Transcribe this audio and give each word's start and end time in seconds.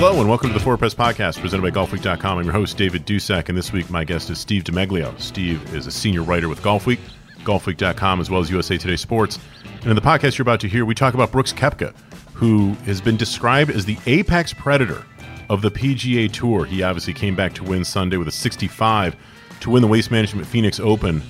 Hello 0.00 0.20
and 0.20 0.28
welcome 0.28 0.50
to 0.50 0.54
the 0.54 0.60
Forward 0.60 0.78
Press 0.78 0.94
Podcast 0.94 1.40
presented 1.40 1.60
by 1.60 1.72
GolfWeek.com. 1.72 2.38
I'm 2.38 2.44
your 2.44 2.52
host, 2.52 2.76
David 2.76 3.04
Dusek, 3.04 3.48
and 3.48 3.58
this 3.58 3.72
week 3.72 3.90
my 3.90 4.04
guest 4.04 4.30
is 4.30 4.38
Steve 4.38 4.62
DeMeglio. 4.62 5.20
Steve 5.20 5.74
is 5.74 5.88
a 5.88 5.90
senior 5.90 6.22
writer 6.22 6.48
with 6.48 6.62
GolfWeek, 6.62 7.00
GolfWeek.com, 7.38 8.20
as 8.20 8.30
well 8.30 8.40
as 8.40 8.48
USA 8.48 8.78
Today 8.78 8.94
Sports. 8.94 9.40
And 9.80 9.86
in 9.86 9.96
the 9.96 10.00
podcast 10.00 10.38
you're 10.38 10.44
about 10.44 10.60
to 10.60 10.68
hear, 10.68 10.84
we 10.84 10.94
talk 10.94 11.14
about 11.14 11.32
Brooks 11.32 11.52
Koepka, 11.52 11.96
who 12.32 12.74
has 12.84 13.00
been 13.00 13.16
described 13.16 13.72
as 13.72 13.86
the 13.86 13.98
apex 14.06 14.52
predator 14.52 15.04
of 15.50 15.62
the 15.62 15.70
PGA 15.72 16.32
Tour. 16.32 16.64
He 16.64 16.84
obviously 16.84 17.12
came 17.12 17.34
back 17.34 17.52
to 17.54 17.64
win 17.64 17.84
Sunday 17.84 18.18
with 18.18 18.28
a 18.28 18.32
65 18.32 19.16
to 19.58 19.70
win 19.70 19.82
the 19.82 19.88
Waste 19.88 20.12
Management 20.12 20.46
Phoenix 20.46 20.78
Open 20.78 21.22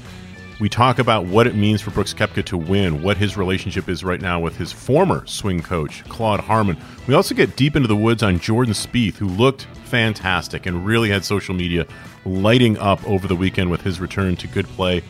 we 0.60 0.68
talk 0.68 0.98
about 0.98 1.24
what 1.26 1.46
it 1.46 1.54
means 1.54 1.80
for 1.80 1.92
Brooks 1.92 2.12
Koepka 2.12 2.44
to 2.46 2.56
win, 2.56 3.02
what 3.02 3.16
his 3.16 3.36
relationship 3.36 3.88
is 3.88 4.02
right 4.02 4.20
now 4.20 4.40
with 4.40 4.56
his 4.56 4.72
former 4.72 5.24
swing 5.26 5.62
coach, 5.62 6.02
Claude 6.08 6.40
Harmon. 6.40 6.76
We 7.06 7.14
also 7.14 7.34
get 7.34 7.54
deep 7.54 7.76
into 7.76 7.86
the 7.86 7.96
woods 7.96 8.24
on 8.24 8.40
Jordan 8.40 8.74
Spieth, 8.74 9.14
who 9.14 9.28
looked 9.28 9.68
fantastic 9.84 10.66
and 10.66 10.84
really 10.84 11.10
had 11.10 11.24
social 11.24 11.54
media 11.54 11.86
lighting 12.24 12.76
up 12.78 13.06
over 13.06 13.28
the 13.28 13.36
weekend 13.36 13.70
with 13.70 13.82
his 13.82 14.00
return 14.00 14.34
to 14.36 14.48
good 14.48 14.66
play. 14.66 15.02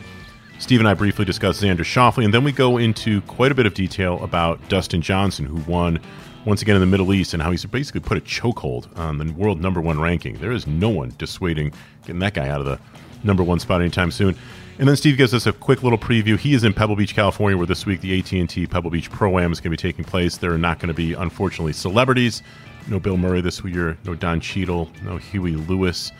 Steve 0.59 0.81
and 0.81 0.87
I 0.87 0.93
briefly 0.93 1.25
discuss 1.25 1.61
Xander 1.61 1.79
Schauffele, 1.79 2.25
and 2.25 2.33
then 2.33 2.43
we 2.43 2.51
go 2.51 2.77
into 2.77 3.21
quite 3.21 3.51
a 3.51 3.55
bit 3.55 3.65
of 3.65 3.73
detail 3.73 4.21
about 4.23 4.59
Dustin 4.69 5.01
Johnson, 5.01 5.45
who 5.45 5.55
won 5.71 5.99
once 6.45 6.61
again 6.61 6.75
in 6.75 6.81
the 6.81 6.87
Middle 6.87 7.13
East, 7.13 7.33
and 7.33 7.41
how 7.41 7.49
he's 7.49 7.65
basically 7.65 8.01
put 8.01 8.17
a 8.17 8.21
chokehold 8.21 8.95
on 8.99 9.17
the 9.17 9.31
world 9.33 9.59
number 9.59 9.81
one 9.81 9.99
ranking. 9.99 10.37
There 10.37 10.51
is 10.51 10.67
no 10.67 10.89
one 10.89 11.13
dissuading 11.17 11.73
getting 12.01 12.19
that 12.19 12.33
guy 12.35 12.49
out 12.49 12.59
of 12.59 12.67
the 12.67 12.79
number 13.23 13.43
one 13.43 13.59
spot 13.59 13.81
anytime 13.81 14.11
soon. 14.11 14.35
And 14.79 14.87
then 14.87 14.95
Steve 14.95 15.17
gives 15.17 15.33
us 15.33 15.45
a 15.45 15.51
quick 15.51 15.83
little 15.83 15.97
preview. 15.97 16.39
He 16.39 16.53
is 16.53 16.63
in 16.63 16.73
Pebble 16.73 16.95
Beach, 16.95 17.13
California, 17.13 17.57
where 17.57 17.67
this 17.67 17.85
week 17.85 17.99
the 17.99 18.17
AT&T 18.17 18.65
Pebble 18.67 18.89
Beach 18.89 19.11
Pro 19.11 19.37
Am 19.37 19.51
is 19.51 19.59
going 19.59 19.75
to 19.75 19.77
be 19.77 19.89
taking 19.89 20.05
place. 20.05 20.37
There 20.37 20.53
are 20.53 20.57
not 20.57 20.79
going 20.79 20.87
to 20.87 20.93
be, 20.93 21.11
unfortunately, 21.15 21.73
celebrities. 21.73 22.41
No 22.87 22.97
Bill 22.97 23.17
Murray 23.17 23.41
this 23.41 23.61
year. 23.65 23.97
No 24.05 24.15
Don 24.15 24.39
Cheadle. 24.39 24.89
No 25.03 25.17
Huey 25.17 25.57
Lewis. 25.57 26.13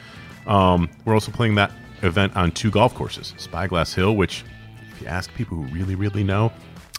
Um, 0.46 0.90
we're 1.06 1.14
also 1.14 1.32
playing 1.32 1.56
that 1.56 1.72
event 2.02 2.36
on 2.36 2.52
two 2.52 2.70
golf 2.70 2.94
courses, 2.94 3.34
Spyglass 3.38 3.94
Hill, 3.94 4.18
which, 4.18 4.44
if 4.92 5.02
you 5.02 5.08
ask 5.08 5.34
people 5.36 5.56
who 5.56 5.64
really, 5.74 5.96
really 5.96 6.26
know, 6.26 6.52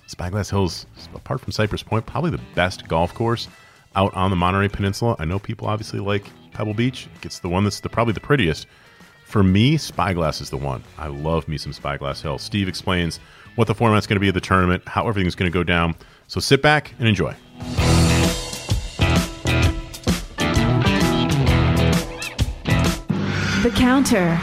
Spyglass 0.07 0.49
Hill's, 0.49 0.87
apart 1.15 1.43
from 1.43 1.53
Cypress 1.53 1.83
Point, 1.83 2.07
probably 2.07 2.31
the 2.31 2.41
best 2.55 2.89
golf 2.89 3.13
course 3.13 3.49
out 3.97 4.15
on 4.15 4.31
the 4.31 4.37
Monterey 4.37 4.69
Peninsula. 4.69 5.15
I 5.19 5.27
know 5.27 5.39
people 5.39 5.69
obviously 5.69 6.01
like 6.01 6.25
Pebble 6.53 6.73
Beach. 6.73 7.07
It's 7.23 7.41
the 7.41 7.51
one 7.51 7.65
that's 7.65 7.81
the, 7.81 7.91
probably 7.91 8.15
the 8.15 8.21
prettiest. 8.21 8.67
For 9.31 9.45
me, 9.45 9.77
Spyglass 9.77 10.41
is 10.41 10.51
the 10.51 10.57
one. 10.57 10.83
I 10.99 11.07
love 11.07 11.47
me 11.47 11.57
some 11.57 11.73
Spyglass 11.73 12.21
Hill. 12.21 12.37
Steve 12.39 12.67
explains 12.67 13.21
what 13.55 13.69
the 13.69 13.77
format's 13.77 14.09
going 14.09 14.17
to 14.17 14.21
be 14.21 14.27
of 14.27 14.35
the 14.35 14.41
tournament, 14.41 14.83
how 14.89 15.07
everything's 15.07 15.37
going 15.37 15.49
to 15.49 15.57
go 15.57 15.63
down. 15.63 15.95
So 16.27 16.41
sit 16.41 16.63
back 16.63 16.93
and 16.99 17.07
enjoy. 17.07 17.37
The 23.63 23.71
Counter, 23.77 24.37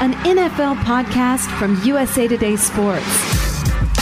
an 0.00 0.14
NFL 0.24 0.74
podcast 0.82 1.56
from 1.56 1.80
USA 1.84 2.26
Today 2.26 2.56
Sports 2.56 3.31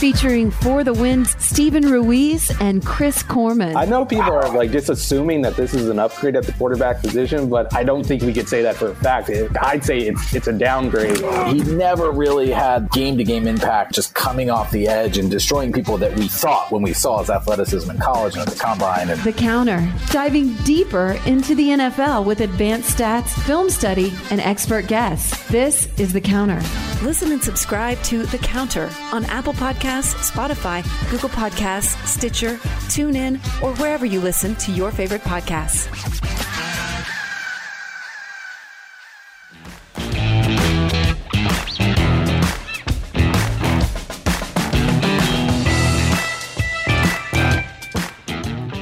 featuring 0.01 0.51
For 0.51 0.83
the 0.83 0.95
Wins 0.95 1.37
Steven 1.45 1.83
Ruiz 1.87 2.51
and 2.59 2.83
Chris 2.83 3.23
Corman. 3.23 3.77
I 3.77 3.85
know 3.85 4.07
people 4.07 4.33
are 4.33 4.49
like 4.57 4.73
just 4.73 4.89
assuming 4.89 5.43
that 5.43 5.57
this 5.57 5.75
is 5.75 5.91
an 5.91 5.99
upgrade 5.99 6.37
at 6.37 6.45
the 6.47 6.53
quarterback 6.53 7.03
position, 7.03 7.51
but 7.51 7.75
I 7.75 7.85
don't 7.85 8.03
think 8.05 8.23
we 8.23 8.33
could 8.33 8.49
say 8.49 8.63
that 8.63 8.77
for 8.77 8.93
a 8.93 8.95
fact. 8.95 9.31
I'd 9.61 9.85
say 9.85 9.99
it's 9.99 10.35
it's 10.35 10.47
a 10.47 10.55
downgrade. 10.55 11.19
He 11.49 11.61
never 11.75 12.13
really 12.13 12.51
had 12.51 12.91
game 12.93 13.19
to 13.19 13.25
game 13.25 13.47
impact, 13.47 13.93
just 13.93 14.15
coming 14.15 14.49
off 14.49 14.71
the 14.71 14.89
edge 14.89 15.19
and 15.19 15.31
destroying 15.31 15.71
people 15.71 15.99
that 15.99 16.17
we 16.17 16.29
thought 16.29 16.71
when 16.73 16.81
we 16.81 16.95
saw 16.95 17.19
his 17.19 17.29
athleticism 17.29 17.91
in 17.91 17.99
college 17.99 18.37
and 18.37 18.49
at 18.49 18.55
the 18.55 18.59
combine. 18.59 19.11
And 19.11 19.21
the 19.21 19.35
counter, 19.35 19.87
diving 20.11 20.55
deeper 20.65 21.21
into 21.27 21.55
the 21.55 21.69
NFL 21.69 22.25
with 22.25 22.41
advanced 22.41 22.97
stats, 22.97 23.29
film 23.45 23.69
study, 23.69 24.15
and 24.31 24.41
expert 24.41 24.87
guests. 24.87 25.47
This 25.49 25.89
is 26.01 26.15
the 26.15 26.23
counter. 26.23 26.63
Listen 27.03 27.33
and 27.33 27.43
subscribe 27.43 28.03
to 28.05 28.25
The 28.25 28.39
Counter 28.39 28.91
on 29.13 29.25
Apple 29.27 29.53
Podcasts, 29.55 29.90
Spotify, 29.91 30.83
Google 31.11 31.29
Podcasts, 31.29 32.07
Stitcher, 32.07 32.55
TuneIn, 32.89 33.37
or 33.63 33.75
wherever 33.77 34.07
you 34.07 34.21
listen 34.21 34.55
to 34.57 34.73
your 34.73 34.91
favorite 34.91 35.23
podcasts. 35.23 35.89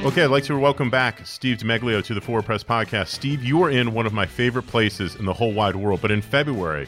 Okay, 0.05 0.23
I'd 0.23 0.31
like 0.31 0.43
to 0.45 0.57
welcome 0.57 0.89
back 0.89 1.25
Steve 1.25 1.57
DeMeglio 1.57 2.03
to 2.03 2.13
the 2.15 2.21
Forward 2.21 2.45
Press 2.45 2.63
Podcast. 2.63 3.07
Steve, 3.09 3.43
you 3.43 3.61
are 3.63 3.69
in 3.69 3.93
one 3.93 4.07
of 4.07 4.13
my 4.13 4.25
favorite 4.25 4.65
places 4.65 5.15
in 5.15 5.25
the 5.25 5.33
whole 5.33 5.53
wide 5.53 5.75
world, 5.75 6.01
but 6.01 6.09
in 6.09 6.21
February, 6.21 6.87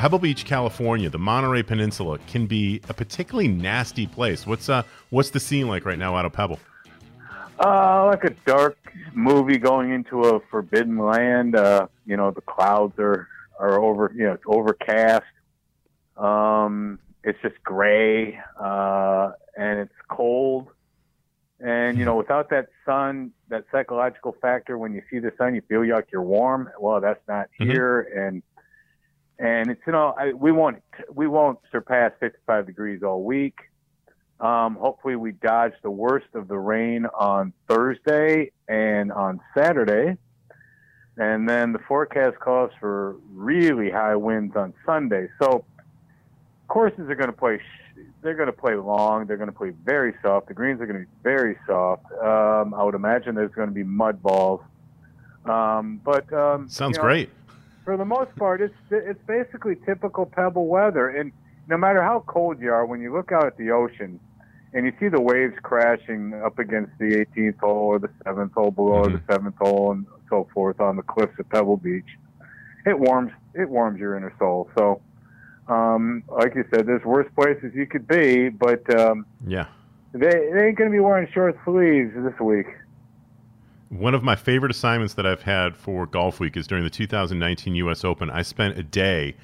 Pebble 0.00 0.18
Beach, 0.18 0.46
California, 0.46 1.10
the 1.10 1.18
Monterey 1.18 1.62
Peninsula 1.62 2.18
can 2.26 2.46
be 2.46 2.80
a 2.88 2.94
particularly 2.94 3.48
nasty 3.48 4.06
place. 4.06 4.46
What's 4.46 4.70
uh 4.70 4.82
what's 5.10 5.28
the 5.28 5.40
scene 5.40 5.68
like 5.68 5.84
right 5.84 5.98
now 5.98 6.16
out 6.16 6.24
of 6.24 6.32
Pebble? 6.32 6.58
Uh, 7.62 8.06
like 8.06 8.24
a 8.24 8.30
dark 8.46 8.78
movie 9.12 9.58
going 9.58 9.92
into 9.92 10.22
a 10.22 10.40
forbidden 10.50 10.96
land. 10.96 11.54
Uh, 11.54 11.86
you 12.06 12.16
know, 12.16 12.30
the 12.30 12.40
clouds 12.40 12.98
are 12.98 13.28
are 13.58 13.78
over. 13.78 14.10
You 14.16 14.24
know, 14.24 14.32
it's 14.32 14.42
overcast. 14.46 15.26
Um, 16.16 16.98
it's 17.22 17.38
just 17.42 17.62
gray, 17.62 18.40
uh, 18.58 19.32
and 19.54 19.80
it's 19.80 19.92
cold. 20.08 20.68
And 21.62 21.98
you 21.98 22.06
know, 22.06 22.16
without 22.16 22.48
that 22.48 22.68
sun, 22.86 23.32
that 23.50 23.66
psychological 23.70 24.34
factor, 24.40 24.78
when 24.78 24.94
you 24.94 25.02
see 25.10 25.18
the 25.18 25.34
sun, 25.36 25.54
you 25.54 25.60
feel 25.68 25.86
like 25.86 26.08
you're 26.10 26.22
warm. 26.22 26.70
Well, 26.80 27.02
that's 27.02 27.20
not 27.28 27.50
mm-hmm. 27.60 27.70
here, 27.70 28.00
and 28.00 28.42
and 29.40 29.70
it's 29.70 29.80
you 29.86 29.92
know 29.92 30.14
I, 30.16 30.32
we 30.32 30.52
won't 30.52 30.82
we 31.12 31.26
won't 31.26 31.58
surpass 31.72 32.12
55 32.20 32.66
degrees 32.66 33.02
all 33.02 33.24
week. 33.24 33.58
Um, 34.38 34.76
hopefully, 34.76 35.16
we 35.16 35.32
dodge 35.32 35.72
the 35.82 35.90
worst 35.90 36.28
of 36.34 36.48
the 36.48 36.58
rain 36.58 37.06
on 37.06 37.52
Thursday 37.68 38.52
and 38.68 39.10
on 39.12 39.40
Saturday, 39.56 40.16
and 41.16 41.48
then 41.48 41.72
the 41.72 41.78
forecast 41.78 42.38
calls 42.38 42.70
for 42.78 43.16
really 43.32 43.90
high 43.90 44.16
winds 44.16 44.56
on 44.56 44.72
Sunday. 44.86 45.28
So 45.42 45.64
courses 46.68 47.08
are 47.10 47.14
going 47.14 47.30
to 47.30 47.36
play. 47.36 47.60
They're 48.22 48.34
going 48.34 48.46
to 48.46 48.52
play 48.52 48.74
long. 48.74 49.26
They're 49.26 49.36
going 49.38 49.50
to 49.50 49.56
play 49.56 49.72
very 49.84 50.14
soft. 50.22 50.48
The 50.48 50.54
greens 50.54 50.80
are 50.80 50.86
going 50.86 51.00
to 51.00 51.06
be 51.06 51.12
very 51.22 51.56
soft. 51.66 52.04
Um, 52.12 52.74
I 52.74 52.82
would 52.82 52.94
imagine 52.94 53.34
there's 53.34 53.52
going 53.52 53.68
to 53.68 53.74
be 53.74 53.84
mud 53.84 54.22
balls. 54.22 54.60
Um, 55.44 56.00
but 56.04 56.30
um, 56.32 56.68
sounds 56.68 56.96
you 56.96 57.02
know, 57.02 57.08
great 57.08 57.30
for 57.90 57.96
the 57.96 58.04
most 58.04 58.32
part, 58.36 58.60
it's 58.60 58.72
it's 58.92 59.18
basically 59.26 59.74
typical 59.84 60.24
Pebble 60.24 60.68
weather. 60.68 61.08
And 61.08 61.32
no 61.66 61.76
matter 61.76 62.00
how 62.00 62.22
cold 62.28 62.60
you 62.60 62.72
are, 62.72 62.86
when 62.86 63.00
you 63.00 63.12
look 63.12 63.32
out 63.32 63.46
at 63.46 63.56
the 63.56 63.72
ocean 63.72 64.20
and 64.72 64.86
you 64.86 64.92
see 65.00 65.08
the 65.08 65.20
waves 65.20 65.54
crashing 65.64 66.32
up 66.34 66.60
against 66.60 66.92
the 67.00 67.26
18th 67.36 67.58
hole 67.58 67.86
or 67.88 67.98
the 67.98 68.06
7th 68.24 68.52
hole 68.52 68.70
below 68.70 69.06
mm-hmm. 69.06 69.14
the 69.14 69.34
7th 69.34 69.56
hole 69.56 69.90
and 69.90 70.06
so 70.28 70.46
forth 70.54 70.78
on 70.78 70.94
the 70.94 71.02
cliffs 71.02 71.36
of 71.40 71.48
Pebble 71.48 71.78
Beach, 71.78 72.06
it 72.86 72.96
warms 72.96 73.32
it 73.54 73.68
warms 73.68 73.98
your 73.98 74.16
inner 74.16 74.32
soul. 74.38 74.70
So, 74.78 75.00
um, 75.66 76.22
like 76.28 76.54
you 76.54 76.64
said, 76.72 76.86
there's 76.86 77.04
worse 77.04 77.26
places 77.34 77.72
you 77.74 77.86
could 77.86 78.06
be, 78.06 78.50
but 78.50 78.88
um, 79.00 79.26
yeah, 79.44 79.66
they, 80.12 80.28
they 80.28 80.66
ain't 80.68 80.78
going 80.78 80.92
to 80.92 80.94
be 80.94 81.00
wearing 81.00 81.28
short 81.34 81.58
sleeves 81.64 82.12
this 82.14 82.38
week. 82.38 82.66
One 83.90 84.14
of 84.14 84.22
my 84.22 84.36
favorite 84.36 84.70
assignments 84.70 85.14
that 85.14 85.26
I've 85.26 85.42
had 85.42 85.76
for 85.76 86.06
Golf 86.06 86.38
Week 86.38 86.56
is 86.56 86.68
during 86.68 86.84
the 86.84 86.90
2019 86.90 87.74
U.S. 87.74 88.04
Open. 88.04 88.30
I 88.30 88.42
spent 88.42 88.78
a 88.78 88.84
day 88.84 89.34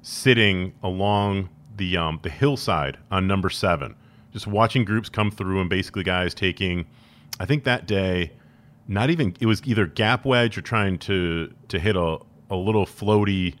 sitting 0.00 0.72
along 0.82 1.50
the 1.76 1.98
um, 1.98 2.18
the 2.22 2.30
hillside 2.30 2.96
on 3.10 3.26
number 3.26 3.50
seven, 3.50 3.94
just 4.32 4.46
watching 4.46 4.86
groups 4.86 5.10
come 5.10 5.30
through 5.30 5.60
and 5.60 5.68
basically 5.68 6.04
guys 6.04 6.32
taking. 6.32 6.86
I 7.38 7.44
think 7.44 7.64
that 7.64 7.86
day, 7.86 8.32
not 8.88 9.10
even 9.10 9.36
it 9.40 9.46
was 9.46 9.60
either 9.66 9.84
gap 9.84 10.24
wedge 10.24 10.56
or 10.56 10.62
trying 10.62 10.96
to 11.00 11.52
to 11.68 11.78
hit 11.78 11.94
a 11.94 12.16
a 12.50 12.56
little 12.56 12.86
floaty 12.86 13.56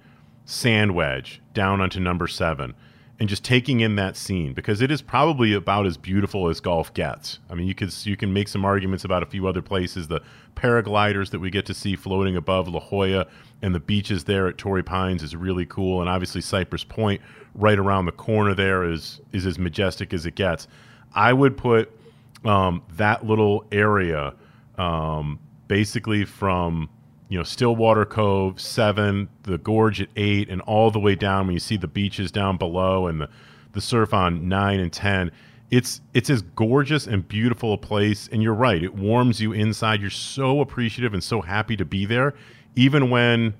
sand 0.46 0.94
wedge 0.94 1.42
down 1.52 1.82
onto 1.82 2.00
number 2.00 2.26
seven. 2.26 2.72
And 3.22 3.28
just 3.28 3.44
taking 3.44 3.78
in 3.78 3.94
that 3.94 4.16
scene 4.16 4.52
because 4.52 4.82
it 4.82 4.90
is 4.90 5.00
probably 5.00 5.52
about 5.52 5.86
as 5.86 5.96
beautiful 5.96 6.48
as 6.48 6.58
golf 6.58 6.92
gets. 6.92 7.38
I 7.48 7.54
mean, 7.54 7.68
you 7.68 7.74
could 7.74 7.94
you 8.04 8.16
can 8.16 8.32
make 8.32 8.48
some 8.48 8.64
arguments 8.64 9.04
about 9.04 9.22
a 9.22 9.26
few 9.26 9.46
other 9.46 9.62
places. 9.62 10.08
The 10.08 10.22
paragliders 10.56 11.30
that 11.30 11.38
we 11.38 11.48
get 11.48 11.64
to 11.66 11.72
see 11.72 11.94
floating 11.94 12.34
above 12.34 12.66
La 12.66 12.80
Jolla 12.80 13.28
and 13.62 13.76
the 13.76 13.78
beaches 13.78 14.24
there 14.24 14.48
at 14.48 14.58
Torrey 14.58 14.82
Pines 14.82 15.22
is 15.22 15.36
really 15.36 15.64
cool, 15.66 16.00
and 16.00 16.10
obviously 16.10 16.40
Cypress 16.40 16.82
Point 16.82 17.20
right 17.54 17.78
around 17.78 18.06
the 18.06 18.12
corner 18.12 18.56
there 18.56 18.82
is 18.82 19.20
is 19.32 19.46
as 19.46 19.56
majestic 19.56 20.12
as 20.12 20.26
it 20.26 20.34
gets. 20.34 20.66
I 21.14 21.32
would 21.32 21.56
put 21.56 21.96
um, 22.44 22.82
that 22.96 23.24
little 23.24 23.64
area 23.70 24.34
um, 24.78 25.38
basically 25.68 26.24
from 26.24 26.90
you 27.32 27.38
know 27.38 27.44
Stillwater 27.44 28.04
Cove 28.04 28.60
seven, 28.60 29.26
the 29.44 29.56
gorge 29.56 30.02
at 30.02 30.10
eight, 30.16 30.50
and 30.50 30.60
all 30.60 30.90
the 30.90 30.98
way 30.98 31.14
down 31.14 31.46
when 31.46 31.54
you 31.54 31.60
see 31.60 31.78
the 31.78 31.88
beaches 31.88 32.30
down 32.30 32.58
below 32.58 33.06
and 33.06 33.22
the 33.22 33.28
the 33.72 33.80
surf 33.80 34.12
on 34.12 34.50
nine 34.50 34.80
and 34.80 34.92
ten. 34.92 35.30
It's 35.70 36.02
it's 36.12 36.28
as 36.28 36.42
gorgeous 36.42 37.06
and 37.06 37.26
beautiful 37.26 37.72
a 37.72 37.78
place, 37.78 38.28
and 38.30 38.42
you're 38.42 38.52
right. 38.52 38.82
It 38.82 38.94
warms 38.94 39.40
you 39.40 39.54
inside. 39.54 40.02
You're 40.02 40.10
so 40.10 40.60
appreciative 40.60 41.14
and 41.14 41.24
so 41.24 41.40
happy 41.40 41.74
to 41.78 41.86
be 41.86 42.04
there, 42.04 42.34
even 42.76 43.08
when 43.08 43.54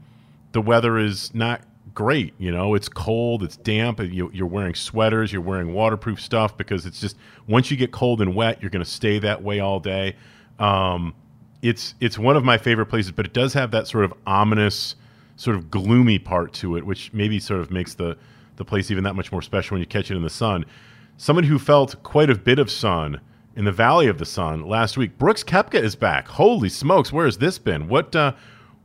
the 0.53 0.61
weather 0.61 0.99
is 0.99 1.35
not 1.35 1.63
great. 1.95 2.35
You 2.37 2.53
know, 2.53 2.75
it's 2.75 2.91
cold, 2.91 3.43
it's 3.43 3.57
damp. 3.57 4.01
And 4.01 4.13
you're 4.13 4.47
wearing 4.47 4.75
sweaters, 4.75 5.33
you're 5.33 5.41
wearing 5.41 5.73
waterproof 5.73 6.21
stuff 6.21 6.59
because 6.59 6.85
it's 6.85 7.01
just 7.01 7.17
once 7.47 7.71
you 7.71 7.79
get 7.79 7.91
cold 7.91 8.21
and 8.21 8.35
wet, 8.35 8.61
you're 8.61 8.71
going 8.71 8.85
to 8.85 8.91
stay 8.91 9.19
that 9.21 9.43
way 9.43 9.61
all 9.61 9.81
day. 9.81 10.17
Um, 10.59 11.15
it's 11.63 11.95
it's 12.01 12.19
one 12.19 12.37
of 12.37 12.45
my 12.45 12.59
favorite 12.59 12.87
places, 12.87 13.13
but 13.13 13.25
it 13.25 13.33
does 13.33 13.55
have 13.55 13.71
that 13.71 13.87
sort 13.87 14.05
of 14.05 14.13
ominous, 14.27 14.97
sort 15.37 15.57
of 15.57 15.71
gloomy 15.71 16.19
part 16.19 16.53
to 16.55 16.77
it, 16.77 16.85
which 16.85 17.13
maybe 17.13 17.39
sort 17.39 17.61
of 17.61 17.71
makes 17.71 17.95
the 17.95 18.17
the 18.57 18.65
place 18.65 18.91
even 18.91 19.05
that 19.05 19.15
much 19.15 19.33
more 19.33 19.43
special 19.43 19.75
when 19.75 19.81
you 19.81 19.87
catch 19.87 20.11
it 20.11 20.17
in 20.17 20.23
the 20.23 20.31
sun. 20.31 20.65
Someone 21.17 21.45
who 21.45 21.59
felt 21.59 22.03
quite 22.03 22.29
a 22.29 22.35
bit 22.35 22.59
of 22.59 22.71
sun 22.71 23.21
in 23.57 23.65
the 23.65 23.73
Valley 23.73 24.07
of 24.09 24.19
the 24.19 24.25
Sun 24.25 24.67
last 24.67 24.97
week. 24.97 25.19
Brooks 25.19 25.45
Koepka 25.45 25.81
is 25.81 25.95
back. 25.95 26.27
Holy 26.27 26.69
smokes, 26.69 27.13
where 27.13 27.27
has 27.27 27.39
this 27.39 27.59
been? 27.59 27.89
What 27.89 28.15
uh, 28.17 28.33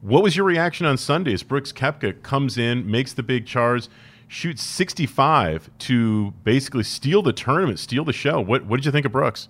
what 0.01 0.21
was 0.23 0.35
your 0.35 0.45
reaction 0.45 0.85
on 0.85 0.97
Sunday 0.97 1.33
as 1.33 1.43
Brooks 1.43 1.71
Koepka 1.71 2.21
comes 2.21 2.57
in, 2.57 2.89
makes 2.89 3.13
the 3.13 3.23
big 3.23 3.45
charge, 3.45 3.87
shoots 4.27 4.61
65 4.61 5.69
to 5.79 6.31
basically 6.43 6.83
steal 6.83 7.21
the 7.21 7.33
tournament, 7.33 7.79
steal 7.79 8.05
the 8.05 8.13
show? 8.13 8.39
What 8.39 8.65
what 8.65 8.77
did 8.77 8.85
you 8.85 8.91
think 8.91 9.05
of 9.05 9.11
Brooks? 9.11 9.49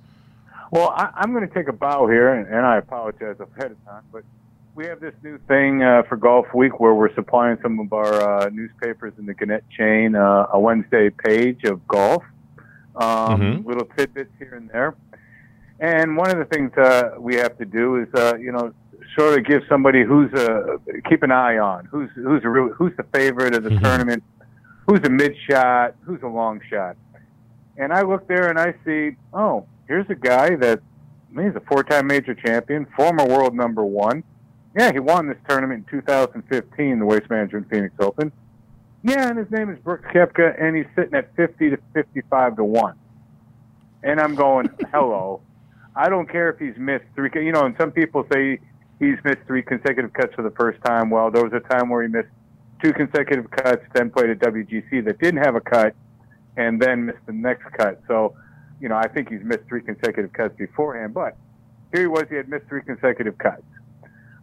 Well, 0.72 0.90
I, 0.90 1.24
am 1.24 1.34
going 1.34 1.48
to 1.48 1.54
take 1.54 1.69
a 1.69 1.74
bow 1.74 2.08
here, 2.08 2.34
and, 2.34 2.48
and, 2.48 2.66
I 2.66 2.78
apologize 2.78 3.38
ahead 3.40 3.72
of 3.72 3.86
time, 3.86 4.04
but 4.12 4.24
we 4.75 4.86
have 4.86 5.00
this 5.00 5.14
new 5.24 5.38
thing 5.48 5.81
uh, 5.81 6.04
for 6.10 6.18
Golf 6.18 6.46
Week 6.54 6.80
where 6.80 6.94
we're 6.94 7.14
supplying 7.16 7.58
some 7.62 7.80
of 7.80 7.94
our 7.94 8.14
uh, 8.14 8.50
newspapers 8.50 9.14
in 9.18 9.25
the 9.25 9.34
Gannett 9.34 9.64
chain 9.69 10.16
uh, 10.16 10.48
a 10.52 10.60
Wednesday 10.60 11.10
page 11.10 11.64
of 11.64 11.88
golf, 11.88 12.24
um, 12.96 13.42
mm-hmm. 13.42 13.68
little 13.68 13.88
tidbits 13.98 14.31
here 14.38 14.56
and 14.56 14.69
there. 14.69 14.96
And 15.80 16.18
one 16.18 16.31
of 16.31 16.38
the 16.38 16.46
things 16.46 16.72
uh, 16.78 17.12
we 17.18 17.36
have 17.36 17.58
to 17.60 17.66
do 17.66 18.02
is, 18.02 18.08
uh, 18.13 18.36
you 18.38 18.52
know, 18.52 18.74
sort 19.18 19.40
of 19.40 19.46
give 19.46 19.62
somebody 19.70 20.04
who's 20.04 20.31
a 20.34 20.80
keep 21.10 21.24
an 21.24 21.31
eye 21.31 21.58
on 21.58 21.86
who's 21.86 22.10
who's 22.16 22.44
a 22.44 22.50
real, 22.50 22.70
who's 22.70 22.96
the 22.98 23.06
favorite 23.13 23.56
of 23.56 23.63
the 23.63 23.70
mm-hmm. 23.70 23.84
tournament, 23.84 24.24
who's 24.88 25.00
a 25.06 25.10
mid 25.10 25.36
shot, 25.50 25.96
who's 26.02 26.22
a 26.24 26.28
long 26.28 26.60
shot. 26.70 26.98
And 27.78 27.94
I 27.94 28.02
look 28.02 28.28
there 28.28 28.50
and 28.50 28.60
I 28.60 28.74
see, 28.84 29.16
oh, 29.34 29.66
here's 29.88 30.10
a 30.10 30.16
guy 30.16 30.56
that 30.56 30.80
I 31.30 31.36
mean, 31.36 31.48
he's 31.48 31.56
a 31.56 31.66
four-time 31.66 32.07
major 32.07 32.34
champion, 32.34 32.88
former 32.95 33.25
world 33.25 33.54
number 33.54 33.84
one. 33.84 34.24
Yeah, 34.78 34.92
he 34.92 35.00
won 35.00 35.28
this 35.28 35.38
tournament 35.50 35.86
in 35.92 36.00
2015, 36.00 37.00
the 37.00 37.06
Waste 37.06 37.30
Management 37.30 37.69
Phoenix 37.69 37.95
Open. 38.00 38.31
Yeah, 39.04 39.30
and 39.30 39.38
his 39.38 39.50
name 39.51 39.69
is 39.69 39.80
Brooks 39.80 40.06
Koepka, 40.13 40.62
and 40.62 40.75
he's 40.75 40.86
sitting 40.95 41.16
at 41.16 41.36
50 41.36 41.72
to 41.72 41.78
55 41.94 42.57
to 42.57 42.63
one. 42.63 42.95
And 44.04 44.19
I'm 44.19 44.36
going, 44.36 44.69
hello. 44.92 45.42
I 45.95 46.10
don't 46.10 46.30
care 46.30 46.50
if 46.50 46.60
he's 46.60 46.78
missed 46.78 47.06
three. 47.16 47.30
You 47.36 47.51
know, 47.51 47.66
and 47.66 47.75
some 47.80 47.92
people 47.92 48.25
say 48.31 48.60
he's 49.00 49.18
missed 49.24 49.39
three 49.48 49.63
consecutive 49.63 50.13
cuts 50.13 50.34
for 50.36 50.44
the 50.44 50.51
first 50.51 50.84
time. 50.84 51.10
Well, 51.10 51.31
there 51.31 51.44
was 51.44 51.54
a 51.54 51.60
time 51.60 51.89
where 51.89 52.04
he 52.04 52.10
missed 52.10 52.30
two 52.84 52.94
consecutive 52.94 53.50
cuts, 53.50 53.81
then 53.94 54.12
played 54.12 54.30
at 54.30 54.39
WGC 54.39 55.04
that 55.06 55.19
didn't 55.19 55.44
have 55.44 55.56
a 55.56 55.62
cut, 55.62 55.95
and 56.56 56.80
then 56.80 57.07
missed 57.07 57.25
the 57.25 57.34
next 57.34 57.66
cut. 57.78 58.00
So 58.07 58.36
you 58.79 58.89
know, 58.89 58.95
I 58.95 59.07
think 59.07 59.29
he's 59.29 59.44
missed 59.44 59.63
three 59.68 59.81
consecutive 59.81 60.33
cuts 60.33 60.56
beforehand, 60.57 61.13
but 61.13 61.35
here 61.91 62.01
he 62.01 62.07
was, 62.07 62.25
he 62.29 62.35
had 62.35 62.50
missed 62.50 62.68
three 62.68 62.81
consecutive 62.81 63.38
cuts. 63.38 63.63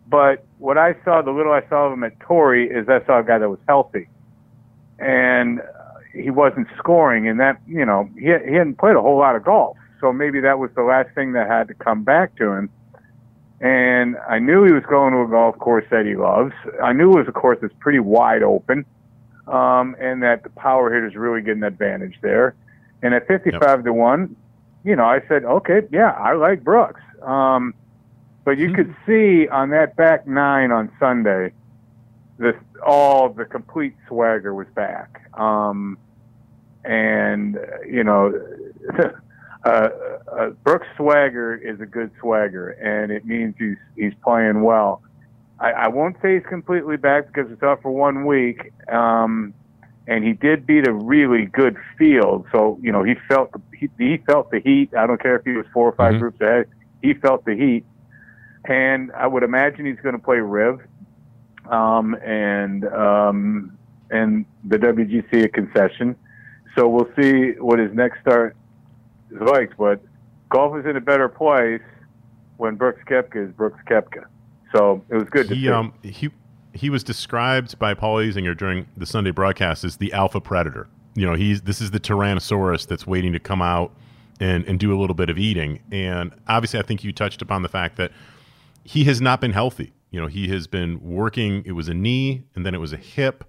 But 0.06 0.44
what 0.58 0.78
I 0.78 0.94
saw, 1.04 1.22
the 1.22 1.31
little 1.31 1.52
I 1.52 1.66
saw 1.69 1.86
of 1.86 1.92
him 1.92 2.04
at 2.04 2.19
Torrey, 2.20 2.69
is 2.69 2.88
I 2.88 3.04
saw 3.06 3.20
a 3.20 3.25
guy 3.25 3.38
that 3.38 3.48
was 3.48 3.60
healthy. 3.66 4.08
And 4.98 5.60
uh, 5.60 5.64
he 6.12 6.31
wasn't 6.31 6.69
scoring, 6.78 7.28
and 7.28 7.40
that, 7.40 7.60
you 7.66 7.84
know, 7.84 8.08
he, 8.14 8.26
he 8.26 8.54
hadn't 8.54 8.78
played 8.78 8.96
a 8.96 9.02
whole 9.02 9.19
lot 9.19 9.34
of 9.34 9.44
golf. 9.44 9.76
So 10.00 10.12
maybe 10.12 10.40
that 10.40 10.58
was 10.58 10.70
the 10.76 10.82
last 10.82 11.14
thing 11.14 11.32
that 11.32 11.48
had 11.48 11.69
to 11.69 11.75
come 11.75 12.04
back 12.04 12.36
to 12.36 12.52
him. 12.52 12.70
And 13.60 14.16
I 14.28 14.38
knew 14.38 14.64
he 14.64 14.72
was 14.72 14.82
going 14.88 15.14
to 15.14 15.20
a 15.20 15.28
golf 15.28 15.58
course 15.58 15.86
that 15.90 16.04
he 16.04 16.16
loves. 16.16 16.52
I 16.82 16.92
knew 16.92 17.12
it 17.12 17.19
was 17.19 17.28
a 17.28 17.32
course 17.32 17.58
that's 17.62 17.75
pretty 17.81 18.00
wide 18.00 18.42
open, 18.42 18.84
um, 19.46 19.96
and 19.98 20.22
that 20.22 20.42
the 20.42 20.50
power 20.50 20.92
hitters 20.92 21.14
really 21.14 21.40
get 21.40 21.56
an 21.56 21.64
advantage 21.64 22.16
there. 22.20 22.54
And 23.05 23.12
at 23.12 23.29
55 23.29 23.61
yep. 23.62 23.85
to 23.85 23.93
1, 23.93 24.37
you 24.83 24.97
know, 24.97 25.05
I 25.05 25.21
said, 25.29 25.45
okay, 25.45 25.83
yeah, 25.93 26.12
I 26.12 26.33
like 26.33 26.65
Brooks. 26.65 27.03
Um, 27.23 27.75
but 28.47 28.56
you 28.56 28.73
could 28.73 28.97
see 29.06 29.47
on 29.47 29.69
that 29.71 29.95
back 29.95 30.27
nine 30.27 30.73
on 30.73 30.91
Sunday, 30.99 31.53
this 32.39 32.55
all 32.85 33.29
the 33.29 33.45
complete 33.45 33.95
swagger 34.09 34.55
was 34.55 34.67
back. 34.75 35.31
Um, 35.39 35.99
and, 36.83 37.59
you 37.87 38.05
know, 38.05 38.33
uh, 39.65 39.69
uh, 39.69 40.51
Brooks' 40.62 40.87
swagger 40.97 41.55
is 41.55 41.81
a 41.81 41.87
good 41.87 42.11
swagger, 42.21 42.71
and 42.71 43.12
it 43.12 43.27
means 43.27 43.55
he's, 43.59 43.77
he's 43.97 44.15
playing 44.23 44.62
well. 44.62 45.03
I, 45.61 45.73
I 45.73 45.89
won't 45.89 46.17
say 46.23 46.37
he's 46.37 46.47
completely 46.47 46.97
back 46.97 47.27
because 47.27 47.53
it's 47.53 47.62
out 47.62 47.83
for 47.83 47.91
one 47.91 48.25
week. 48.25 48.73
Um, 48.91 49.53
and 50.06 50.25
he 50.25 50.33
did 50.33 50.67
beat 50.67 50.87
a 50.87 50.93
really 50.93 51.47
good 51.47 51.77
field. 51.99 52.47
So 52.53 52.79
you 52.83 52.93
know 52.93 53.03
he 53.03 53.15
felt 53.29 53.53
the, 53.53 53.61
he, 53.77 53.89
he 53.99 54.19
felt 54.19 54.51
the 54.51 54.61
heat. 54.61 54.95
I 54.97 55.06
don't 55.06 55.21
care 55.21 55.37
if 55.37 55.45
he 55.45 55.53
was 55.53 55.67
four 55.73 55.89
or 55.89 55.93
5 55.93 56.11
mm-hmm. 56.11 56.21
groups 56.21 56.41
ahead. 56.41 56.69
He 57.03 57.15
felt 57.15 57.45
the 57.45 57.55
heat, 57.55 57.85
and 58.65 59.12
I 59.12 59.27
would 59.27 59.43
imagine 59.43 59.87
he's 59.87 60.01
going 60.01 60.15
to 60.15 60.23
play 60.23 60.39
Riv, 60.39 60.81
um, 61.71 62.15
and 62.15 62.85
um, 62.87 63.79
and 64.11 64.45
the 64.65 64.79
WGC 64.79 65.45
a 65.45 65.49
concession. 65.49 66.17
So 66.77 66.89
we'll 66.89 67.11
see 67.21 67.53
what 67.59 67.79
his 67.79 67.93
next 67.95 68.21
start 68.21 68.56
is 69.31 69.41
like. 69.41 69.77
But 69.77 70.01
golf 70.49 70.77
is 70.79 70.87
in 70.87 70.96
a 70.96 71.01
better 71.01 71.29
place 71.29 71.82
when 72.56 72.77
Brooks 72.77 73.03
Koepka 73.08 73.49
is 73.49 73.55
Brooks 73.55 73.81
Koepka. 73.89 74.25
So 74.75 75.05
it 75.08 75.15
was 75.15 75.29
good 75.31 75.49
he, 75.49 75.55
to 75.55 75.61
see. 75.61 75.69
Um, 75.69 75.94
he 76.03 76.31
he 76.74 76.90
was 76.90 77.04
described 77.04 77.78
by 77.78 77.94
Paul 77.94 78.16
Azinger 78.16 78.56
during 78.56 78.86
the 78.96 79.06
Sunday 79.06 79.31
broadcast 79.31 79.84
as 79.84 79.96
the 79.96 80.12
alpha 80.12 80.40
predator. 80.40 80.88
You 81.14 81.26
know, 81.26 81.34
he's 81.34 81.62
this 81.62 81.81
is 81.81 81.93
the 81.93 82.00
Tyrannosaurus 82.00 82.86
that's 82.86 83.06
waiting 83.06 83.32
to 83.32 83.38
come 83.38 83.62
out 83.62 83.93
and 84.40 84.64
and 84.66 84.78
do 84.78 84.93
a 84.93 84.98
little 84.98 85.14
bit 85.14 85.31
of 85.31 85.38
eating. 85.38 85.81
And 85.93 86.32
obviously, 86.48 86.81
I 86.81 86.82
think 86.82 87.04
you 87.04 87.12
touched 87.12 87.40
upon 87.40 87.62
the 87.62 87.69
fact 87.69 87.96
that 87.96 88.10
he 88.82 89.04
has 89.04 89.20
not 89.20 89.40
been 89.40 89.52
healthy. 89.52 89.93
You 90.10 90.20
know, 90.20 90.26
he 90.26 90.48
has 90.48 90.66
been 90.66 91.00
working. 91.00 91.62
It 91.64 91.72
was 91.72 91.88
a 91.88 91.94
knee, 91.94 92.44
and 92.54 92.66
then 92.66 92.74
it 92.74 92.78
was 92.78 92.93
a 92.93 92.96
hip, 92.96 93.44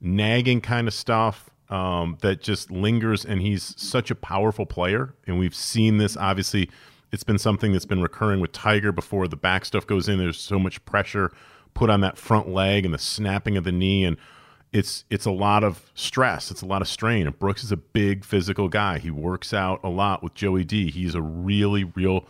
nagging 0.00 0.60
kind 0.60 0.86
of 0.86 0.94
stuff 0.94 1.50
um, 1.70 2.18
that 2.20 2.42
just 2.42 2.70
lingers. 2.70 3.24
And 3.24 3.40
he's 3.40 3.74
such 3.80 4.10
a 4.10 4.14
powerful 4.14 4.66
player, 4.66 5.14
and 5.26 5.38
we've 5.38 5.54
seen 5.54 5.98
this 5.98 6.16
obviously. 6.16 6.70
It's 7.10 7.24
been 7.24 7.38
something 7.38 7.72
that's 7.72 7.86
been 7.86 8.02
recurring 8.02 8.38
with 8.38 8.52
Tiger 8.52 8.92
before 8.92 9.28
the 9.28 9.36
back 9.36 9.64
stuff 9.64 9.86
goes 9.86 10.10
in. 10.10 10.18
There's 10.18 10.38
so 10.38 10.58
much 10.58 10.84
pressure 10.84 11.32
put 11.74 11.90
on 11.90 12.00
that 12.00 12.18
front 12.18 12.48
leg 12.48 12.84
and 12.84 12.92
the 12.92 12.98
snapping 12.98 13.56
of 13.56 13.64
the 13.64 13.72
knee 13.72 14.04
and 14.04 14.16
it's 14.72 15.04
it's 15.08 15.24
a 15.24 15.30
lot 15.30 15.64
of 15.64 15.90
stress. 15.94 16.50
It's 16.50 16.62
a 16.62 16.66
lot 16.66 16.82
of 16.82 16.88
strain. 16.88 17.26
And 17.26 17.38
Brooks 17.38 17.64
is 17.64 17.72
a 17.72 17.76
big 17.76 18.24
physical 18.24 18.68
guy. 18.68 18.98
He 18.98 19.10
works 19.10 19.54
out 19.54 19.80
a 19.82 19.88
lot 19.88 20.22
with 20.22 20.34
Joey 20.34 20.64
D. 20.64 20.90
He's 20.90 21.14
a 21.14 21.22
really 21.22 21.84
real, 21.84 22.26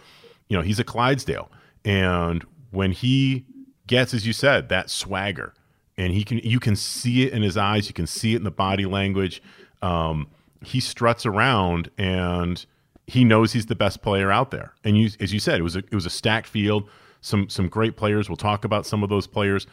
you 0.48 0.56
know, 0.56 0.62
he's 0.62 0.78
a 0.78 0.84
Clydesdale. 0.84 1.50
And 1.84 2.44
when 2.70 2.92
he 2.92 3.44
gets, 3.86 4.14
as 4.14 4.26
you 4.26 4.32
said, 4.32 4.68
that 4.68 4.90
swagger, 4.90 5.54
and 5.96 6.12
he 6.12 6.22
can 6.22 6.38
you 6.38 6.60
can 6.60 6.76
see 6.76 7.26
it 7.26 7.32
in 7.32 7.42
his 7.42 7.56
eyes, 7.56 7.88
you 7.88 7.94
can 7.94 8.06
see 8.06 8.34
it 8.34 8.36
in 8.36 8.44
the 8.44 8.50
body 8.50 8.86
language. 8.86 9.42
Um, 9.82 10.28
he 10.62 10.80
struts 10.80 11.26
around 11.26 11.90
and 11.98 12.64
he 13.06 13.24
knows 13.24 13.52
he's 13.52 13.66
the 13.66 13.74
best 13.74 14.02
player 14.02 14.30
out 14.30 14.50
there. 14.50 14.74
And 14.84 14.96
you, 14.98 15.10
as 15.18 15.32
you 15.32 15.40
said, 15.40 15.58
it 15.58 15.62
was 15.62 15.76
a, 15.76 15.78
it 15.78 15.94
was 15.94 16.06
a 16.06 16.10
stacked 16.10 16.46
field 16.46 16.88
some 17.20 17.48
some 17.48 17.68
great 17.68 17.96
players. 17.96 18.28
We'll 18.28 18.36
talk 18.36 18.64
about 18.64 18.86
some 18.86 19.02
of 19.02 19.08
those 19.08 19.26
players. 19.26 19.66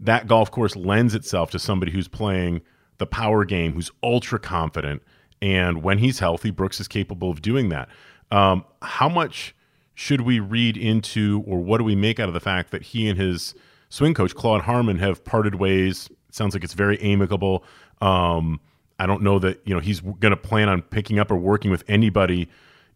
That 0.00 0.26
golf 0.26 0.50
course 0.50 0.76
lends 0.76 1.14
itself 1.14 1.50
to 1.52 1.58
somebody 1.58 1.92
who's 1.92 2.08
playing 2.08 2.60
the 2.98 3.06
power 3.06 3.44
game, 3.44 3.72
who's 3.72 3.90
ultra 4.02 4.38
confident, 4.38 5.02
and 5.40 5.82
when 5.82 5.98
he's 5.98 6.18
healthy, 6.18 6.50
Brooks 6.50 6.80
is 6.80 6.88
capable 6.88 7.30
of 7.30 7.42
doing 7.42 7.68
that. 7.68 7.88
Um, 8.30 8.64
how 8.82 9.08
much 9.08 9.54
should 9.94 10.20
we 10.20 10.38
read 10.38 10.76
into, 10.76 11.42
or 11.46 11.58
what 11.58 11.78
do 11.78 11.84
we 11.84 11.96
make 11.96 12.20
out 12.20 12.28
of 12.28 12.34
the 12.34 12.40
fact 12.40 12.70
that 12.70 12.82
he 12.82 13.08
and 13.08 13.18
his 13.18 13.54
swing 13.88 14.14
coach 14.14 14.34
Claude 14.34 14.62
Harmon 14.62 14.98
have 14.98 15.24
parted 15.24 15.56
ways? 15.56 16.08
Sounds 16.30 16.54
like 16.54 16.62
it's 16.62 16.74
very 16.74 17.00
amicable. 17.00 17.64
Um, 18.00 18.60
I 18.98 19.06
don't 19.06 19.22
know 19.22 19.38
that 19.38 19.60
you 19.64 19.74
know 19.74 19.80
he's 19.80 20.00
going 20.00 20.30
to 20.30 20.36
plan 20.36 20.68
on 20.68 20.82
picking 20.82 21.18
up 21.18 21.30
or 21.30 21.36
working 21.36 21.70
with 21.70 21.84
anybody 21.88 22.48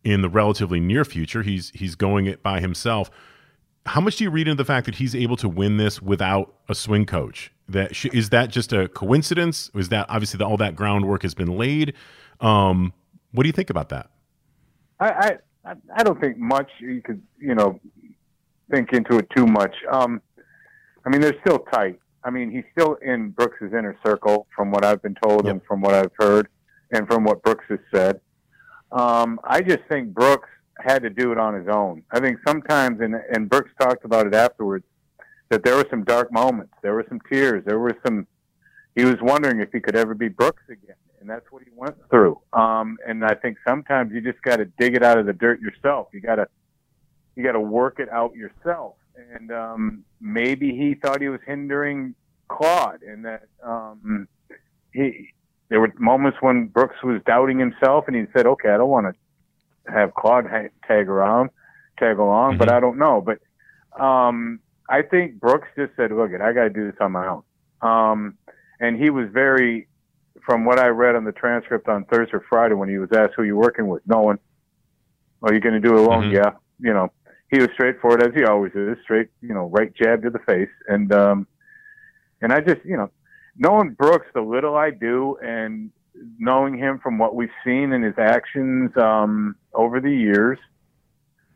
in 0.05 0.23
the 0.23 0.29
relatively 0.29 0.81
near 0.81 1.05
future. 1.05 1.43
He's 1.43 1.71
he's 1.75 1.95
going 1.95 2.27
it 2.27 2.43
by 2.43 2.61
himself. 2.61 3.11
How 3.87 4.01
much 4.01 4.17
do 4.17 4.25
you 4.25 4.31
read 4.31 4.47
into 4.47 4.57
the 4.61 4.65
fact 4.65 4.87
that 4.87 4.97
he's 4.97 5.15
able 5.15 5.37
to 5.39 5.49
win 5.49 5.77
this 5.77 6.01
without 6.01 6.55
a 6.69 6.75
swing 6.75 7.05
coach? 7.05 7.53
That 7.69 7.97
sh- 7.97 8.07
is 8.13 8.31
that 8.31 8.51
just 8.51 8.73
a 8.73 8.89
coincidence? 8.89 9.71
Is 9.75 9.89
that 9.89 10.07
obviously 10.09 10.39
the, 10.39 10.47
all 10.47 10.57
that 10.59 10.77
groundwork 10.77 11.23
has 11.23 11.35
been 11.35 11.57
laid? 11.59 11.95
Um, 12.41 12.93
what 13.33 13.43
do 13.43 13.49
you 13.49 13.53
think 13.53 13.71
about 13.71 13.89
that? 13.89 14.11
I, 15.01 15.39
I 15.65 15.75
I 15.97 16.03
don't 16.05 16.21
think 16.21 16.39
much. 16.39 16.71
You 16.81 17.03
could 17.03 17.23
you 17.39 17.55
know 17.55 17.81
think 18.71 18.93
into 18.93 19.17
it 19.19 19.29
too 19.35 19.47
much. 19.47 19.75
Um, 19.91 20.21
I 21.05 21.11
mean, 21.11 21.21
they're 21.21 21.39
still 21.45 21.59
tight. 21.73 21.99
I 22.25 22.31
mean, 22.31 22.51
he's 22.51 22.65
still 22.79 22.95
in 23.03 23.31
Brooks's 23.31 23.73
inner 23.73 23.97
circle, 24.07 24.47
from 24.55 24.71
what 24.71 24.85
I've 24.85 25.03
been 25.03 25.17
told 25.25 25.45
Yep. 25.45 25.53
and 25.53 25.63
from 25.65 25.81
what 25.81 25.93
I've 25.95 26.13
heard, 26.19 26.47
and 26.93 27.09
from 27.09 27.25
what 27.25 27.43
Brooks 27.43 27.65
has 27.69 27.81
said. 27.93 28.21
Um, 28.93 29.41
I 29.45 29.61
just 29.61 29.81
think 29.91 30.15
Brooks 30.15 30.49
had 30.85 31.03
to 31.03 31.11
do 31.11 31.33
it 31.33 31.39
on 31.39 31.55
his 31.55 31.69
own. 31.69 32.03
I 32.11 32.21
think 32.21 32.39
sometimes, 32.47 33.01
and 33.01 33.15
and 33.33 33.49
Brooks 33.49 33.71
talked 33.81 34.05
about 34.05 34.27
it 34.27 34.35
afterwards, 34.35 34.85
that 35.51 35.65
there 35.65 35.77
were 35.77 35.87
some 35.91 36.05
dark 36.05 36.33
moments. 36.33 36.75
There 36.83 36.95
were 36.95 37.07
some 37.09 37.21
tears. 37.31 37.65
There 37.65 37.79
were 37.79 37.97
some. 38.07 38.27
He 38.95 39.05
was 39.05 39.17
wondering 39.21 39.61
if 39.61 39.71
he 39.73 39.81
could 39.81 39.97
ever 39.97 40.15
be 40.15 40.29
Brooks 40.29 40.63
again, 40.69 40.97
and 41.21 41.29
that's 41.29 41.51
what 41.51 41.63
he 41.63 41.71
went 41.75 41.97
through. 42.11 42.39
Um, 42.53 42.99
and 43.07 43.25
I 43.25 43.35
think 43.35 43.57
sometimes 43.67 44.13
you 44.13 44.21
just 44.21 44.43
got 44.43 44.57
to 44.57 44.67
dig 44.67 44.95
it 44.95 45.03
out 45.03 45.19
of 45.19 45.27
the 45.27 45.33
dirt 45.33 45.61
yourself. 45.61 46.09
You 46.13 46.21
got 46.21 46.37
to 46.37 46.47
you 47.37 47.43
got 47.43 47.53
to 47.53 47.61
work 47.61 48.01
it 48.01 48.09
out 48.11 48.35
yourself. 48.35 48.97
And 49.35 49.53
um, 49.53 50.05
maybe 50.21 50.75
he 50.77 50.95
thought 50.95 51.21
he 51.21 51.29
was 51.29 51.41
hindering 51.47 52.15
Claude, 52.49 53.03
and 53.03 53.25
that 53.25 53.43
um, 53.63 54.27
he 54.93 55.29
there 55.69 55.81
were 55.81 55.93
moments 55.99 56.39
when 56.41 56.67
Brooks 56.67 56.97
was 57.03 57.21
doubting 57.27 57.59
himself, 57.59 58.05
and 58.07 58.17
he 58.17 58.25
said, 58.37 58.47
"Okay, 58.47 58.71
I 58.71 58.77
don't 58.77 58.91
want 58.91 59.07
to 59.07 59.15
have 59.87 60.15
Claude 60.15 60.47
ha- 60.49 60.69
tag 60.87 61.09
around, 61.09 61.51
tag 61.99 62.19
along, 62.19 62.59
but 62.59 62.71
I 62.71 62.81
don't 62.81 62.99
know." 62.99 63.21
But 63.21 63.39
um, 64.03 64.61
I 64.89 65.03
think 65.03 65.41
Brooks 65.41 65.69
just 65.77 65.95
said, 65.97 66.13
"Look, 66.13 66.31
it, 66.33 66.41
I 66.41 66.53
got 66.53 66.65
to 66.65 66.71
do 66.71 66.87
this 66.91 67.01
on 67.01 67.13
my 67.13 67.27
own." 67.27 67.43
Um, 67.83 68.39
and 68.81 68.97
he 68.97 69.11
was 69.11 69.29
very, 69.31 69.89
from 70.45 70.65
what 70.65 70.79
I 70.79 70.89
read 70.89 71.15
on 71.17 71.25
the 71.25 71.33
transcript 71.33 71.89
on 71.89 72.05
Thursday 72.05 72.37
or 72.37 72.45
Friday 72.49 72.75
when 72.75 72.89
he 72.89 72.99
was 72.99 73.11
asked 73.13 73.35
who 73.37 73.43
you 73.43 73.57
working 73.57 73.89
with, 73.89 74.03
no 74.07 74.21
one. 74.23 74.39
Are 75.43 75.53
you 75.53 75.61
going 75.61 75.75
to 75.75 75.81
do 75.81 75.95
it 75.97 76.01
alone? 76.01 76.25
Mhm. 76.31 76.33
Yeah, 76.33 76.53
you 76.79 76.93
know, 76.95 77.11
he 77.51 77.59
was 77.59 77.69
straightforward 77.75 78.23
as 78.23 78.33
he 78.35 78.45
always 78.45 78.73
is, 78.75 78.97
straight, 79.03 79.29
you 79.41 79.53
know, 79.53 79.69
right 79.69 79.93
jab 79.95 80.23
to 80.23 80.31
the 80.31 80.39
face, 80.41 80.71
and 80.89 81.13
um, 81.13 81.47
and 82.41 82.53
I 82.53 82.61
just, 82.61 82.85
you 82.85 82.97
know, 82.97 83.11
knowing 83.57 83.91
Brooks 83.91 84.27
the 84.35 84.41
little 84.41 84.77
I 84.77 84.91
do, 84.91 85.37
and 85.43 85.91
knowing 86.39 86.77
him 86.77 86.99
from 87.03 87.19
what 87.19 87.35
we've 87.35 87.51
seen 87.65 87.93
in 87.93 88.03
his 88.03 88.15
actions 88.19 88.91
um, 88.97 89.57
over 89.75 90.01
the 90.01 90.11
years, 90.11 90.59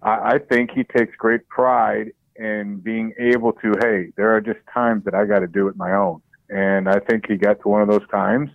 I, 0.02 0.34
I 0.34 0.38
think 0.38 0.70
he 0.70 0.84
takes 0.84 1.14
great 1.16 1.46
pride 1.48 2.12
in 2.36 2.78
being 2.78 3.12
able 3.18 3.52
to. 3.52 3.72
Hey, 3.80 4.12
there 4.16 4.34
are 4.34 4.40
just 4.40 4.60
times 4.72 5.04
that 5.04 5.14
I 5.14 5.24
got 5.24 5.40
to 5.40 5.46
do 5.46 5.68
it 5.68 5.76
my 5.76 5.92
own, 5.94 6.22
and 6.48 6.88
I 6.88 6.98
think 7.00 7.26
he 7.28 7.36
got 7.36 7.60
to 7.62 7.68
one 7.68 7.82
of 7.82 7.88
those 7.88 8.06
times. 8.10 8.50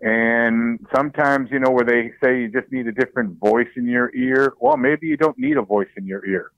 And 0.00 0.86
sometimes, 0.94 1.50
you 1.50 1.58
know, 1.58 1.70
where 1.70 1.84
they 1.84 2.12
say 2.22 2.42
you 2.42 2.48
just 2.48 2.70
need 2.70 2.86
a 2.86 2.92
different 2.92 3.38
voice 3.40 3.68
in 3.76 3.86
your 3.86 4.14
ear. 4.14 4.54
Well, 4.60 4.76
maybe 4.76 5.08
you 5.08 5.16
don't 5.16 5.36
need 5.36 5.56
a 5.56 5.62
voice 5.62 5.88
in 5.96 6.06
your 6.06 6.24
ear. 6.24 6.52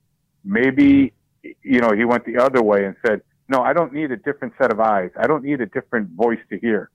Maybe, 0.45 1.14
you 1.42 1.80
know, 1.80 1.92
he 1.97 2.04
went 2.04 2.26
the 2.26 2.37
other 2.37 2.62
way 2.62 2.85
and 2.85 2.97
said, 3.07 3.23
no, 3.49 3.62
I 3.62 3.73
don't 3.73 3.95
need 3.95 4.11
a 4.11 4.16
different 4.16 4.54
set 4.61 4.71
of 4.71 4.78
eyes. 4.78 5.11
I 5.16 5.26
don't 5.26 5.42
need 5.42 5.61
a 5.62 5.66
different 5.66 6.11
voice 6.11 6.38
to 6.50 6.59
hear. 6.59 6.90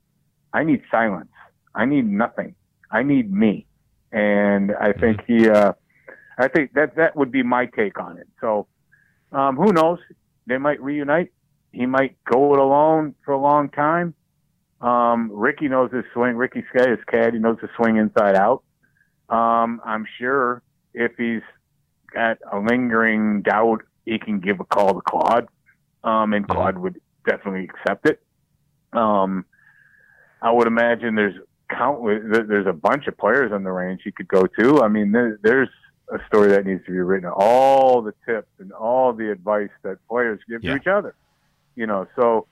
I 0.54 0.64
need 0.64 0.84
silence. 0.90 1.32
I 1.76 1.86
need 1.86 2.10
nothing. 2.10 2.56
I 2.90 3.04
need 3.04 3.32
me. 3.32 3.68
And 4.12 4.74
I 4.80 4.94
think 4.94 5.22
he, 5.28 5.50
uh, 5.50 5.74
I 6.38 6.48
think 6.48 6.74
that 6.74 6.96
that 6.96 7.16
would 7.16 7.32
be 7.32 7.44
my 7.44 7.66
take 7.66 8.00
on 8.00 8.18
it. 8.18 8.28
So, 8.40 8.68
um, 9.32 9.58
who 9.58 9.74
knows? 9.74 10.00
They 10.48 10.58
might 10.58 10.82
reunite. 10.82 11.32
He 11.72 11.86
might 11.86 12.16
go 12.24 12.54
it 12.54 12.60
alone 12.60 13.16
for 13.26 13.34
a 13.34 13.40
long 13.40 13.70
time. 13.70 14.14
Um, 14.80 15.30
Ricky 15.34 15.68
knows 15.68 15.92
his 15.92 16.06
swing. 16.14 16.36
Ricky 16.36 16.64
Skye 16.70 16.92
is 16.94 17.00
cad. 17.12 17.34
He 17.34 17.40
knows 17.40 17.58
his 17.60 17.70
swing 17.76 17.98
inside 17.98 18.36
out. 18.36 18.64
Um, 19.30 19.82
I'm 19.84 20.06
sure 20.18 20.62
if 20.94 21.12
he's 21.18 21.42
got 22.14 22.38
a 22.52 22.60
lingering 22.60 23.42
doubt, 23.42 23.82
he 24.06 24.20
can 24.20 24.40
give 24.40 24.60
a 24.60 24.66
call 24.66 24.94
to 24.94 25.02
Claude, 25.02 25.48
um, 26.04 26.34
and 26.34 26.48
Claude 26.48 26.78
would 26.78 27.02
definitely 27.28 27.68
accept 27.68 28.08
it. 28.08 28.22
Um, 28.94 29.46
I 30.42 30.52
would 30.52 30.68
imagine 30.68 31.16
there's 31.16 31.36
countless. 31.70 32.22
there- 32.26 32.44
There's 32.44 32.68
a 32.68 32.74
bunch 32.74 33.08
of 33.08 33.18
players 33.18 33.52
on 33.52 33.64
the 33.64 33.72
range 33.72 34.02
he 34.04 34.12
could 34.12 34.28
go 34.28 34.44
to. 34.60 34.82
I 34.82 34.88
mean, 34.88 35.12
there, 35.12 35.40
there's 35.42 35.70
a 36.12 36.20
story 36.28 36.50
that 36.50 36.66
needs 36.66 36.86
to 36.86 36.92
be 36.92 37.00
written. 37.00 37.30
All 37.36 38.02
the 38.02 38.14
tips 38.26 38.50
and 38.60 38.72
all 38.72 39.12
the 39.14 39.32
advice 39.32 39.70
that 39.84 39.98
players 40.08 40.40
give 40.48 40.64
Yeah. 40.64 40.72
to 40.72 40.78
each 40.78 40.88
other. 40.88 41.16
You 41.76 41.88
know, 41.88 42.08
so 42.16 42.48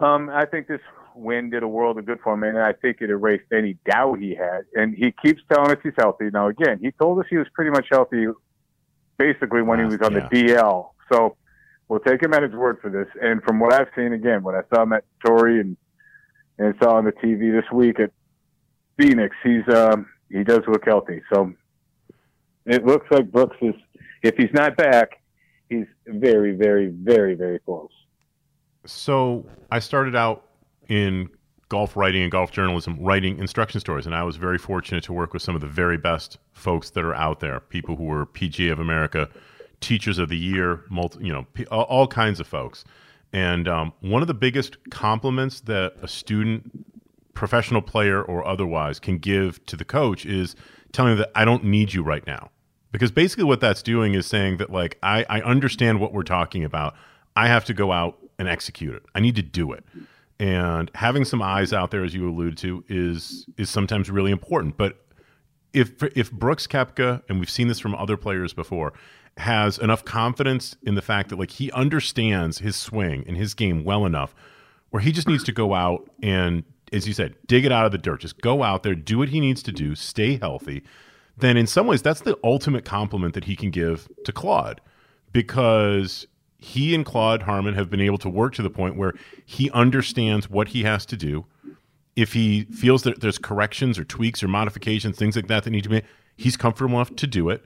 um, 0.00 0.30
I 0.30 0.46
think 0.46 0.66
this 0.66 0.80
win 1.14 1.50
did 1.50 1.62
a 1.62 1.68
world 1.68 1.98
of 1.98 2.06
good 2.06 2.18
for 2.24 2.32
him, 2.34 2.42
and 2.44 2.58
I 2.58 2.72
think 2.72 2.98
it 3.00 3.10
erased 3.10 3.52
any 3.52 3.76
doubt 3.84 4.18
he 4.18 4.34
had. 4.34 4.62
And 4.74 4.94
he 4.94 5.12
keeps 5.22 5.42
telling 5.52 5.70
us 5.70 5.78
he's 5.82 5.92
healthy. 5.98 6.30
Now, 6.32 6.48
again, 6.48 6.78
he 6.80 6.92
told 6.92 7.18
us 7.20 7.26
he 7.28 7.36
was 7.36 7.48
pretty 7.54 7.70
much 7.70 7.86
healthy, 7.90 8.26
basically 9.18 9.62
when 9.62 9.78
he 9.78 9.84
was 9.84 9.98
on 10.00 10.12
Yeah. 10.14 10.28
the 10.30 10.44
DL. 10.46 10.94
So 11.12 11.36
we'll 11.88 12.00
take 12.00 12.22
him 12.22 12.32
at 12.32 12.42
his 12.42 12.52
word 12.52 12.78
for 12.80 12.88
this. 12.88 13.08
And 13.20 13.42
from 13.42 13.60
what 13.60 13.72
I've 13.74 13.88
seen, 13.94 14.12
again, 14.12 14.42
when 14.42 14.54
I 14.54 14.62
saw 14.72 14.82
him 14.82 14.92
at 14.94 15.04
Torrey 15.24 15.60
and 15.60 15.76
and 16.60 16.74
saw 16.80 16.96
on 16.96 17.06
the 17.06 17.12
TV 17.12 17.50
this 17.50 17.70
week 17.72 17.98
at 17.98 18.12
Phoenix, 18.98 19.34
he's 19.42 19.66
um, 19.74 20.06
he 20.30 20.44
does 20.44 20.60
look 20.68 20.84
healthy. 20.84 21.22
So 21.32 21.52
it 22.66 22.86
looks 22.86 23.06
like 23.10 23.32
Brooks 23.32 23.56
is, 23.62 23.74
if 24.22 24.36
he's 24.36 24.52
not 24.52 24.76
back, 24.76 25.20
he's 25.68 25.86
very, 26.06 26.52
very, 26.52 26.88
very, 26.88 27.34
very 27.34 27.58
close. 27.60 27.90
So 28.84 29.46
I 29.72 29.78
started 29.78 30.14
out 30.14 30.46
in 30.88 31.30
golf 31.70 31.96
writing 31.96 32.22
and 32.22 32.30
golf 32.30 32.52
journalism, 32.52 32.96
writing 33.00 33.38
instruction 33.38 33.80
stories, 33.80 34.04
and 34.04 34.14
I 34.14 34.22
was 34.22 34.36
very 34.36 34.58
fortunate 34.58 35.04
to 35.04 35.12
work 35.12 35.32
with 35.32 35.42
some 35.42 35.54
of 35.54 35.62
the 35.62 35.66
very 35.66 35.96
best 35.96 36.38
folks 36.52 36.90
that 36.90 37.04
are 37.04 37.14
out 37.14 37.40
there. 37.40 37.60
People 37.60 37.96
who 37.96 38.04
were 38.04 38.26
PGA 38.26 38.70
of 38.70 38.78
America, 38.78 39.28
Teachers 39.80 40.18
of 40.18 40.28
the 40.28 40.36
Year, 40.36 40.84
multi, 40.90 41.24
you 41.24 41.32
know, 41.32 41.46
all, 41.70 41.84
all 41.84 42.06
kinds 42.06 42.38
of 42.38 42.46
folks. 42.46 42.84
And 43.32 43.68
um, 43.68 43.92
one 44.00 44.22
of 44.22 44.28
the 44.28 44.34
biggest 44.34 44.76
compliments 44.90 45.60
that 45.62 45.94
a 46.02 46.08
student, 46.08 46.84
professional 47.34 47.82
player 47.82 48.22
or 48.22 48.46
otherwise, 48.46 48.98
can 48.98 49.18
give 49.18 49.64
to 49.66 49.76
the 49.76 49.84
coach 49.84 50.26
is 50.26 50.56
telling 50.92 51.12
them 51.12 51.18
that 51.18 51.30
I 51.34 51.44
don't 51.44 51.64
need 51.64 51.92
you 51.92 52.02
right 52.02 52.26
now. 52.26 52.50
Because 52.92 53.12
basically, 53.12 53.44
what 53.44 53.60
that's 53.60 53.82
doing 53.82 54.14
is 54.14 54.26
saying 54.26 54.56
that, 54.56 54.70
like, 54.70 54.98
I, 55.02 55.24
I 55.28 55.40
understand 55.42 56.00
what 56.00 56.12
we're 56.12 56.24
talking 56.24 56.64
about. 56.64 56.94
I 57.36 57.46
have 57.46 57.64
to 57.66 57.74
go 57.74 57.92
out 57.92 58.18
and 58.38 58.48
execute 58.48 58.94
it. 58.94 59.04
I 59.14 59.20
need 59.20 59.36
to 59.36 59.42
do 59.42 59.72
it. 59.72 59.84
And 60.40 60.90
having 60.94 61.24
some 61.24 61.40
eyes 61.42 61.72
out 61.72 61.90
there, 61.90 62.02
as 62.02 62.14
you 62.14 62.28
alluded 62.28 62.56
to, 62.58 62.82
is 62.88 63.46
is 63.56 63.70
sometimes 63.70 64.10
really 64.10 64.32
important. 64.32 64.76
But 64.76 64.96
if 65.72 66.02
if 66.16 66.32
Brooks 66.32 66.66
Koepka, 66.66 67.22
and 67.28 67.38
we've 67.38 67.50
seen 67.50 67.68
this 67.68 67.78
from 67.78 67.94
other 67.94 68.16
players 68.16 68.52
before, 68.52 68.92
has 69.40 69.78
enough 69.78 70.04
confidence 70.04 70.76
in 70.82 70.94
the 70.94 71.02
fact 71.02 71.28
that 71.30 71.38
like 71.38 71.50
he 71.50 71.70
understands 71.72 72.58
his 72.58 72.76
swing 72.76 73.24
and 73.26 73.36
his 73.36 73.54
game 73.54 73.84
well 73.84 74.06
enough, 74.06 74.34
where 74.90 75.02
he 75.02 75.12
just 75.12 75.28
needs 75.28 75.44
to 75.44 75.52
go 75.52 75.74
out 75.74 76.08
and, 76.22 76.64
as 76.92 77.06
you 77.06 77.14
said, 77.14 77.34
dig 77.46 77.64
it 77.64 77.72
out 77.72 77.86
of 77.86 77.92
the 77.92 77.98
dirt. 77.98 78.20
Just 78.20 78.40
go 78.40 78.62
out 78.62 78.82
there, 78.82 78.94
do 78.94 79.18
what 79.18 79.28
he 79.28 79.40
needs 79.40 79.62
to 79.64 79.72
do, 79.72 79.94
stay 79.94 80.36
healthy. 80.36 80.82
Then, 81.36 81.56
in 81.56 81.66
some 81.66 81.86
ways, 81.86 82.02
that's 82.02 82.20
the 82.20 82.38
ultimate 82.44 82.84
compliment 82.84 83.34
that 83.34 83.44
he 83.44 83.56
can 83.56 83.70
give 83.70 84.08
to 84.24 84.32
Claude, 84.32 84.80
because 85.32 86.26
he 86.58 86.94
and 86.94 87.06
Claude 87.06 87.42
Harmon 87.42 87.74
have 87.74 87.88
been 87.88 88.00
able 88.00 88.18
to 88.18 88.28
work 88.28 88.54
to 88.54 88.62
the 88.62 88.68
point 88.68 88.96
where 88.96 89.14
he 89.46 89.70
understands 89.70 90.50
what 90.50 90.68
he 90.68 90.82
has 90.82 91.06
to 91.06 91.16
do 91.16 91.46
if 92.16 92.34
he 92.34 92.64
feels 92.64 93.04
that 93.04 93.20
there's 93.20 93.38
corrections 93.38 93.98
or 93.98 94.04
tweaks 94.04 94.42
or 94.42 94.48
modifications, 94.48 95.16
things 95.16 95.36
like 95.36 95.46
that 95.46 95.64
that 95.64 95.70
need 95.70 95.84
to 95.84 95.88
be 95.88 96.02
he's 96.36 96.56
comfortable 96.56 96.96
enough 96.96 97.14
to 97.16 97.26
do 97.26 97.48
it. 97.48 97.64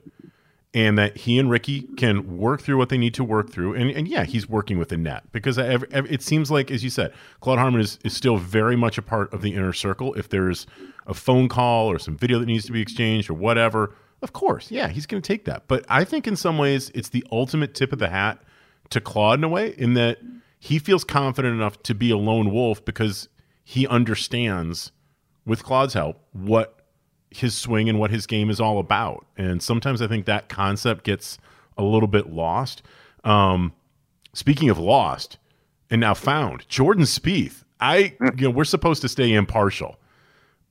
And 0.75 0.97
that 0.97 1.15
he 1.15 1.39
and 1.39 1.49
Ricky 1.49 1.83
can 1.95 2.37
work 2.37 2.61
through 2.61 2.77
what 2.77 2.89
they 2.89 2.97
need 2.97 3.13
to 3.13 3.23
work 3.23 3.49
through. 3.49 3.75
And, 3.75 3.89
and 3.89 4.09
yeah, 4.09 4.25
he's 4.25 4.49
working 4.49 4.77
with 4.77 4.89
the 4.89 4.97
net 4.97 5.23
because 5.31 5.57
it 5.57 6.21
seems 6.21 6.51
like, 6.51 6.69
as 6.69 6.83
you 6.83 6.89
said, 6.89 7.13
Claude 7.39 7.59
Harmon 7.59 7.79
is, 7.79 7.97
is 8.03 8.13
still 8.13 8.35
very 8.35 8.75
much 8.75 8.97
a 8.97 9.01
part 9.01 9.33
of 9.33 9.41
the 9.41 9.53
inner 9.53 9.71
circle. 9.71 10.13
If 10.15 10.27
there's 10.27 10.67
a 11.07 11.13
phone 11.13 11.47
call 11.47 11.89
or 11.89 11.97
some 11.97 12.17
video 12.17 12.39
that 12.39 12.45
needs 12.45 12.65
to 12.65 12.73
be 12.73 12.81
exchanged 12.81 13.29
or 13.29 13.35
whatever, 13.35 13.95
of 14.21 14.33
course, 14.33 14.69
yeah, 14.69 14.89
he's 14.89 15.05
going 15.05 15.21
to 15.21 15.25
take 15.25 15.45
that. 15.45 15.67
But 15.69 15.85
I 15.87 16.03
think 16.03 16.27
in 16.27 16.35
some 16.35 16.57
ways 16.57 16.91
it's 16.93 17.07
the 17.07 17.25
ultimate 17.31 17.73
tip 17.73 17.93
of 17.93 17.99
the 17.99 18.09
hat 18.09 18.43
to 18.89 18.99
Claude 18.99 19.39
in 19.39 19.45
a 19.45 19.49
way, 19.49 19.75
in 19.77 19.93
that 19.93 20.19
he 20.59 20.77
feels 20.77 21.05
confident 21.05 21.55
enough 21.55 21.81
to 21.83 21.95
be 21.95 22.11
a 22.11 22.17
lone 22.17 22.51
wolf 22.51 22.83
because 22.83 23.29
he 23.63 23.87
understands, 23.87 24.91
with 25.45 25.63
Claude's 25.63 25.93
help, 25.93 26.21
what 26.33 26.81
his 27.29 27.55
swing 27.55 27.89
and 27.89 27.99
what 27.99 28.11
his 28.11 28.25
game 28.25 28.49
is 28.49 28.59
all 28.59 28.79
about. 28.79 29.25
And 29.37 29.61
sometimes 29.61 30.01
I 30.01 30.07
think 30.07 30.25
that 30.25 30.49
concept 30.49 31.03
gets 31.03 31.37
a 31.77 31.83
little 31.83 32.07
bit 32.07 32.31
lost. 32.31 32.81
Um, 33.23 33.73
speaking 34.33 34.69
of 34.69 34.77
lost 34.77 35.37
and 35.89 36.01
now 36.01 36.13
found, 36.13 36.67
Jordan 36.69 37.05
Spieth. 37.05 37.63
I, 37.79 38.15
you 38.37 38.45
know, 38.45 38.49
we're 38.51 38.63
supposed 38.63 39.01
to 39.01 39.09
stay 39.09 39.33
impartial 39.33 39.97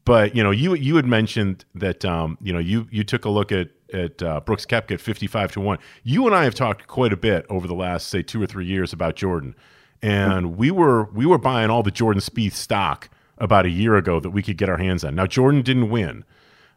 but 0.04 0.36
you 0.36 0.42
know, 0.42 0.50
you 0.50 0.74
you 0.74 0.96
had 0.96 1.06
mentioned 1.06 1.64
that 1.74 2.04
um, 2.04 2.36
you 2.42 2.52
know 2.52 2.58
you 2.58 2.86
you 2.90 3.04
took 3.04 3.24
a 3.24 3.30
look 3.30 3.50
at 3.50 3.70
at 3.92 4.22
uh, 4.22 4.40
Brooks 4.40 4.66
Koepka 4.66 4.92
at 4.92 5.00
fifty 5.00 5.26
five 5.26 5.52
to 5.52 5.60
one. 5.60 5.78
You 6.02 6.26
and 6.26 6.34
I 6.34 6.44
have 6.44 6.54
talked 6.54 6.86
quite 6.86 7.12
a 7.12 7.16
bit 7.16 7.46
over 7.48 7.66
the 7.66 7.74
last 7.74 8.08
say 8.08 8.22
two 8.22 8.42
or 8.42 8.46
three 8.46 8.66
years 8.66 8.92
about 8.92 9.16
Jordan, 9.16 9.54
and 10.02 10.56
we 10.56 10.70
were 10.70 11.04
we 11.12 11.24
were 11.24 11.38
buying 11.38 11.70
all 11.70 11.82
the 11.82 11.90
Jordan 11.90 12.20
Spieth 12.20 12.52
stock 12.52 13.08
about 13.38 13.64
a 13.66 13.70
year 13.70 13.96
ago 13.96 14.20
that 14.20 14.30
we 14.30 14.42
could 14.42 14.58
get 14.58 14.68
our 14.68 14.76
hands 14.76 15.04
on. 15.04 15.14
Now 15.14 15.26
Jordan 15.26 15.62
didn't 15.62 15.88
win, 15.88 16.24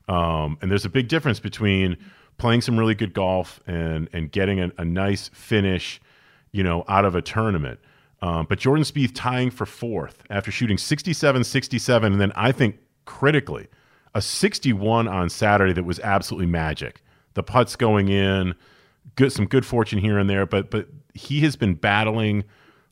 um, 0.08 0.58
and 0.62 0.72
there's 0.72 0.86
a 0.86 0.90
big 0.90 1.08
difference 1.08 1.40
between 1.40 1.98
playing 2.38 2.62
some 2.62 2.78
really 2.78 2.96
good 2.96 3.14
golf 3.14 3.60
and 3.68 4.10
and 4.14 4.32
getting 4.32 4.60
a, 4.60 4.72
a 4.78 4.86
nice 4.86 5.30
finish, 5.30 6.02
you 6.52 6.64
know, 6.64 6.84
out 6.88 7.06
of 7.06 7.16
a 7.16 7.22
tournament. 7.22 7.80
Um, 8.22 8.48
but 8.50 8.60
Jordan 8.60 8.84
Spieth 8.84 9.12
tying 9.14 9.52
for 9.52 9.66
fourth 9.66 10.24
after 10.30 10.52
shooting 10.52 10.78
67 10.78 11.44
67, 11.44 12.12
and 12.12 12.22
then 12.22 12.32
I 12.36 12.52
think 12.52 12.78
critically 13.06 13.68
a 14.16 14.22
61 14.22 15.08
on 15.08 15.30
Saturday 15.30 15.74
that 15.74 15.84
was 15.84 16.00
absolutely 16.00 16.48
magic. 16.48 17.04
The 17.36 17.44
putts 17.44 17.76
going 17.76 18.10
in, 18.10 18.56
good 19.16 19.32
some 19.32 19.46
good 19.46 19.66
fortune 19.66 20.00
here 20.00 20.18
and 20.18 20.30
there, 20.30 20.46
but 20.46 20.72
but 20.72 20.88
he 21.14 21.42
has 21.42 21.56
been 21.56 21.76
battling 21.76 22.44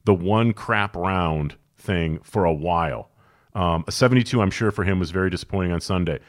the 0.05 0.13
one 0.13 0.53
crap 0.53 0.95
round 0.95 1.55
thing 1.77 2.19
for 2.23 2.45
a 2.45 2.53
while. 2.53 3.09
Um, 3.53 3.85
a 3.87 3.91
72, 3.91 4.41
I'm 4.41 4.51
sure 4.51 4.69
for 4.69 4.83
him 4.83 4.99
was 4.99 5.11
very 5.11 5.29
disappointing 5.29 5.71
on 5.71 5.79
Sunday. 5.79 6.19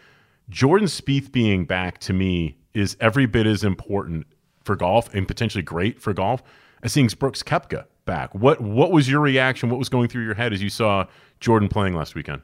Jordan 0.48 0.86
Spieth 0.88 1.32
being 1.32 1.64
back 1.64 1.98
to 1.98 2.12
me 2.12 2.56
is 2.74 2.96
every 3.00 3.26
bit 3.26 3.46
as 3.46 3.64
important 3.64 4.26
for 4.64 4.76
golf 4.76 5.12
and 5.14 5.26
potentially 5.26 5.62
great 5.62 6.00
for 6.00 6.12
golf 6.12 6.42
as 6.82 6.92
seeing 6.92 7.08
Brooks 7.18 7.42
Koepka 7.42 7.86
back. 8.04 8.34
What 8.34 8.60
what 8.60 8.92
was 8.92 9.08
your 9.10 9.20
reaction? 9.20 9.70
What 9.70 9.78
was 9.78 9.88
going 9.88 10.08
through 10.08 10.24
your 10.24 10.34
head 10.34 10.52
as 10.52 10.62
you 10.62 10.70
saw 10.70 11.06
Jordan 11.40 11.68
playing 11.68 11.94
last 11.94 12.14
weekend? 12.14 12.42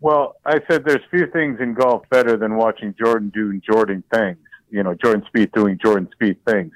Well, 0.00 0.36
I 0.46 0.60
said 0.70 0.84
there's 0.84 1.04
few 1.10 1.26
things 1.26 1.58
in 1.60 1.74
golf 1.74 2.08
better 2.10 2.36
than 2.36 2.56
watching 2.56 2.94
Jordan 2.98 3.30
doing 3.34 3.60
Jordan 3.64 4.02
things. 4.12 4.38
You 4.70 4.82
know, 4.82 4.94
Jordan 4.94 5.24
Spieth 5.34 5.52
doing 5.52 5.78
Jordan 5.82 6.08
Spieth 6.20 6.38
things. 6.46 6.72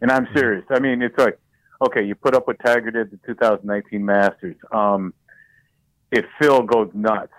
And 0.00 0.10
I'm 0.10 0.24
Mm-hmm. 0.26 0.38
serious. 0.38 0.64
I 0.70 0.80
mean, 0.80 1.00
it's 1.02 1.16
like, 1.18 1.38
okay, 1.86 2.02
you 2.04 2.14
put 2.14 2.34
up 2.34 2.46
what 2.46 2.56
Tiger 2.64 2.90
did 2.90 3.10
the 3.10 3.18
2019 3.26 4.04
Masters. 4.04 4.56
Um, 4.72 5.14
if 6.10 6.24
Phil 6.40 6.62
goes 6.62 6.90
nuts 6.94 7.32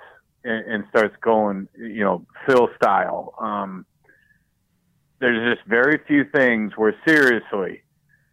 and, 0.47 0.73
and 0.73 0.83
starts 0.89 1.15
going, 1.21 1.67
you 1.77 2.03
know, 2.03 2.25
Phil 2.45 2.69
style, 2.75 3.33
um, 3.39 3.85
there's 5.19 5.55
just 5.55 5.67
very 5.67 5.99
few 6.07 6.25
things 6.25 6.73
where 6.75 6.95
seriously, 7.07 7.83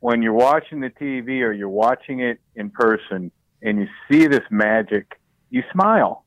when 0.00 0.23
you're 0.23 0.33
watching 0.33 0.80
the 0.80 0.90
TV 0.90 1.40
or 1.42 1.52
you're 1.52 1.68
watching 1.68 2.21
it 2.21 2.38
in 2.54 2.71
person 2.71 3.30
and 3.62 3.78
you 3.78 3.87
see 4.11 4.26
this 4.26 4.44
magic, 4.50 5.18
you 5.50 5.62
smile. 5.73 6.25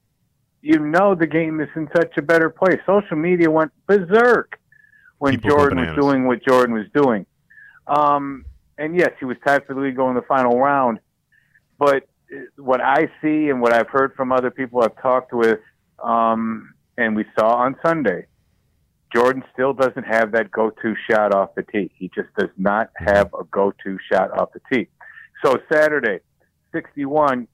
You 0.62 0.80
know 0.80 1.14
the 1.14 1.28
game 1.28 1.62
is 1.62 1.70
in 1.76 1.88
such 1.96 2.18
a 2.18 2.22
better 2.22 2.50
place. 2.50 2.80
Social 2.86 3.16
media 3.16 3.50
went 3.50 3.72
berserk 3.86 4.60
when 5.20 5.36
People 5.36 5.52
Jordan 5.52 5.80
was 5.80 5.96
doing 5.96 6.26
what 6.26 6.44
Jordan 6.44 6.74
was 6.74 6.88
doing. 6.94 7.26
Um, 7.86 8.46
and 8.78 8.98
yes, 8.98 9.12
he 9.20 9.26
was 9.26 9.38
tied 9.46 9.66
for 9.66 9.76
the 9.76 9.82
lead 9.82 9.96
going 9.96 10.16
the 10.16 10.22
final 10.24 10.60
round. 10.60 11.00
But 11.78 12.08
uh, 12.34 12.40
what 12.58 12.82
I 12.82 13.10
see 13.22 13.50
and 13.50 13.62
what 13.62 13.74
I've 13.74 13.90
heard 13.90 14.16
from 14.16 14.32
other 14.32 14.52
people 14.52 14.82
I've 14.82 15.00
talked 15.02 15.34
with, 15.34 15.60
um, 16.04 16.74
and 16.98 17.16
we 17.16 17.26
saw 17.38 17.56
on 17.56 17.76
Sunday, 17.86 18.26
Jordan 19.14 19.44
still 19.54 19.74
doesn't 19.74 20.04
have 20.04 20.32
that 20.34 20.52
go-to 20.52 20.96
shot 21.10 21.34
off 21.34 21.56
the 21.56 21.64
tee. 21.64 21.92
He 21.98 22.10
just 22.14 22.28
does 22.38 22.50
not 22.58 22.92
have 22.98 23.34
a 23.34 23.44
go-to 23.46 23.98
shot 24.12 24.38
off 24.38 24.50
the 24.54 24.62
tee. 24.72 24.88
So 25.44 25.58
Saturday, 25.72 26.20
61, 26.74 27.48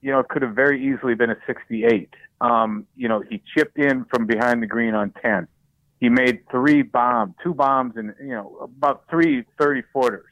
you 0.00 0.12
know, 0.12 0.20
it 0.20 0.28
could 0.28 0.42
have 0.42 0.54
very 0.54 0.92
easily 0.92 1.14
been 1.14 1.30
a 1.30 1.36
68. 1.46 2.08
Um, 2.40 2.86
you 2.96 3.08
know, 3.08 3.22
he 3.28 3.42
chipped 3.54 3.78
in 3.78 4.04
from 4.06 4.26
behind 4.26 4.62
the 4.62 4.66
green 4.66 4.94
on 4.94 5.12
10. 5.22 5.48
He 6.00 6.08
made 6.08 6.48
three 6.50 6.82
bombs, 6.82 7.34
two 7.42 7.54
bombs, 7.54 7.94
and 7.96 8.14
you 8.20 8.28
know, 8.28 8.58
about 8.62 9.04
three 9.10 9.44
30 9.60 9.82
footers. 9.92 10.30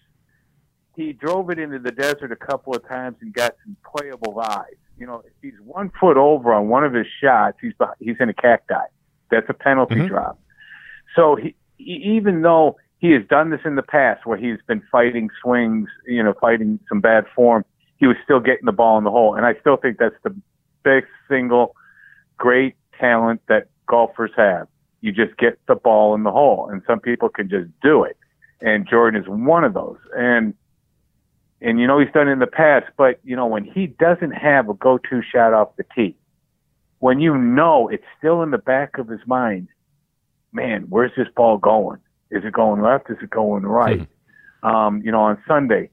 He 0.94 1.12
drove 1.12 1.50
it 1.50 1.58
into 1.58 1.78
the 1.78 1.90
desert 1.90 2.32
a 2.32 2.36
couple 2.36 2.74
of 2.74 2.88
times 2.88 3.16
and 3.20 3.34
got 3.34 3.56
some 3.64 3.76
playable 3.84 4.32
vibes. 4.32 4.78
You 4.98 5.06
know, 5.06 5.22
if 5.26 5.32
he's 5.42 5.58
one 5.64 5.90
foot 6.00 6.16
over 6.16 6.52
on 6.52 6.68
one 6.68 6.84
of 6.84 6.92
his 6.94 7.06
shots, 7.22 7.58
he's 7.60 7.74
beh- 7.74 7.94
he's 7.98 8.16
in 8.20 8.28
a 8.28 8.34
cacti. 8.34 8.84
That's 9.30 9.48
a 9.48 9.54
penalty 9.54 9.96
Mhm. 9.96 10.08
drop. 10.08 10.38
So 11.14 11.36
he, 11.36 11.54
he, 11.76 11.94
even 12.16 12.42
though 12.42 12.76
he 12.98 13.12
has 13.12 13.22
done 13.26 13.50
this 13.50 13.60
in 13.64 13.74
the 13.74 13.82
past, 13.82 14.24
where 14.24 14.38
he's 14.38 14.58
been 14.66 14.82
fighting 14.90 15.28
swings, 15.42 15.88
you 16.06 16.22
know, 16.22 16.32
fighting 16.40 16.78
some 16.88 17.00
bad 17.00 17.26
form, 17.34 17.64
he 17.98 18.06
was 18.06 18.16
still 18.24 18.40
getting 18.40 18.66
the 18.66 18.72
ball 18.72 18.98
in 18.98 19.04
the 19.04 19.10
hole, 19.10 19.34
and 19.34 19.44
I 19.44 19.54
still 19.60 19.76
think 19.76 19.98
that's 19.98 20.14
the 20.22 20.34
big 20.82 21.04
single 21.28 21.74
great 22.38 22.76
talent 22.98 23.40
that 23.48 23.68
golfers 23.86 24.30
have. 24.36 24.68
You 25.00 25.12
just 25.12 25.36
get 25.36 25.58
the 25.66 25.74
ball 25.74 26.14
in 26.14 26.22
the 26.22 26.32
hole, 26.32 26.68
and 26.70 26.82
some 26.86 27.00
people 27.00 27.28
can 27.28 27.48
just 27.48 27.68
do 27.82 28.02
it. 28.02 28.16
And 28.60 28.86
Jordan 28.88 29.20
is 29.20 29.28
one 29.28 29.64
of 29.64 29.74
those. 29.74 29.98
And 30.16 30.54
and 31.60 31.80
you 31.80 31.86
know 31.86 31.98
he's 31.98 32.12
done 32.12 32.28
it 32.28 32.32
in 32.32 32.38
the 32.38 32.46
past, 32.46 32.86
but 32.96 33.18
you 33.24 33.36
know 33.36 33.46
when 33.46 33.64
he 33.64 33.86
doesn't 33.86 34.32
have 34.32 34.68
a 34.68 34.74
go-to 34.74 35.22
shot 35.22 35.52
off 35.52 35.76
the 35.76 35.84
tee, 35.94 36.16
when 36.98 37.20
you 37.20 37.36
know 37.36 37.88
it's 37.88 38.04
still 38.18 38.42
in 38.42 38.50
the 38.50 38.58
back 38.58 38.98
of 38.98 39.08
his 39.08 39.20
mind, 39.26 39.68
man, 40.52 40.86
where's 40.88 41.12
this 41.16 41.28
ball 41.34 41.58
going? 41.58 41.98
Is 42.30 42.44
it 42.44 42.52
going 42.52 42.82
left? 42.82 43.10
Is 43.10 43.18
it 43.22 43.30
going 43.30 43.64
right? 43.64 44.00
Um, 44.62 45.00
you 45.02 45.12
know, 45.12 45.20
on 45.20 45.38
Sunday, 45.46 45.90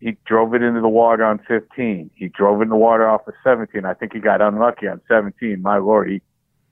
he 0.00 0.16
drove 0.26 0.54
it 0.54 0.62
into 0.62 0.80
the 0.80 0.88
water 0.88 1.24
on 1.24 1.38
15. 1.46 2.10
He 2.14 2.28
drove 2.28 2.60
it 2.60 2.64
in 2.64 2.68
the 2.70 2.76
water 2.76 3.08
off 3.08 3.26
of 3.26 3.34
17. 3.44 3.84
I 3.84 3.94
think 3.94 4.12
he 4.12 4.20
got 4.20 4.40
unlucky 4.40 4.88
on 4.88 5.00
17. 5.08 5.60
My 5.60 5.78
lord, 5.78 6.10
he 6.10 6.22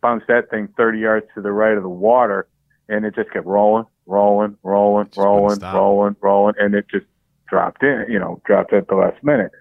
bounced 0.01 0.27
that 0.29 0.51
thing 0.51 0.69
30 0.77 0.99
yards 0.99 1.27
to 1.35 1.43
the 1.43 1.53
right 1.53 1.77
of 1.77 1.83
the 1.83 1.89
water, 1.89 2.47
and 2.89 3.05
it 3.05 3.15
just 3.15 3.31
kept 3.31 3.47
rolling, 3.47 3.87
rolling, 4.07 4.57
rolling, 4.63 5.09
wouldn't 5.13 5.17
rolling, 5.17 5.59
rolling, 5.61 6.17
rolling, 6.21 6.55
and 6.59 6.75
it 6.75 6.87
just 6.91 7.07
dropped 7.55 7.83
in. 7.83 8.07
You 8.09 8.19
know, 8.19 8.41
dropped 8.45 8.73
at 8.73 8.89
the 8.89 8.97
last 8.97 9.23
minute. 9.23 9.53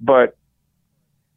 But 0.00 0.36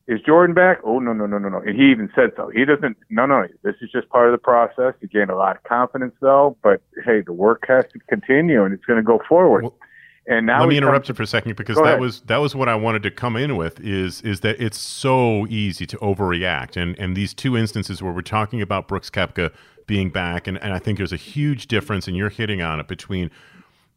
is 0.08 0.20
Jordan 0.26 0.56
back? 0.56 0.80
Oh 0.84 1.00
no, 1.00 1.14
no, 1.14 1.28
no, 1.28 1.38
no, 1.38 1.50
no. 1.50 1.60
And 1.60 1.80
he 1.80 1.92
even 1.92 2.10
said 2.16 2.32
so. 2.36 2.50
He 2.50 2.66
doesn't. 2.66 2.98
No, 3.10 3.26
no. 3.26 3.46
This 3.64 3.76
is 3.82 3.92
just 3.92 4.10
part 4.10 4.28
of 4.28 4.32
the 4.32 4.44
process. 4.44 4.96
He 5.00 5.08
gained 5.08 5.30
a 5.30 5.36
lot 5.36 5.56
of 5.56 5.64
confidence 5.64 6.16
though. 6.20 6.58
But 6.64 6.82
hey, 7.06 7.22
the 7.22 7.34
work 7.34 7.64
has 7.68 7.86
to 7.94 8.00
continue, 8.10 8.64
and 8.64 8.74
it's 8.74 8.86
going 8.86 8.98
to 8.98 9.04
go 9.04 9.22
forward. 9.30 9.64
Well, 9.64 9.76
and 10.26 10.46
now 10.46 10.62
Let 10.62 10.70
me 10.70 10.78
interrupt 10.78 11.10
you 11.10 11.16
for 11.16 11.24
a 11.24 11.28
second 11.28 11.56
because 11.58 11.76
that 11.76 11.84
ahead. 11.84 12.00
was 12.00 12.22
that 12.22 12.38
was 12.38 12.56
what 12.56 12.70
I 12.70 12.76
wanted 12.76 13.04
to 13.04 13.12
come 13.12 13.36
in 13.36 13.58
with 13.58 13.80
is 13.82 14.22
is 14.22 14.40
that 14.40 14.60
it's 14.60 14.80
so 14.80 15.46
easy 15.48 15.86
to 15.86 15.98
overreact 15.98 16.82
and 16.82 16.98
and 16.98 17.16
these 17.16 17.34
two 17.34 17.58
instances 17.58 18.02
where 18.02 18.14
we're 18.14 18.22
talking 18.22 18.62
about 18.62 18.88
Brooks 18.88 19.10
Koepka 19.10 19.54
being 19.86 20.10
back 20.10 20.48
and, 20.48 20.58
and 20.64 20.74
I 20.74 20.80
think 20.80 20.98
there's 20.98 21.12
a 21.12 21.18
huge 21.18 21.68
difference 21.68 22.08
and 22.08 22.16
you're 22.16 22.30
hitting 22.30 22.62
on 22.62 22.80
it 22.80 22.88
between 22.88 23.32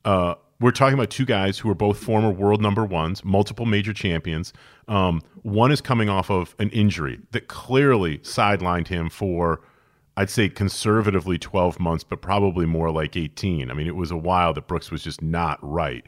uh, 0.05 0.35
we're 0.61 0.71
talking 0.71 0.95
about 0.95 1.11
two 1.11 1.27
guys 1.27 1.59
who 1.59 1.69
are 1.69 1.75
both 1.75 1.99
former 1.99 2.31
world 2.31 2.63
number 2.63 2.85
ones, 2.85 3.25
multiple 3.25 3.67
major 3.67 3.93
champions. 3.93 4.53
Um, 4.89 5.23
one 5.43 5.71
is 5.71 5.81
coming 5.81 6.09
off 6.09 6.31
of 6.31 6.55
an 6.59 6.71
injury 6.71 7.21
that 7.33 7.49
clearly 7.49 8.19
sidelined 8.19 8.89
him 8.89 9.11
for, 9.11 9.61
I'd 10.17 10.31
say 10.31 10.49
conservatively 10.49 11.39
12 11.39 11.79
months, 11.79 12.05
but 12.05 12.23
probably 12.23 12.65
more 12.65 12.91
like 12.91 13.17
18. 13.17 13.71
I 13.71 13.75
mean, 13.75 13.87
it 13.87 13.97
was 13.97 14.11
a 14.11 14.17
while 14.17 14.55
that 14.55 14.67
Brooks 14.67 14.91
was 14.91 15.03
just 15.03 15.21
not 15.21 15.59
right. 15.61 16.05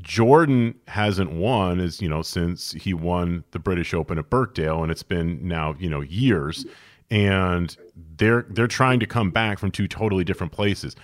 Jordan 0.00 0.74
hasn't 0.86 1.32
won 1.32 1.80
as 1.80 2.00
you 2.00 2.08
know 2.08 2.22
since 2.22 2.72
he 2.72 2.94
won 2.94 3.44
the 3.50 3.58
British 3.58 3.92
Open 3.92 4.18
at 4.18 4.30
Birkdale, 4.30 4.82
and 4.82 4.92
it's 4.92 5.02
been 5.02 5.46
now 5.46 5.74
you 5.78 5.90
know 5.90 6.00
years, 6.00 6.64
and 7.10 7.76
they're 8.16 8.46
they're 8.50 8.68
trying 8.68 9.00
to 9.00 9.06
come 9.06 9.30
back 9.30 9.58
from 9.58 9.70
two 9.70 9.88
totally 9.88 10.24
different 10.24 10.52
places. 10.52 10.94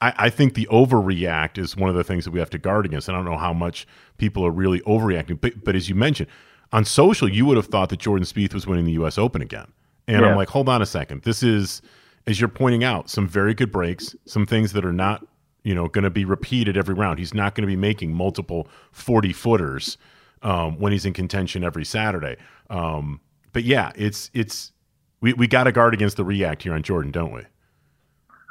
I, 0.00 0.12
I 0.16 0.30
think 0.30 0.54
the 0.54 0.66
overreact 0.70 1.58
is 1.58 1.76
one 1.76 1.90
of 1.90 1.96
the 1.96 2.04
things 2.04 2.24
that 2.24 2.30
we 2.30 2.38
have 2.38 2.50
to 2.50 2.58
guard 2.58 2.86
against. 2.86 3.08
I 3.08 3.12
don't 3.12 3.24
know 3.24 3.36
how 3.36 3.52
much 3.52 3.86
people 4.18 4.44
are 4.46 4.50
really 4.50 4.80
overreacting, 4.80 5.40
but 5.40 5.64
but 5.64 5.76
as 5.76 5.88
you 5.88 5.94
mentioned 5.94 6.28
on 6.72 6.84
social, 6.84 7.28
you 7.28 7.46
would 7.46 7.56
have 7.56 7.66
thought 7.66 7.88
that 7.90 7.98
Jordan 7.98 8.24
Spieth 8.24 8.54
was 8.54 8.66
winning 8.66 8.84
the 8.84 8.92
U.S. 8.92 9.18
Open 9.18 9.42
again, 9.42 9.72
and 10.06 10.24
I'm 10.24 10.36
like, 10.36 10.48
hold 10.48 10.68
on 10.68 10.82
a 10.82 10.86
second, 10.86 11.22
this 11.22 11.42
is 11.42 11.82
as 12.26 12.40
you're 12.40 12.48
pointing 12.48 12.84
out 12.84 13.08
some 13.08 13.26
very 13.26 13.54
good 13.54 13.72
breaks, 13.72 14.14
some 14.26 14.46
things 14.46 14.72
that 14.72 14.84
are 14.84 14.92
not 14.92 15.26
you 15.62 15.74
know 15.74 15.88
going 15.88 16.04
to 16.04 16.10
be 16.10 16.24
repeated 16.24 16.76
every 16.76 16.94
round. 16.94 17.18
He's 17.18 17.34
not 17.34 17.54
going 17.54 17.62
to 17.62 17.66
be 17.66 17.76
making 17.76 18.12
multiple 18.12 18.68
40 18.92 19.32
footers 19.32 19.98
um, 20.42 20.78
when 20.78 20.92
he's 20.92 21.04
in 21.04 21.12
contention 21.12 21.64
every 21.64 21.84
Saturday. 21.84 22.36
Um, 22.68 23.20
but 23.52 23.64
yeah, 23.64 23.92
it's 23.94 24.30
it's 24.32 24.72
we, 25.20 25.32
we 25.34 25.46
got 25.46 25.64
to 25.64 25.72
guard 25.72 25.94
against 25.94 26.16
the 26.16 26.24
react 26.24 26.62
here 26.62 26.72
on 26.72 26.82
Jordan, 26.82 27.10
don't 27.10 27.32
we? 27.32 27.42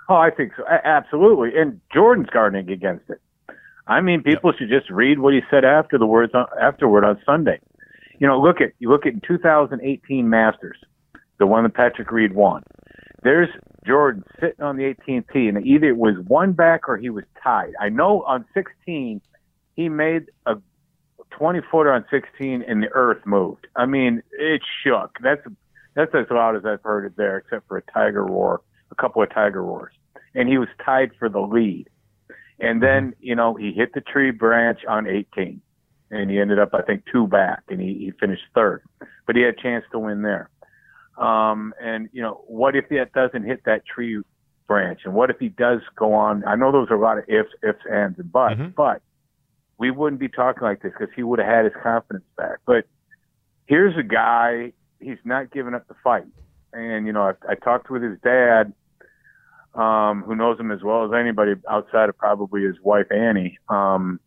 Oh, 0.10 0.16
I 0.16 0.32
think 0.32 0.54
so. 0.58 0.64
A- 0.66 0.86
absolutely. 0.86 1.52
And 1.58 1.80
Jordan's 1.94 2.30
guarding 2.32 2.70
against 2.70 3.10
it. 3.10 3.22
I 3.88 4.02
mean, 4.02 4.22
people 4.24 4.52
should 4.58 4.70
just 4.70 4.90
read 4.90 5.20
what 5.20 5.34
he 5.34 5.42
said 5.50 5.66
after 5.66 5.98
the 5.98 6.06
words 6.06 6.34
on, 6.36 6.48
afterward 6.62 7.06
on 7.06 7.20
Sunday. 7.26 7.60
You 8.20 8.28
know, 8.28 8.40
look 8.40 8.62
at 8.62 8.74
you 8.80 8.90
look 8.90 9.06
at 9.06 9.24
2018 9.24 10.30
Masters, 10.30 10.78
the 11.38 11.48
one 11.48 11.64
that 11.64 11.74
Patrick 11.74 12.12
Reed 12.12 12.34
won. 12.34 12.64
There's 13.24 13.50
Jordan 13.86 14.24
sitting 14.40 14.64
on 14.64 14.78
the 14.78 14.84
18th 14.84 15.26
tee, 15.32 15.48
and 15.48 15.66
either 15.66 15.88
it 15.88 15.98
was 15.98 16.16
one 16.28 16.52
back 16.54 16.88
or 16.90 16.98
he 16.98 17.10
was 17.10 17.24
tied. 17.44 17.74
I 17.80 17.90
know 17.90 18.24
on 18.24 18.46
16 18.54 19.22
he 19.76 19.90
made 19.90 20.26
a 20.46 20.56
20 21.32 21.62
footer 21.72 21.92
on 21.94 22.06
16, 22.12 22.64
and 22.68 22.84
the 22.84 22.90
earth 22.90 23.26
moved. 23.26 23.68
I 23.76 23.86
mean, 23.86 24.22
it 24.34 24.62
shook. 24.84 25.18
That's 25.22 25.42
That's 25.96 26.14
as 26.14 26.26
loud 26.30 26.56
as 26.56 26.66
I've 26.66 26.82
heard 26.84 27.06
it 27.06 27.18
there, 27.18 27.38
except 27.38 27.68
for 27.68 27.78
a 27.78 27.82
tiger 27.94 28.26
roar, 28.26 28.62
a 28.92 28.96
couple 28.96 29.22
of 29.22 29.34
tiger 29.34 29.64
roars. 29.64 29.94
And 30.36 30.48
he 30.48 30.58
was 30.58 30.68
tied 30.84 31.12
for 31.18 31.30
the 31.30 31.40
lead. 31.42 31.88
And 32.60 32.84
then, 32.84 33.14
you 33.20 33.36
know, 33.36 33.56
he 33.56 33.72
hit 33.72 33.94
the 33.94 34.02
tree 34.02 34.32
branch 34.32 34.80
on 34.88 35.08
18 35.08 35.62
and 36.12 36.30
he 36.30 36.40
ended 36.40 36.60
up, 36.60 36.74
I 36.74 36.82
think, 36.82 37.04
two 37.12 37.28
back 37.28 37.64
and 37.70 37.80
he, 37.80 37.94
he 37.94 38.12
finished 38.20 38.44
third, 38.54 38.84
but 39.26 39.36
he 39.36 39.44
had 39.44 39.56
a 39.56 39.62
chance 39.62 39.86
to 39.92 40.00
win 40.00 40.22
there. 40.24 40.50
Um, 41.18 41.74
and 41.82 42.10
you 42.14 42.22
know, 42.22 42.42
what 42.48 42.76
if 42.76 42.90
that 42.90 43.14
doesn't 43.14 43.44
hit 43.44 43.64
that 43.66 43.86
tree 43.86 44.22
branch? 44.68 45.02
And 45.06 45.14
what 45.14 45.30
if 45.30 45.38
he 45.40 45.50
does 45.50 45.82
go 45.96 46.14
on? 46.14 46.44
I 46.46 46.56
know 46.56 46.72
those 46.72 46.90
are 46.90 46.96
a 46.96 47.02
lot 47.02 47.18
of 47.18 47.26
ifs, 47.28 47.50
ifs, 47.64 47.80
ands, 47.92 48.20
and 48.20 48.32
buts, 48.32 48.56
Mhm. 48.56 48.76
but 48.76 49.02
we 49.78 49.92
wouldn't 49.92 50.20
be 50.20 50.30
talking 50.30 50.64
like 50.64 50.82
this 50.82 50.92
because 50.98 51.14
he 51.16 51.24
would 51.24 51.40
have 51.40 51.48
had 51.48 51.66
his 51.66 51.74
confidence 51.82 52.26
back. 52.38 52.58
But 52.66 52.86
here's 53.66 53.98
a 53.98 54.04
guy, 54.04 54.74
he's 55.00 55.18
not 55.24 55.52
giving 55.52 55.74
up 55.74 55.88
the 55.88 55.94
fight. 56.04 56.26
And, 56.74 57.08
you 57.08 57.14
know, 57.14 57.24
I, 57.24 57.34
I 57.52 57.56
talked 57.56 57.90
with 57.90 58.04
his 58.04 58.18
dad, 58.24 58.74
um, 59.74 60.24
who 60.24 60.36
knows 60.36 60.60
him 60.60 60.72
as 60.72 60.82
well 60.84 61.06
as 61.06 61.12
anybody 61.20 61.54
outside 61.70 62.10
of 62.10 62.18
probably 62.18 62.64
his 62.64 62.76
wife, 62.82 63.08
Annie. 63.12 63.58
Um, 63.70 64.20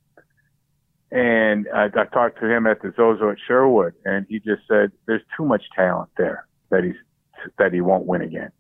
and 1.10 1.66
I, 1.74 1.84
I 1.86 2.04
talked 2.06 2.40
to 2.40 2.50
him 2.50 2.66
at 2.66 2.80
the 2.82 2.92
Zozo 2.96 3.30
at 3.30 3.36
Sherwood, 3.46 3.94
and 4.04 4.26
he 4.28 4.38
just 4.38 4.62
said, 4.66 4.92
there's 5.06 5.22
too 5.36 5.44
much 5.44 5.62
talent 5.76 6.10
there 6.16 6.46
that 6.70 6.84
he's, 6.84 6.96
that 7.58 7.72
he 7.72 7.80
won't 7.80 8.06
win 8.06 8.22
again. 8.22 8.50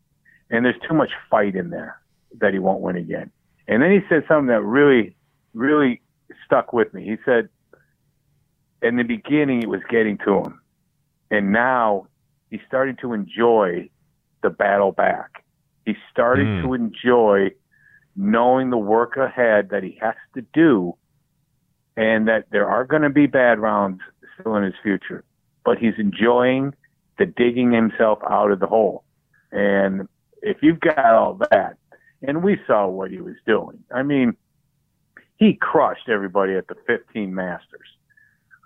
And 0.50 0.64
there's 0.64 0.80
too 0.86 0.94
much 0.94 1.10
fight 1.30 1.56
in 1.56 1.70
there 1.70 2.00
that 2.40 2.52
he 2.52 2.58
won't 2.58 2.80
win 2.80 2.96
again. 2.96 3.30
And 3.68 3.82
then 3.82 3.90
he 3.90 4.00
said 4.08 4.24
something 4.28 4.48
that 4.48 4.62
really, 4.62 5.16
really 5.54 6.02
stuck 6.44 6.72
with 6.72 6.92
me. 6.92 7.04
He 7.04 7.16
said, 7.24 7.48
in 8.82 8.96
the 8.96 9.04
beginning, 9.04 9.62
it 9.62 9.68
was 9.68 9.80
getting 9.88 10.18
to 10.18 10.38
him. 10.38 10.60
And 11.30 11.52
now 11.52 12.08
he's 12.52 12.60
starting 12.68 12.96
to 13.00 13.14
enjoy 13.14 13.88
the 14.42 14.50
battle 14.50 14.92
back. 14.92 15.42
He's 15.86 15.96
starting 16.10 16.46
Mm. 16.46 16.62
to 16.62 16.74
enjoy 16.74 17.50
knowing 18.14 18.68
the 18.68 18.76
work 18.76 19.16
ahead 19.16 19.70
that 19.70 19.82
he 19.82 19.92
has 20.02 20.14
to 20.34 20.42
do 20.52 20.94
and 21.96 22.28
that 22.28 22.50
there 22.50 22.68
are 22.68 22.84
going 22.84 23.02
to 23.02 23.10
be 23.10 23.26
bad 23.26 23.58
rounds 23.58 24.02
still 24.38 24.54
in 24.56 24.64
his 24.64 24.74
future. 24.82 25.24
But 25.64 25.78
he's 25.78 25.98
enjoying 25.98 26.74
the 27.16 27.24
digging 27.24 27.72
himself 27.72 28.18
out 28.28 28.50
of 28.50 28.60
the 28.60 28.66
hole. 28.66 29.04
And 29.50 30.06
if 30.42 30.62
you've 30.62 30.80
got 30.80 30.98
all 30.98 31.34
that, 31.50 31.78
and 32.20 32.42
we 32.42 32.60
saw 32.66 32.86
what 32.86 33.10
he 33.10 33.20
was 33.22 33.36
doing, 33.46 33.82
I 33.90 34.02
mean, 34.02 34.36
he 35.36 35.54
crushed 35.54 36.08
everybody 36.10 36.54
at 36.54 36.68
the 36.68 36.74
15 36.86 37.34
Masters. 37.34 37.88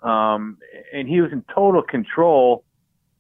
Um, 0.03 0.59
and 0.93 1.09
he 1.09 1.21
was 1.21 1.33
in 1.33 1.43
total 1.55 1.83
control 1.83 2.65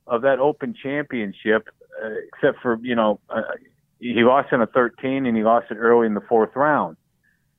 of 0.07 0.23
that 0.23 0.39
Open 0.39 0.75
Championship, 0.81 1.69
uh, 2.03 2.11
except 2.33 2.63
for, 2.63 2.79
you 2.83 2.95
know, 2.95 3.21
uh, 3.31 3.43
he 3.99 4.23
lost 4.23 4.53
in 4.53 4.61
a 4.61 4.67
13 4.67 5.27
and 5.27 5.37
he 5.37 5.43
lost 5.43 5.67
it 5.71 5.77
early 5.77 6.07
in 6.07 6.15
the 6.15 6.21
fourth 6.21 6.55
round. 6.55 6.97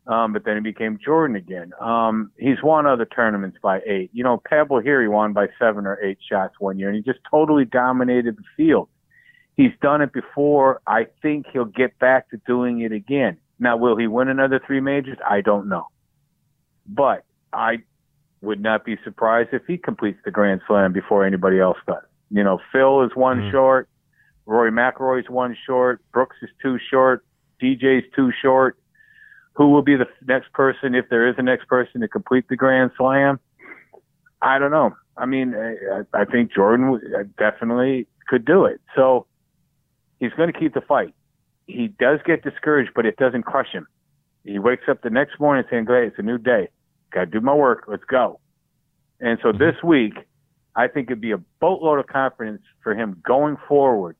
Um, 0.08 0.32
but 0.32 0.46
then 0.46 0.56
he 0.56 0.62
became 0.62 0.98
Jordan 1.04 1.36
again. 1.36 1.74
Um, 1.82 2.32
he's 2.38 2.64
won 2.64 2.86
other 2.86 3.06
tournaments 3.06 3.58
by 3.62 3.82
eight. 3.86 4.10
You 4.14 4.24
know, 4.24 4.42
Pebble 4.50 4.80
here, 4.80 5.02
he 5.02 5.10
won 5.10 5.34
by 5.34 5.48
seven 5.60 5.86
or 5.86 6.02
eight 6.02 6.20
shots 6.30 6.56
one 6.60 6.80
year, 6.80 6.88
and 6.88 6.96
he 6.96 7.02
just 7.02 7.20
totally 7.30 7.66
dominated 7.66 8.38
the 8.38 8.44
field. 8.56 8.88
He's 9.58 9.74
done 9.82 10.02
it 10.02 10.14
before. 10.14 10.82
I 10.88 11.08
think 11.22 11.48
he'll 11.52 11.66
get 11.66 12.00
back 12.00 12.30
to 12.30 12.38
doing 12.46 12.82
it 12.82 12.94
again. 12.94 13.38
Now, 13.60 13.76
will 13.76 13.98
he 13.98 14.08
win 14.08 14.30
another 14.30 14.62
three 14.66 14.80
majors? 14.80 15.18
I 15.28 15.42
don't 15.42 15.68
know. 15.68 15.88
But 16.88 17.26
I 17.52 17.80
would 18.42 18.62
not 18.62 18.86
be 18.86 18.98
surprised 19.04 19.50
if 19.52 19.64
he 19.66 19.78
completes 19.78 20.20
the 20.24 20.32
Grand 20.32 20.62
Slam 20.68 20.94
before 20.94 21.26
anybody 21.26 21.60
else 21.60 21.78
does. 21.86 22.04
You 22.30 22.44
know, 22.44 22.60
Phil 22.72 23.04
is 23.04 23.16
one 23.16 23.42
Mhm. 23.42 23.52
short. 23.52 23.90
Rory 24.46 24.72
McIlroy's 24.72 25.30
one 25.30 25.56
short. 25.66 26.02
Brooks 26.12 26.38
is 26.42 26.50
two 26.62 26.78
short. 26.80 27.24
DJ's 27.60 28.06
two 28.16 28.32
short. 28.32 28.78
Who 29.54 29.70
will 29.72 29.82
be 29.82 29.96
the 29.96 30.08
next 30.28 30.54
person, 30.54 30.94
if 30.94 31.10
there 31.10 31.28
is 31.28 31.36
a 31.38 31.42
next 31.42 31.66
person, 31.68 32.02
to 32.02 32.08
complete 32.08 32.48
the 32.48 32.56
Grand 32.56 32.92
Slam? 32.96 33.40
I 34.42 34.60
don't 34.60 34.72
know. 34.72 34.96
I 35.18 35.26
mean, 35.26 35.56
I, 35.56 36.04
I 36.14 36.26
think 36.26 36.54
Jordan 36.54 37.02
uh, 37.16 37.24
definitely 37.38 38.08
could 38.28 38.46
do 38.46 38.66
it. 38.66 38.80
So 38.96 39.26
he's 40.20 40.32
going 40.34 40.52
to 40.52 40.58
keep 40.58 40.76
the 40.76 40.82
fight. 40.82 41.16
He 41.66 41.88
does 41.88 42.20
get 42.24 42.44
discouraged, 42.44 42.92
but 42.96 43.06
it 43.06 43.18
doesn't 43.18 43.44
crush 43.44 43.72
him. 43.72 43.88
He 44.44 44.60
wakes 44.60 44.88
up 44.88 45.02
the 45.02 45.10
next 45.10 45.40
morning 45.40 45.66
saying, 45.70 45.86
"Great, 45.86 46.08
it's 46.08 46.20
a 46.20 46.22
new 46.22 46.38
day. 46.38 46.70
Got 47.12 47.22
to 47.22 47.26
do 47.26 47.42
my 47.42 47.54
work. 47.54 47.86
Let's 47.88 48.06
go." 48.06 48.40
And 49.20 49.40
so 49.42 49.52
this 49.52 49.76
week, 49.84 50.14
I 50.78 50.88
think 50.88 51.10
it'd 51.10 51.20
be 51.20 51.32
a 51.32 51.40
boatload 51.60 52.00
of 52.00 52.06
confidence 52.06 52.62
for 52.84 52.94
him 52.94 53.20
going 53.26 53.58
forward 53.68 54.16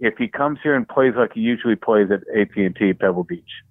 if 0.00 0.14
he 0.18 0.26
comes 0.26 0.58
here 0.60 0.74
and 0.74 0.86
plays 0.86 1.14
like 1.16 1.32
he 1.32 1.40
usually 1.40 1.76
plays 1.76 2.08
at 2.10 2.20
AT&T 2.36 2.94
Pebble 2.94 3.22
Beach. 3.22 3.62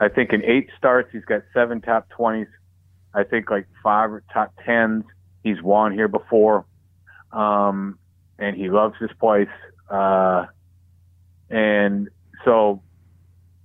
I 0.00 0.08
think 0.08 0.32
in 0.32 0.42
eight 0.44 0.70
starts, 0.78 1.10
he's 1.12 1.26
got 1.26 1.42
seven 1.52 1.82
top 1.82 2.08
20s. 2.18 2.46
I 3.14 3.22
think 3.22 3.50
like 3.50 3.66
five 3.82 4.10
top 4.32 4.54
10s. 4.66 5.04
He's 5.42 5.60
won 5.62 5.92
here 5.92 6.08
before. 6.08 6.64
Um, 7.32 7.98
and 8.38 8.56
he 8.56 8.70
loves 8.70 8.94
this 8.98 9.10
place. 9.20 9.48
Uh, 9.90 10.46
and 11.50 12.08
so, 12.46 12.82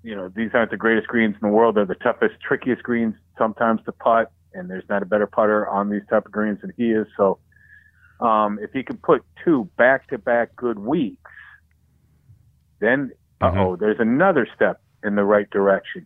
you 0.04 0.14
know, 0.14 0.30
these 0.36 0.50
aren't 0.54 0.72
the 0.72 0.78
greatest 0.78 1.08
greens 1.08 1.36
in 1.42 1.48
the 1.48 1.54
world. 1.54 1.76
They're 1.76 1.86
the 1.86 1.96
toughest, 1.96 2.36
trickiest 2.46 2.84
greens 2.84 3.16
sometimes 3.38 3.80
to 3.86 3.94
putt. 3.94 4.30
And 4.54 4.70
there's 4.70 4.84
not 4.90 5.04
a 5.04 5.06
better 5.06 5.28
putter 5.28 5.68
on 5.70 5.90
these 5.90 6.04
type 6.10 6.26
of 6.26 6.32
greens 6.34 6.60
than 6.62 6.74
he 6.76 6.92
is. 6.92 7.08
So, 7.16 7.40
um, 8.20 8.60
if 8.62 8.72
he 8.72 8.84
can 8.84 8.98
put 8.98 9.24
two 9.44 9.70
back 9.78 10.08
to 10.10 10.18
back 10.18 10.56
good 10.56 10.80
weeks, 10.80 11.32
then, 12.80 13.12
uh 13.42 13.52
oh, 13.56 13.76
there's 13.76 14.00
another 14.00 14.48
step 14.56 14.82
in 15.04 15.16
the 15.16 15.24
right 15.24 15.50
direction. 15.50 16.06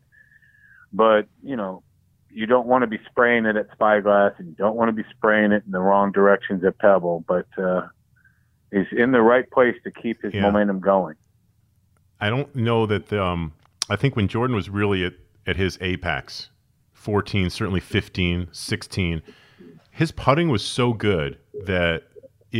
But, 0.94 1.28
you 1.44 1.56
know, 1.56 1.84
you 2.30 2.46
don't 2.46 2.68
want 2.68 2.84
to 2.84 2.88
be 2.88 3.00
spraying 3.10 3.46
it 3.46 3.56
at 3.56 3.68
Spyglass 3.74 4.34
and 4.38 4.48
you 4.50 4.56
don't 4.56 4.76
want 4.76 4.90
to 4.90 4.94
be 4.94 5.08
spraying 5.16 5.52
it 5.52 5.64
in 5.66 5.72
the 5.72 5.80
wrong 5.80 6.12
directions 6.12 6.64
at 6.64 6.78
Pebble, 6.80 7.24
but, 7.28 7.48
uh, 7.58 7.88
he's 8.72 8.86
in 8.92 9.12
the 9.12 9.22
right 9.22 9.50
place 9.52 9.76
to 9.84 9.92
keep 9.92 10.22
his 10.22 10.34
Yeah. 10.34 10.42
momentum 10.42 10.80
going. 10.80 11.16
I 12.20 12.30
don't 12.30 12.54
know 12.56 12.86
that. 12.88 13.12
Um, 13.14 13.54
I 13.90 13.96
think 13.96 14.16
when 14.16 14.28
Jordan 14.28 14.56
was 14.56 14.70
really 14.70 15.06
at, 15.06 15.14
at 15.46 15.56
his 15.56 15.78
apex, 15.82 16.50
14, 16.94 17.50
certainly 17.50 17.80
15, 17.80 18.48
16, 18.52 19.22
his 19.98 20.12
putting 20.12 20.50
was 20.50 20.64
so 20.64 20.94
good 20.94 21.40
that 21.66 22.04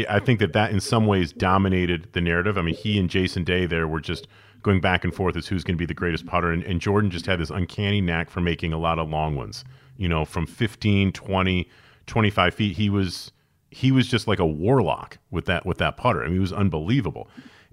I 0.10 0.20
think 0.20 0.40
that 0.40 0.54
that 0.54 0.72
in 0.72 0.80
some 0.80 1.06
ways 1.06 1.32
dominated 1.32 2.10
the 2.14 2.20
narrative. 2.20 2.58
I 2.58 2.64
mean, 2.64 2.74
he 2.74 2.98
and 2.98 3.08
Jason 3.08 3.44
Day 3.44 3.68
there 3.68 3.88
were 3.88 4.02
just 4.02 4.28
going 4.64 4.82
back 4.82 5.04
and 5.04 5.14
forth 5.14 5.38
as 5.38 5.46
who's 5.46 5.64
going 5.64 5.76
to 5.76 5.80
be 5.80 5.86
the 5.86 5.94
greatest 5.94 6.26
putter. 6.26 6.52
And, 6.52 6.64
and 6.64 6.82
Jordan 6.82 7.12
just 7.12 7.28
had 7.28 7.40
this 7.40 7.52
uncanny 7.52 8.02
knack 8.02 8.32
for 8.32 8.42
making 8.42 8.74
a 8.74 8.80
lot 8.80 8.98
of 8.98 9.08
long 9.10 9.36
ones, 9.36 9.64
you 9.98 10.10
know, 10.10 10.26
from 10.26 10.48
15, 10.48 11.12
20, 11.12 11.70
25 12.08 12.54
feet. 12.56 12.76
He 12.76 12.90
was 12.90 13.32
he 13.70 13.92
was 13.92 14.08
just 14.08 14.28
like 14.28 14.40
a 14.40 14.46
warlock 14.46 15.20
with 15.30 15.46
that 15.46 15.64
with 15.64 15.78
that 15.78 15.96
putter. 15.96 16.24
I 16.24 16.26
mean, 16.26 16.34
he 16.34 16.40
was 16.40 16.54
unbelievable. 16.54 17.30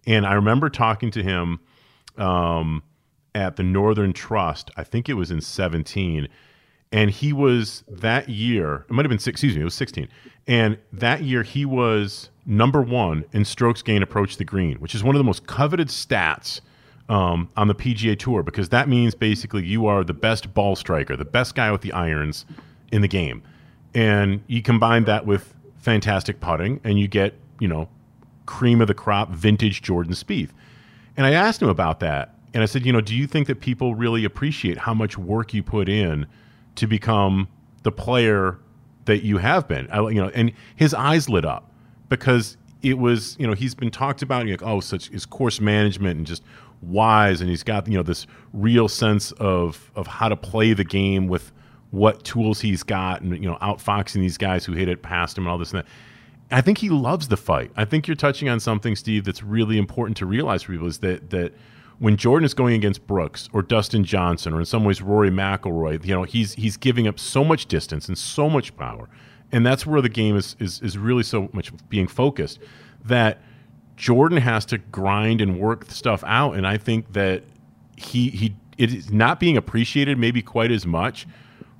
And 0.06 0.26
I 0.26 0.34
remember 0.34 0.68
talking 0.68 1.10
to 1.12 1.22
him 1.22 1.58
um, 2.18 2.82
at 3.34 3.56
the 3.56 3.62
Northern 3.62 4.12
Trust. 4.12 4.70
I 4.76 4.84
think 4.84 5.08
it 5.08 5.14
was 5.14 5.30
in 5.30 5.40
17. 5.40 6.28
And 6.92 7.10
he 7.10 7.32
was 7.32 7.82
that 7.88 8.28
year, 8.28 8.86
it 8.88 8.92
might 8.92 9.04
have 9.04 9.10
been, 9.10 9.18
six, 9.18 9.34
excuse 9.34 9.56
me, 9.56 9.62
it 9.62 9.64
was 9.64 9.74
16. 9.74 10.08
And 10.46 10.78
that 10.92 11.22
year 11.22 11.42
he 11.42 11.64
was 11.64 12.30
number 12.46 12.82
one 12.82 13.24
in 13.32 13.44
strokes 13.44 13.82
gain 13.82 14.02
approach 14.02 14.36
the 14.36 14.44
green, 14.44 14.76
which 14.76 14.94
is 14.94 15.02
one 15.02 15.14
of 15.14 15.18
the 15.18 15.24
most 15.24 15.46
coveted 15.46 15.88
stats 15.88 16.60
um, 17.08 17.50
on 17.56 17.68
the 17.68 17.74
PGA 17.74 18.18
Tour 18.18 18.42
because 18.42 18.68
that 18.70 18.88
means 18.88 19.14
basically 19.14 19.64
you 19.64 19.86
are 19.86 20.04
the 20.04 20.14
best 20.14 20.54
ball 20.54 20.76
striker, 20.76 21.16
the 21.16 21.24
best 21.24 21.54
guy 21.54 21.70
with 21.70 21.80
the 21.80 21.92
irons 21.92 22.46
in 22.92 23.02
the 23.02 23.08
game. 23.08 23.42
And 23.94 24.42
you 24.46 24.62
combine 24.62 25.04
that 25.04 25.26
with 25.26 25.54
fantastic 25.78 26.40
putting 26.40 26.80
and 26.84 26.98
you 26.98 27.08
get, 27.08 27.34
you 27.60 27.68
know, 27.68 27.88
cream 28.46 28.80
of 28.80 28.88
the 28.88 28.94
crop 28.94 29.30
vintage 29.30 29.82
Jordan 29.82 30.14
Spieth. 30.14 30.50
And 31.16 31.26
I 31.26 31.32
asked 31.32 31.62
him 31.62 31.68
about 31.68 32.00
that. 32.00 32.34
And 32.52 32.62
I 32.62 32.66
said, 32.66 32.86
you 32.86 32.92
know, 32.92 33.00
do 33.00 33.14
you 33.14 33.26
think 33.26 33.46
that 33.48 33.60
people 33.60 33.94
really 33.94 34.24
appreciate 34.24 34.78
how 34.78 34.94
much 34.94 35.18
work 35.18 35.54
you 35.54 35.62
put 35.62 35.88
in 35.88 36.26
to 36.76 36.86
become 36.86 37.48
the 37.82 37.92
player 37.92 38.58
that 39.04 39.24
you 39.24 39.38
have 39.38 39.68
been? 39.68 39.88
I, 39.90 40.00
you 40.08 40.20
know, 40.20 40.30
and 40.34 40.52
his 40.76 40.94
eyes 40.94 41.28
lit 41.28 41.44
up 41.44 41.70
because 42.08 42.56
it 42.82 42.98
was, 42.98 43.36
you 43.38 43.46
know, 43.46 43.54
he's 43.54 43.74
been 43.74 43.90
talked 43.90 44.22
about, 44.22 44.46
like, 44.46 44.62
oh, 44.62 44.80
such 44.80 45.08
his 45.08 45.26
course 45.26 45.60
management 45.60 46.18
and 46.18 46.26
just 46.26 46.42
wise, 46.82 47.40
and 47.40 47.48
he's 47.48 47.62
got, 47.62 47.88
you 47.88 47.96
know, 47.96 48.02
this 48.02 48.26
real 48.52 48.88
sense 48.88 49.32
of 49.32 49.90
of 49.94 50.06
how 50.06 50.28
to 50.28 50.36
play 50.36 50.72
the 50.72 50.84
game 50.84 51.28
with 51.28 51.52
what 51.90 52.24
tools 52.24 52.60
he's 52.60 52.82
got, 52.82 53.22
and 53.22 53.32
you 53.32 53.48
know, 53.48 53.56
outfoxing 53.62 54.20
these 54.20 54.36
guys 54.36 54.64
who 54.64 54.72
hit 54.72 54.88
it 54.88 55.02
past 55.02 55.38
him 55.38 55.44
and 55.44 55.52
all 55.52 55.58
this 55.58 55.72
and 55.72 55.80
that. 55.80 55.86
I 56.50 56.60
think 56.60 56.78
he 56.78 56.90
loves 56.90 57.28
the 57.28 57.36
fight. 57.36 57.70
I 57.74 57.84
think 57.84 58.06
you're 58.06 58.16
touching 58.16 58.48
on 58.48 58.60
something, 58.60 58.96
Steve, 58.96 59.24
that's 59.24 59.42
really 59.42 59.78
important 59.78 60.16
to 60.18 60.26
realize 60.26 60.62
for 60.62 60.72
people 60.72 60.86
is 60.86 60.98
that 60.98 61.30
that 61.30 61.54
when 61.98 62.16
Jordan 62.16 62.44
is 62.44 62.54
going 62.54 62.74
against 62.74 63.06
Brooks 63.06 63.48
or 63.52 63.62
Dustin 63.62 64.04
Johnson 64.04 64.52
or 64.52 64.60
in 64.60 64.66
some 64.66 64.84
ways 64.84 65.00
Rory 65.00 65.30
McIlroy, 65.30 66.04
you 66.04 66.14
know, 66.14 66.24
he's 66.24 66.54
he's 66.54 66.76
giving 66.76 67.06
up 67.06 67.18
so 67.18 67.44
much 67.44 67.66
distance 67.66 68.08
and 68.08 68.18
so 68.18 68.50
much 68.50 68.76
power, 68.76 69.08
and 69.52 69.64
that's 69.64 69.86
where 69.86 70.00
the 70.00 70.08
game 70.08 70.36
is 70.36 70.56
is 70.58 70.80
is 70.82 70.98
really 70.98 71.22
so 71.22 71.48
much 71.52 71.72
being 71.88 72.06
focused 72.06 72.58
that 73.04 73.40
Jordan 73.96 74.38
has 74.38 74.64
to 74.66 74.78
grind 74.78 75.40
and 75.40 75.60
work 75.60 75.90
stuff 75.90 76.24
out, 76.26 76.56
and 76.56 76.66
I 76.66 76.76
think 76.76 77.12
that 77.12 77.44
he 77.96 78.30
he 78.30 78.56
it 78.76 78.92
is 78.92 79.12
not 79.12 79.38
being 79.38 79.56
appreciated 79.56 80.18
maybe 80.18 80.42
quite 80.42 80.72
as 80.72 80.84
much 80.84 81.26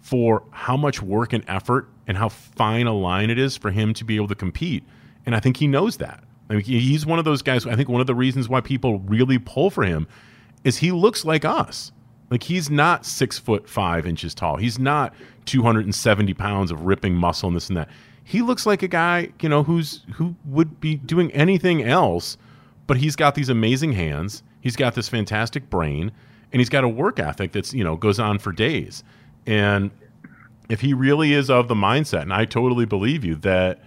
for 0.01 0.45
how 0.51 0.77
much 0.77 1.03
work 1.03 1.33
and 1.33 1.45
effort 1.49 1.89
and 2.07 2.17
how 2.17 2.29
fine 2.29 2.87
a 2.87 2.93
line 2.93 3.31
it 3.31 3.39
is 3.39 3.57
for 3.57 3.71
him 3.71 3.95
to 3.95 4.05
be 4.05 4.17
able 4.17 4.29
to 4.29 4.35
compete. 4.35 4.85
And 5.27 5.35
I 5.35 5.41
think 5.41 5.57
he 5.57 5.67
knows 5.67 5.97
that. 5.97 6.23
I 6.55 6.59
mean, 6.59 6.81
he's 6.81 7.05
one 7.05 7.19
of 7.19 7.25
those 7.25 7.43
guys. 7.43 7.67
I 7.67 7.77
think 7.77 7.89
one 7.89 8.01
of 8.01 8.07
the 8.07 8.15
reasons 8.15 8.49
why 8.49 8.61
people 8.61 9.01
really 9.01 9.39
pull 9.39 9.71
for 9.71 9.85
him 9.85 10.07
is 10.65 10.79
he 10.79 10.93
looks 10.93 11.25
like 11.25 11.45
us. 11.45 11.93
Like 12.31 12.43
he's 12.43 12.71
not 12.71 13.05
six 13.05 13.39
foot 13.39 13.69
five 13.69 14.07
inches 14.07 14.35
tall. 14.35 14.57
He's 14.57 14.79
not 14.79 15.15
270 15.45 16.35
pounds 16.35 16.71
of 16.71 16.83
ripping 16.83 17.15
muscle 17.15 17.49
and 17.49 17.57
this 17.57 17.69
and 17.69 17.77
that. 17.77 17.89
He 18.25 18.41
looks 18.41 18.65
like 18.65 18.83
a 18.83 18.89
guy, 18.89 19.31
you 19.41 19.49
know, 19.49 19.63
who's 19.63 20.03
who 20.15 20.35
would 20.47 20.81
be 20.81 20.97
doing 20.97 21.31
anything 21.33 21.83
else, 21.83 22.39
but 22.87 22.97
he's 22.97 23.17
got 23.17 23.35
these 23.35 23.51
amazing 23.51 23.93
hands. 23.93 24.43
He's 24.63 24.77
got 24.77 24.95
this 24.95 25.09
fantastic 25.09 25.69
brain, 25.69 26.11
and 26.51 26.61
he's 26.61 26.71
got 26.71 26.85
a 26.85 26.89
work 26.89 27.19
ethic 27.19 27.53
that's 27.53 27.75
you 27.75 27.85
know 27.85 27.97
goes 27.97 28.19
on 28.19 28.39
for 28.39 28.51
days. 28.51 29.05
And 29.47 29.91
if 30.71 30.81
he 30.81 30.95
really 30.95 31.35
is 31.35 31.51
of 31.51 31.69
the 31.69 31.75
mindset, 31.75 32.23
and 32.23 32.33
I 32.33 32.47
totally 32.47 32.87
believe 32.87 33.25
you 33.25 33.35
that 33.37 33.81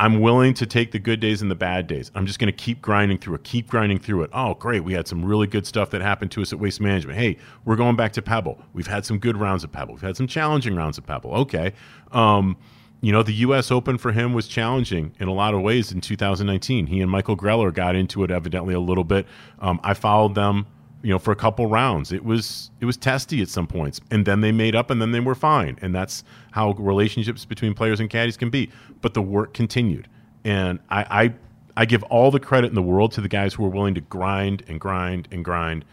I'm 0.00 0.20
willing 0.20 0.54
to 0.54 0.66
take 0.66 0.92
the 0.92 0.98
good 1.00 1.18
days 1.18 1.42
and 1.42 1.50
the 1.50 1.56
bad 1.56 1.88
days. 1.88 2.12
I'm 2.14 2.24
just 2.24 2.38
going 2.38 2.52
to 2.52 2.56
keep 2.56 2.80
grinding 2.80 3.18
through 3.18 3.34
it, 3.34 3.44
keep 3.44 3.68
grinding 3.68 3.98
through 3.98 4.22
it. 4.22 4.30
Oh, 4.32 4.54
great. 4.54 4.84
We 4.84 4.92
had 4.92 5.08
some 5.08 5.24
really 5.24 5.48
good 5.48 5.66
stuff 5.66 5.90
that 5.90 6.00
happened 6.00 6.30
to 6.32 6.42
us 6.42 6.52
at 6.52 6.60
Waste 6.60 6.80
Management. 6.80 7.18
Hey, 7.18 7.36
we're 7.64 7.76
going 7.76 7.96
back 7.96 8.12
to 8.12 8.22
Pebble. 8.22 8.62
We've 8.72 8.86
had 8.86 9.04
some 9.04 9.18
good 9.18 9.36
rounds 9.36 9.64
of 9.64 9.72
Pebble. 9.72 9.94
We've 9.94 10.02
had 10.02 10.16
some 10.16 10.28
challenging 10.28 10.76
rounds 10.76 10.98
of 10.98 11.06
Pebble. 11.06 11.34
Okay. 11.34 11.72
Um, 12.12 12.56
you 13.00 13.12
know, 13.12 13.22
the 13.22 13.32
U.S. 13.34 13.70
Open 13.70 13.98
for 13.98 14.12
him 14.12 14.32
was 14.32 14.48
challenging 14.48 15.14
in 15.20 15.28
a 15.28 15.32
lot 15.32 15.54
of 15.54 15.62
ways 15.62 15.92
in 15.92 16.00
2019. 16.00 16.86
He 16.86 17.00
and 17.00 17.10
Michael 17.10 17.36
Greller 17.36 17.72
got 17.72 17.94
into 17.94 18.24
it 18.24 18.30
evidently 18.30 18.74
a 18.74 18.80
little 18.80 19.04
bit. 19.04 19.26
Um, 19.60 19.80
I 19.82 19.94
followed 19.94 20.34
them 20.34 20.66
you 21.02 21.10
know 21.10 21.18
for 21.18 21.32
a 21.32 21.36
couple 21.36 21.66
rounds. 21.66 22.12
It 22.12 22.24
was 22.24 22.70
it 22.80 22.84
was 22.84 22.96
testy 22.96 23.40
at 23.42 23.48
some 23.48 23.66
points. 23.66 24.00
And 24.10 24.26
then 24.26 24.40
they 24.40 24.52
made 24.52 24.74
up 24.74 24.90
and 24.90 25.00
then 25.00 25.12
they 25.12 25.20
were 25.20 25.34
fine. 25.34 25.78
And 25.80 25.94
that's 25.94 26.24
how 26.52 26.72
relationships 26.72 27.44
between 27.44 27.74
players 27.74 28.00
and 28.00 28.10
caddies 28.10 28.36
can 28.36 28.50
be. 28.50 28.70
But 29.00 29.14
the 29.14 29.22
work 29.22 29.54
continued. 29.54 30.08
And 30.44 30.80
i 30.90 31.24
i, 31.24 31.34
I 31.76 31.84
give 31.84 32.02
all 32.04 32.30
the 32.30 32.40
credit 32.40 32.68
in 32.68 32.74
the 32.74 32.82
world 32.82 33.12
to 33.12 33.20
the 33.20 33.28
guys 33.28 33.54
who 33.54 33.64
are 33.64 33.68
willing 33.68 33.94
to 33.94 34.00
grind 34.00 34.64
and 34.66 34.80
grind 34.80 35.28
and 35.30 35.44
grind 35.44 35.84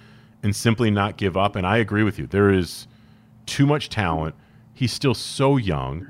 and 0.41 0.56
simply 0.56 0.89
not 0.89 1.18
give 1.18 1.38
up. 1.38 1.56
And 1.56 1.65
i 1.65 1.78
agree 1.78 2.04
with 2.04 2.18
you. 2.18 2.28
There 2.28 2.52
is 2.52 2.88
too 3.46 3.65
much 3.65 3.89
talent. 3.89 4.36
He's 4.74 4.91
still 4.91 5.13
so 5.13 5.58
young. 5.58 6.08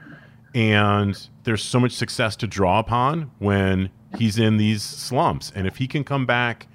And 0.53 1.27
there's 1.43 1.63
so 1.63 1.81
much 1.81 1.91
success 1.91 2.37
to 2.37 2.47
draw 2.47 2.79
upon 2.79 3.29
when 3.39 3.89
he's 4.17 4.39
in 4.39 4.55
these 4.55 4.81
slumps. 4.81 5.51
And 5.53 5.67
if 5.67 5.77
he 5.77 5.87
can 5.87 6.05
come 6.05 6.25
back 6.25 6.67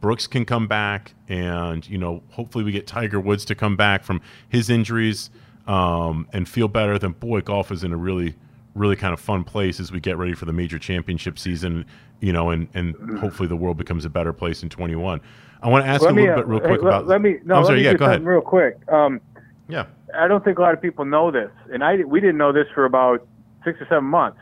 Brooks 0.00 0.26
can 0.26 0.44
come 0.44 0.66
back, 0.66 1.14
and 1.28 1.86
you 1.88 1.98
know, 1.98 2.22
hopefully 2.30 2.64
we 2.64 2.72
get 2.72 2.86
Tiger 2.86 3.20
Woods 3.20 3.44
to 3.46 3.54
come 3.54 3.76
back 3.76 4.02
from 4.02 4.20
his 4.48 4.70
injuries 4.70 5.30
um, 5.66 6.26
and 6.32 6.48
feel 6.48 6.68
better. 6.68 6.98
Then 6.98 7.12
boy, 7.12 7.40
golf 7.42 7.70
is 7.70 7.84
in 7.84 7.92
a 7.92 7.96
really, 7.96 8.34
really 8.74 8.96
kind 8.96 9.12
of 9.12 9.20
fun 9.20 9.44
place 9.44 9.78
as 9.78 9.92
we 9.92 10.00
get 10.00 10.16
ready 10.16 10.34
for 10.34 10.46
the 10.46 10.52
major 10.52 10.78
championship 10.78 11.38
season. 11.38 11.84
You 12.20 12.32
know, 12.32 12.50
and 12.50 12.68
and 12.74 13.18
hopefully 13.18 13.48
the 13.48 13.56
world 13.56 13.76
becomes 13.76 14.04
a 14.04 14.10
better 14.10 14.32
place 14.32 14.62
in 14.62 14.68
21. 14.68 15.20
I 15.62 15.68
want 15.68 15.84
to 15.84 15.90
ask 15.90 16.02
let 16.02 16.14
you 16.14 16.20
a 16.20 16.22
me, 16.22 16.28
little 16.28 16.36
bit 16.36 16.46
real 16.46 16.58
uh, 16.58 16.66
quick 16.66 16.82
let, 16.82 16.88
about. 16.88 17.06
Let 17.06 17.20
me 17.20 17.36
no. 17.44 17.56
I'm 17.56 17.64
sorry. 17.64 17.78
me 17.78 17.84
Yeah, 17.84 17.94
go 17.94 18.06
ahead. 18.06 18.24
Real 18.24 18.40
quick. 18.40 18.78
Um, 18.90 19.20
Yeah. 19.68 19.86
I 20.18 20.26
don't 20.26 20.42
think 20.44 20.58
a 20.58 20.62
lot 20.62 20.74
of 20.74 20.82
people 20.82 21.04
know 21.04 21.30
this, 21.30 21.50
and 21.72 21.84
I 21.84 21.96
we 22.04 22.20
didn't 22.20 22.38
know 22.38 22.52
this 22.52 22.66
for 22.74 22.84
about 22.84 23.26
six 23.64 23.80
or 23.80 23.86
seven 23.86 24.04
months. 24.04 24.38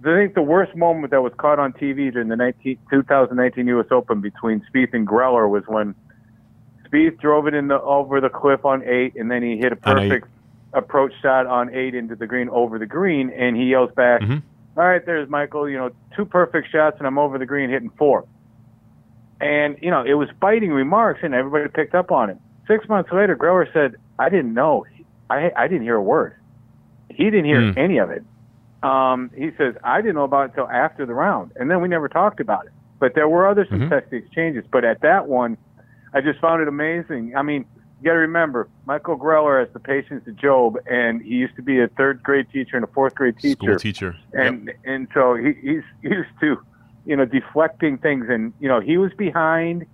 I 0.00 0.14
think 0.14 0.34
the 0.34 0.42
worst 0.42 0.74
moment 0.74 1.10
that 1.10 1.22
was 1.22 1.32
caught 1.36 1.58
on 1.58 1.72
TV 1.74 2.10
during 2.12 2.28
the 2.28 2.36
19, 2.36 2.78
2019 2.90 3.66
U.S. 3.68 3.86
Open 3.90 4.20
between 4.20 4.62
Spieth 4.72 4.94
and 4.94 5.06
Greller 5.06 5.48
was 5.48 5.62
when 5.66 5.94
Spieth 6.86 7.20
drove 7.20 7.46
it 7.46 7.54
in 7.54 7.68
the 7.68 7.80
over 7.82 8.20
the 8.20 8.30
cliff 8.30 8.64
on 8.64 8.82
eight, 8.84 9.14
and 9.16 9.30
then 9.30 9.42
he 9.42 9.58
hit 9.58 9.72
a 9.72 9.76
perfect 9.76 10.28
approach 10.72 11.12
shot 11.20 11.46
on 11.46 11.74
eight 11.74 11.94
into 11.94 12.16
the 12.16 12.26
green 12.26 12.48
over 12.48 12.78
the 12.78 12.86
green, 12.86 13.30
and 13.30 13.56
he 13.56 13.64
yells 13.64 13.90
back, 13.92 14.22
Mhm. 14.22 14.42
"All 14.76 14.84
right, 14.84 15.04
there's 15.04 15.28
Michael. 15.28 15.68
You 15.68 15.76
know, 15.78 15.90
two 16.16 16.24
perfect 16.24 16.68
shots, 16.70 16.96
and 16.98 17.06
I'm 17.06 17.18
over 17.18 17.36
the 17.38 17.46
green 17.46 17.68
hitting 17.70 17.90
four. 17.90 18.24
And 19.40 19.76
you 19.82 19.90
know, 19.90 20.02
it 20.02 20.14
was 20.14 20.28
biting 20.40 20.72
remarks, 20.72 21.20
and 21.22 21.34
everybody 21.34 21.68
picked 21.68 21.94
up 21.94 22.10
on 22.10 22.30
it. 22.30 22.38
Six 22.66 22.88
months 22.88 23.10
later, 23.12 23.36
Greller 23.36 23.70
said, 23.72 23.96
"I 24.18 24.28
didn't 24.28 24.54
know. 24.54 24.84
I 25.28 25.50
I 25.56 25.66
didn't 25.66 25.82
hear 25.84 25.96
a 25.96 26.02
word. 26.02 26.34
He 27.08 27.24
didn't 27.24 27.44
hear 27.46 27.60
Hmm. 27.72 27.78
any 27.78 27.98
of 27.98 28.10
it." 28.10 28.22
Um, 28.82 29.30
he 29.36 29.50
says, 29.58 29.74
"I 29.84 30.00
didn't 30.00 30.14
know 30.14 30.24
about 30.24 30.46
it 30.46 30.50
until 30.56 30.68
after 30.70 31.04
the 31.04 31.14
round, 31.14 31.52
and 31.56 31.70
then 31.70 31.80
we 31.82 31.88
never 31.88 32.08
talked 32.08 32.40
about 32.40 32.66
it. 32.66 32.72
But 32.98 33.14
there 33.14 33.28
were 33.28 33.46
other 33.46 33.64
Mhm. 33.64 33.88
testy 33.88 34.16
exchanges. 34.16 34.64
But 34.70 34.84
at 34.84 35.00
that 35.00 35.26
one, 35.28 35.56
I 36.14 36.20
just 36.20 36.38
found 36.40 36.62
it 36.62 36.68
amazing. 36.68 37.34
I 37.36 37.42
mean, 37.42 37.64
you 38.00 38.04
got 38.06 38.14
to 38.14 38.18
remember, 38.20 38.68
Michael 38.86 39.16
Greller 39.18 39.60
has 39.60 39.70
the 39.72 39.80
patience 39.80 40.26
of 40.26 40.36
Job, 40.36 40.78
and 40.90 41.20
he 41.22 41.34
used 41.34 41.56
to 41.56 41.62
be 41.62 41.80
a 41.80 41.88
third 41.88 42.22
grade 42.22 42.46
teacher 42.50 42.76
and 42.76 42.84
a 42.84 42.88
fourth 42.88 43.14
grade 43.14 43.36
teacher 43.38 43.56
School 43.56 43.76
teacher. 43.76 44.16
and 44.32 44.72
and 44.84 45.08
so 45.12 45.34
he, 45.34 45.52
he's 45.60 45.82
used 46.02 46.30
to 46.40 46.58
you 47.04 47.16
know 47.16 47.24
deflecting 47.26 47.98
things 47.98 48.26
and 48.28 48.52
you 48.60 48.68
know 48.68 48.80
he 48.80 48.96
was 48.98 49.12
behind 49.14 49.86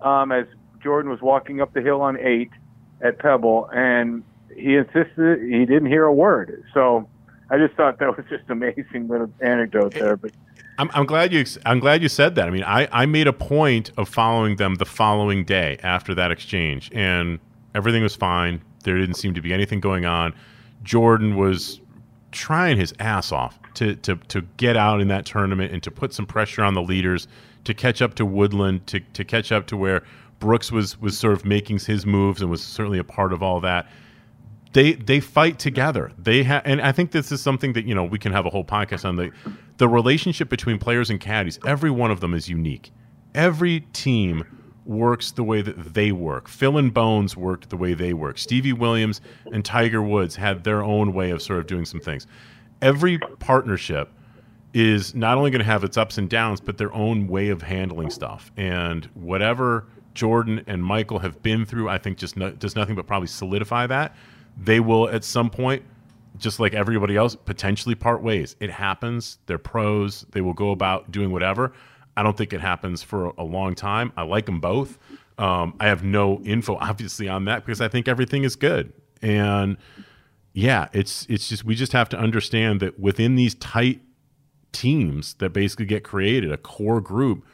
um 0.00 0.32
as 0.32 0.44
jordan 0.82 1.08
was 1.10 1.20
walking 1.22 1.60
up 1.60 1.72
the 1.72 1.80
hill 1.80 2.00
on 2.00 2.16
eight 2.18 2.50
at 3.00 3.18
pebble 3.20 3.68
and 3.72 4.22
he 4.56 4.74
insisted 4.76 5.40
he 5.42 5.64
didn't 5.64 5.86
hear 5.86 6.04
a 6.04 6.12
word 6.12 6.62
so 6.74 7.08
i 7.50 7.58
just 7.58 7.74
thought 7.74 7.98
that 7.98 8.16
was 8.16 8.26
just 8.28 8.48
amazing 8.48 9.08
little 9.08 9.30
anecdote 9.40 9.94
there 9.94 10.16
but 10.16 10.32
I'm, 10.78 10.90
I'm 10.94 11.06
glad 11.06 11.32
you 11.32 11.44
I'm 11.66 11.80
glad 11.80 12.02
you 12.02 12.08
said 12.08 12.36
that. 12.36 12.46
I 12.46 12.50
mean, 12.50 12.62
I, 12.62 12.86
I 12.92 13.04
made 13.04 13.26
a 13.26 13.32
point 13.32 13.90
of 13.96 14.08
following 14.08 14.56
them 14.56 14.76
the 14.76 14.86
following 14.86 15.44
day 15.44 15.76
after 15.82 16.14
that 16.14 16.30
exchange, 16.30 16.88
and 16.94 17.40
everything 17.74 18.04
was 18.04 18.14
fine. 18.14 18.62
There 18.84 18.96
didn't 18.96 19.16
seem 19.16 19.34
to 19.34 19.42
be 19.42 19.52
anything 19.52 19.80
going 19.80 20.04
on. 20.04 20.34
Jordan 20.84 21.36
was 21.36 21.80
trying 22.30 22.76
his 22.76 22.94
ass 23.00 23.32
off 23.32 23.58
to, 23.74 23.96
to, 23.96 24.16
to 24.28 24.42
get 24.56 24.76
out 24.76 25.00
in 25.00 25.08
that 25.08 25.26
tournament 25.26 25.72
and 25.72 25.82
to 25.82 25.90
put 25.90 26.12
some 26.12 26.26
pressure 26.26 26.62
on 26.62 26.74
the 26.74 26.82
leaders 26.82 27.26
to 27.64 27.74
catch 27.74 28.00
up 28.00 28.14
to 28.14 28.24
Woodland, 28.24 28.86
to, 28.86 29.00
to 29.00 29.24
catch 29.24 29.50
up 29.50 29.66
to 29.66 29.76
where 29.76 30.02
Brooks 30.38 30.70
was 30.70 31.00
was 31.00 31.18
sort 31.18 31.34
of 31.34 31.44
making 31.44 31.80
his 31.80 32.06
moves 32.06 32.40
and 32.40 32.50
was 32.50 32.62
certainly 32.62 32.98
a 32.98 33.04
part 33.04 33.32
of 33.32 33.42
all 33.42 33.60
that 33.60 33.88
they 34.72 34.92
they 34.92 35.20
fight 35.20 35.58
together. 35.58 36.12
They 36.18 36.42
have, 36.42 36.62
and 36.64 36.80
I 36.80 36.92
think 36.92 37.12
this 37.12 37.32
is 37.32 37.40
something 37.40 37.72
that 37.72 37.86
you 37.86 37.94
know 37.94 38.04
we 38.04 38.18
can 38.18 38.32
have 38.32 38.46
a 38.46 38.50
whole 38.50 38.64
podcast 38.64 39.04
on 39.04 39.16
the 39.16 39.30
the 39.78 39.88
relationship 39.88 40.48
between 40.48 40.78
players 40.78 41.10
and 41.10 41.20
caddies. 41.20 41.58
Every 41.66 41.90
one 41.90 42.10
of 42.10 42.20
them 42.20 42.34
is 42.34 42.48
unique. 42.48 42.90
Every 43.34 43.80
team 43.92 44.44
works 44.84 45.32
the 45.32 45.44
way 45.44 45.60
that 45.60 45.94
they 45.94 46.12
work. 46.12 46.48
Phil 46.48 46.78
and 46.78 46.92
Bones 46.92 47.36
worked 47.36 47.68
the 47.68 47.76
way 47.76 47.92
they 47.92 48.14
work. 48.14 48.38
Stevie 48.38 48.72
Williams 48.72 49.20
and 49.52 49.64
Tiger 49.64 50.02
Woods 50.02 50.36
had 50.36 50.64
their 50.64 50.82
own 50.82 51.12
way 51.12 51.30
of 51.30 51.42
sort 51.42 51.58
of 51.58 51.66
doing 51.66 51.84
some 51.84 52.00
things. 52.00 52.26
Every 52.80 53.18
partnership 53.18 54.10
is 54.72 55.14
not 55.14 55.36
only 55.36 55.50
going 55.50 55.60
to 55.60 55.64
have 55.64 55.84
its 55.84 55.96
ups 55.96 56.18
and 56.18 56.28
downs, 56.28 56.60
but 56.60 56.78
their 56.78 56.92
own 56.94 57.28
way 57.28 57.48
of 57.48 57.62
handling 57.62 58.10
stuff. 58.10 58.50
And 58.56 59.04
whatever 59.14 59.86
Jordan 60.14 60.64
and 60.66 60.82
Michael 60.82 61.18
have 61.18 61.42
been 61.42 61.64
through, 61.64 61.88
I 61.88 61.98
think 61.98 62.18
just 62.18 62.36
no, 62.36 62.50
does 62.50 62.74
nothing 62.74 62.94
but 62.94 63.06
probably 63.06 63.28
solidify 63.28 63.86
that. 63.88 64.16
They 64.58 64.80
will 64.80 65.08
at 65.08 65.24
some 65.24 65.50
point, 65.50 65.82
just 66.36 66.60
like 66.60 66.74
everybody 66.74 67.16
else, 67.16 67.36
potentially 67.36 67.94
part 67.94 68.22
ways. 68.22 68.56
It 68.60 68.70
happens. 68.70 69.38
They're 69.46 69.58
pros. 69.58 70.26
They 70.32 70.40
will 70.40 70.52
go 70.52 70.70
about 70.70 71.10
doing 71.10 71.30
whatever. 71.30 71.72
I 72.16 72.22
don't 72.24 72.36
think 72.36 72.52
it 72.52 72.60
happens 72.60 73.02
for 73.02 73.32
a 73.38 73.44
long 73.44 73.76
time. 73.76 74.12
I 74.16 74.22
like 74.22 74.46
them 74.46 74.60
both. 74.60 74.98
Um, 75.38 75.74
I 75.78 75.86
have 75.86 76.02
no 76.02 76.40
info, 76.40 76.76
obviously, 76.80 77.28
on 77.28 77.44
that 77.44 77.64
because 77.64 77.80
I 77.80 77.88
think 77.88 78.08
everything 78.08 78.42
is 78.42 78.56
good. 78.56 78.92
And 79.22 79.76
yeah, 80.52 80.88
it's 80.92 81.26
it's 81.28 81.48
just 81.48 81.64
we 81.64 81.76
just 81.76 81.92
have 81.92 82.08
to 82.08 82.18
understand 82.18 82.80
that 82.80 82.98
within 82.98 83.36
these 83.36 83.54
tight 83.54 84.00
teams 84.72 85.34
that 85.34 85.50
basically 85.50 85.86
get 85.86 86.02
created, 86.02 86.50
a 86.50 86.56
core 86.56 87.00
group, 87.00 87.44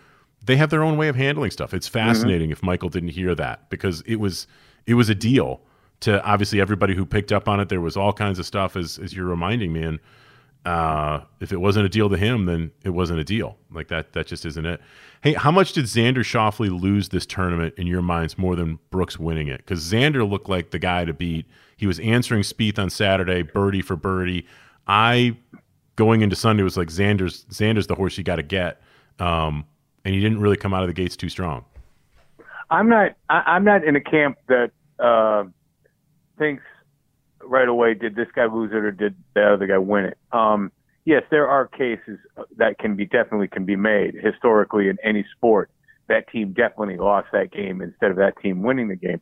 they 0.42 0.56
have 0.56 0.70
their 0.70 0.82
own 0.82 0.96
way 0.96 1.08
of 1.08 1.16
handling 1.16 1.50
stuff. 1.50 1.74
It's 1.74 1.88
fascinating 1.88 2.50
if 2.50 2.62
Michael 2.62 2.88
didn't 2.88 3.10
hear 3.10 3.34
that 3.34 3.68
because 3.68 4.02
it 4.06 4.16
was 4.16 4.46
it 4.86 4.94
was 4.94 5.10
a 5.10 5.14
deal 5.14 5.60
to 6.00 6.22
obviously 6.24 6.60
everybody 6.60 6.94
who 6.94 7.06
picked 7.06 7.32
up 7.32 7.48
on 7.48 7.60
it. 7.60 7.68
There 7.68 7.80
was 7.80 7.96
all 7.96 8.12
kinds 8.12 8.38
of 8.38 8.46
stuff 8.46 8.76
as 8.76 8.98
as 8.98 9.14
you're 9.14 9.26
reminding 9.26 9.72
me, 9.72 9.82
and 9.82 9.98
uh, 10.64 11.20
if 11.40 11.52
it 11.52 11.58
wasn't 11.58 11.86
a 11.86 11.88
deal 11.88 12.08
to 12.08 12.16
him, 12.16 12.46
then 12.46 12.70
it 12.84 12.90
wasn't 12.90 13.20
a 13.20 13.24
deal. 13.24 13.56
Like 13.70 13.88
that 13.88 14.12
that 14.12 14.26
just 14.26 14.44
isn't 14.46 14.66
it. 14.66 14.80
Hey, 15.22 15.32
how 15.34 15.50
much 15.50 15.72
did 15.72 15.86
Xander 15.86 16.18
Schauffele 16.18 16.78
lose 16.78 17.08
this 17.08 17.24
tournament 17.24 17.74
in 17.78 17.86
your 17.86 18.02
minds 18.02 18.36
more 18.36 18.56
than 18.56 18.78
Brooks 18.90 19.18
winning 19.18 19.48
it? 19.48 19.58
Because 19.58 19.82
Xander 19.82 20.28
looked 20.28 20.48
like 20.48 20.70
the 20.70 20.78
guy 20.78 21.04
to 21.04 21.14
beat. 21.14 21.46
He 21.76 21.86
was 21.86 21.98
answering 22.00 22.42
Spieth 22.42 22.78
on 22.78 22.90
Saturday, 22.90 23.42
birdie 23.42 23.82
for 23.82 23.96
birdie. 23.96 24.46
I 24.86 25.36
going 25.96 26.22
into 26.22 26.36
Sunday 26.36 26.62
was 26.62 26.76
like 26.76 26.88
Xander's 26.88 27.44
Xander's 27.46 27.86
the 27.86 27.94
horse 27.94 28.18
you 28.18 28.24
got 28.24 28.36
to 28.36 28.42
get, 28.42 28.80
um, 29.18 29.64
and 30.04 30.14
he 30.14 30.20
didn't 30.20 30.40
really 30.40 30.56
come 30.56 30.74
out 30.74 30.82
of 30.82 30.88
the 30.88 30.94
gates 30.94 31.16
too 31.16 31.28
strong. 31.28 31.64
I'm 32.70 32.88
not. 32.88 33.12
I, 33.28 33.42
I'm 33.46 33.64
not 33.64 33.84
in 33.84 33.96
a 33.96 34.00
camp 34.00 34.38
that 34.48 34.70
uh, 34.98 35.44
thinks 36.38 36.62
right 37.42 37.68
away 37.68 37.94
did 37.94 38.14
this 38.16 38.28
guy 38.34 38.46
lose 38.46 38.70
it 38.72 38.76
or 38.76 38.90
did 38.90 39.14
the 39.34 39.52
other 39.54 39.66
guy 39.66 39.78
win 39.78 40.06
it. 40.06 40.18
Um, 40.32 40.72
yes, 41.04 41.22
there 41.30 41.48
are 41.48 41.66
cases 41.66 42.18
that 42.56 42.78
can 42.78 42.96
be 42.96 43.06
definitely 43.06 43.48
can 43.48 43.64
be 43.64 43.76
made 43.76 44.14
historically 44.14 44.88
in 44.88 44.96
any 45.02 45.24
sport. 45.36 45.70
That 46.08 46.28
team 46.28 46.52
definitely 46.52 46.96
lost 46.98 47.28
that 47.32 47.50
game 47.50 47.80
instead 47.80 48.10
of 48.10 48.16
that 48.18 48.34
team 48.42 48.62
winning 48.62 48.88
the 48.88 48.96
game. 48.96 49.20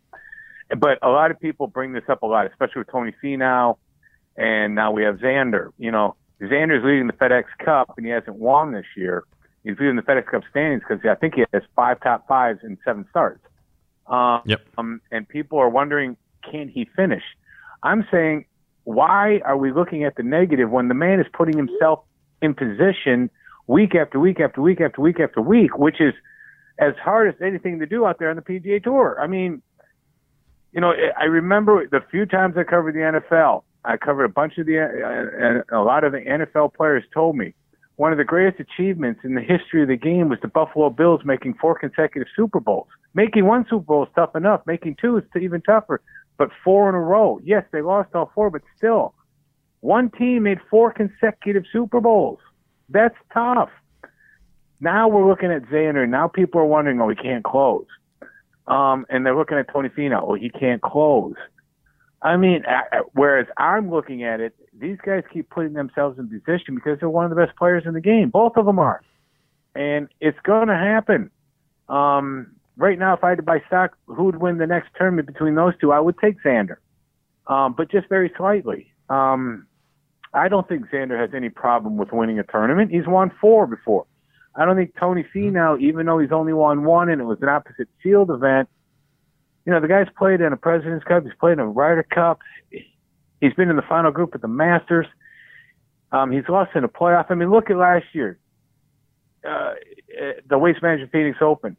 But 0.77 0.99
a 1.03 1.09
lot 1.09 1.31
of 1.31 1.39
people 1.39 1.67
bring 1.67 1.93
this 1.93 2.05
up 2.09 2.23
a 2.23 2.27
lot, 2.27 2.47
especially 2.47 2.81
with 2.81 2.91
Tony 2.91 3.13
Finau, 3.23 3.77
and 4.37 4.75
now 4.75 4.91
we 4.91 5.03
have 5.05 5.17
Xander. 5.17 5.71
You 5.79 5.91
know, 5.91 6.17
Xander's 6.41 6.85
leading 6.85 7.07
the 7.07 7.13
FedEx 7.13 7.45
Cup 7.65 7.93
and 7.97 8.07
he 8.07 8.13
hasn't 8.13 8.37
won 8.37 8.73
this 8.73 8.87
year. 8.97 9.25
He's 9.65 9.79
leading 9.79 9.97
the 9.97 10.03
FedEx 10.03 10.27
Cup 10.27 10.43
standings 10.51 10.83
because 10.89 11.05
I 11.09 11.15
think 11.15 11.35
he 11.35 11.45
has 11.53 11.63
five 11.77 12.01
top 12.01 12.27
fives 12.27 12.61
and 12.63 12.79
seven 12.85 13.07
starts. 13.11 13.45
Um, 14.09 14.43
Yep. 14.47 14.61
um, 14.79 15.01
and 15.13 15.29
people 15.29 15.59
are 15.59 15.69
wondering, 15.69 16.17
can 16.49 16.69
he 16.69 16.89
finish? 16.97 17.23
I'm 17.83 18.07
saying, 18.11 18.47
why 18.85 19.41
are 19.45 19.57
we 19.57 19.73
looking 19.73 20.05
at 20.05 20.17
the 20.17 20.23
negative 20.23 20.71
when 20.71 20.89
the 20.89 20.95
man 20.95 21.21
is 21.21 21.27
putting 21.33 21.57
himself 21.57 22.01
in 22.41 22.55
position 22.55 23.31
week 23.67 23.95
after 23.95 24.19
week 24.19 24.41
after 24.41 24.61
week 24.61 24.81
after 24.81 25.01
week 25.01 25.21
after 25.21 25.41
week, 25.41 25.79
which 25.79 26.01
is 26.01 26.15
as 26.79 26.95
hard 27.03 27.29
as 27.29 27.41
anything 27.41 27.79
to 27.79 27.87
do 27.87 28.07
out 28.07 28.19
there 28.19 28.31
on 28.31 28.37
the 28.37 28.43
PGA 28.43 28.83
Tour. 28.83 29.19
I 29.21 29.27
mean, 29.27 29.63
you 30.73 30.81
know, 30.81 30.93
I 31.19 31.25
remember 31.25 31.87
the 31.87 32.01
few 32.11 32.27
times 32.27 32.57
I 32.57 32.65
covered 32.65 32.95
the 32.95 33.21
NFL. 33.21 33.63
I 33.85 33.97
covered 33.97 34.25
a 34.25 34.29
bunch 34.29 34.59
of 34.59 34.67
the, 34.67 34.79
uh, 34.79 35.77
a 35.77 35.83
lot 35.83 36.05
of 36.05 36.13
the 36.13 36.21
NFL 36.21 36.75
players 36.75 37.05
told 37.13 37.37
me 37.37 37.55
one 37.97 38.11
of 38.11 38.19
the 38.19 38.25
greatest 38.25 38.61
achievements 38.61 39.21
in 39.23 39.35
the 39.35 39.41
history 39.41 39.83
of 39.83 39.89
the 39.89 39.97
game 39.97 40.29
was 40.29 40.39
the 40.41 40.49
Buffalo 40.49 40.91
Bills 40.91 41.21
making 41.25 41.55
four 41.61 41.79
consecutive 41.79 42.29
Super 42.35 42.59
Bowls. 42.59 42.89
Making 43.15 43.47
one 43.47 43.67
Super 43.69 43.85
Bowl 43.85 44.03
is 44.05 44.09
tough 44.15 44.35
enough. 44.35 44.63
Making 44.67 44.97
two 45.01 45.19
is 45.19 45.25
even 45.41 45.61
tougher. 45.61 46.01
But 46.39 46.51
four 46.65 46.89
in 46.89 46.95
a 46.95 47.01
row. 47.01 47.41
Yes, 47.45 47.65
they 47.73 47.83
lost 47.83 48.15
all 48.15 48.31
four, 48.35 48.51
but 48.51 48.63
still, 48.77 49.15
one 49.81 50.11
team 50.11 50.45
made 50.45 50.59
four 50.71 50.93
consecutive 50.93 51.65
Super 51.73 52.01
Bowls. 52.01 52.39
That's 52.89 53.17
tough. 53.33 53.71
Now 54.81 55.09
we're 55.09 55.29
looking 55.29 55.53
at 55.53 55.63
Xander. 55.67 56.09
Now 56.09 56.29
people 56.29 56.61
are 56.61 56.67
wondering, 56.67 57.01
oh, 57.01 57.09
he 57.09 57.15
can't 57.15 57.45
close. 57.45 57.87
Um, 58.67 59.07
and 59.11 59.25
they're 59.25 59.37
looking 59.37 59.59
at 59.59 59.73
Tony 59.73 59.89
Finau. 59.89 60.23
Oh, 60.23 60.35
he 60.35 60.51
can't 60.51 60.83
close. 60.83 61.35
I 62.23 62.37
mean, 62.37 62.65
whereas 63.13 63.47
I'm 63.57 63.91
looking 63.91 64.23
at 64.23 64.41
it, 64.41 64.55
these 64.73 64.99
guys 65.05 65.25
keep 65.33 65.51
putting 65.51 65.73
themselves 65.73 66.19
in 66.19 66.29
position 66.29 66.75
because 66.75 66.99
they're 67.01 67.11
one 67.11 67.25
of 67.25 67.31
the 67.31 67.37
best 67.37 67.57
players 67.57 67.83
in 67.85 67.95
the 67.95 68.01
game. 68.01 68.31
Both 68.31 68.57
of 68.57 68.65
them 68.65 68.79
are, 68.79 69.03
and 69.75 70.09
it's 70.21 70.39
going 70.45 70.69
to 70.69 70.77
happen. 70.77 71.31
Um, 71.89 72.53
right 72.77 72.99
now, 72.99 73.15
if 73.15 73.25
I 73.25 73.31
had 73.31 73.39
to 73.39 73.43
buy 73.43 73.63
stock, 73.67 73.97
who 74.07 74.25
would 74.25 74.37
win 74.37 74.59
the 74.59 74.67
next 74.67 74.91
tournament 74.97 75.27
between 75.27 75.55
those 75.55 75.75
two? 75.81 75.93
I 75.93 76.01
would 76.01 76.19
take 76.19 76.37
Xander, 76.43 76.77
um, 77.47 77.75
but 77.77 77.91
just 77.91 78.09
very 78.09 78.33
slightly. 78.37 78.93
Um, 79.09 79.67
I 80.35 80.49
don't 80.49 80.67
think 80.67 80.87
Xander 80.89 81.21
has 81.21 81.31
any 81.35 81.51
problem 81.51 81.97
with 81.97 82.13
winning 82.13 82.39
a 82.39 82.45
tournament. 82.45 82.91
He's 82.91 83.07
won 83.07 83.31
four 83.41 83.67
before. 83.67 84.07
I 84.55 84.65
don't 84.65 84.77
think 84.77 84.95
Tony 84.99 85.25
Finau, 85.35 85.81
even 85.81 86.07
though 86.07 86.19
he's 86.19 86.33
only 86.33 86.53
won 86.53 86.85
one 86.85 87.09
and 87.09 87.21
it 87.21 87.25
was 87.25 87.39
an 87.43 87.49
opposite 87.49 87.89
field 88.03 88.31
event, 88.31 88.69
you 89.65 89.73
know, 89.73 89.81
the 89.81 89.89
guy's 89.89 90.09
played 90.19 90.41
in 90.41 90.53
a 90.53 90.57
President's 90.57 91.05
Cup. 91.05 91.23
He's 91.23 91.33
played 91.39 91.55
in 91.55 91.61
a 91.61 91.67
Ryder 91.67 92.03
Cup. 92.03 92.41
He's 92.71 93.55
been 93.55 93.71
in 93.71 93.77
the 93.77 93.83
final 93.83 94.11
group 94.11 94.35
at 94.35 94.43
the 94.43 94.49
Masters. 94.49 95.07
Um, 96.11 96.31
he's 96.31 96.49
lost 96.49 96.73
in 96.75 96.85
a 96.85 96.89
playoff. 96.89 97.27
I 97.31 97.35
mean, 97.35 97.51
look 97.51 97.71
at 97.71 97.77
last 97.77 98.07
year, 98.13 98.39
uh, 99.49 99.75
the 100.49 100.59
Waste 100.59 100.83
Management 100.83 101.13
Phoenix 101.13 101.39
Open. 101.41 101.77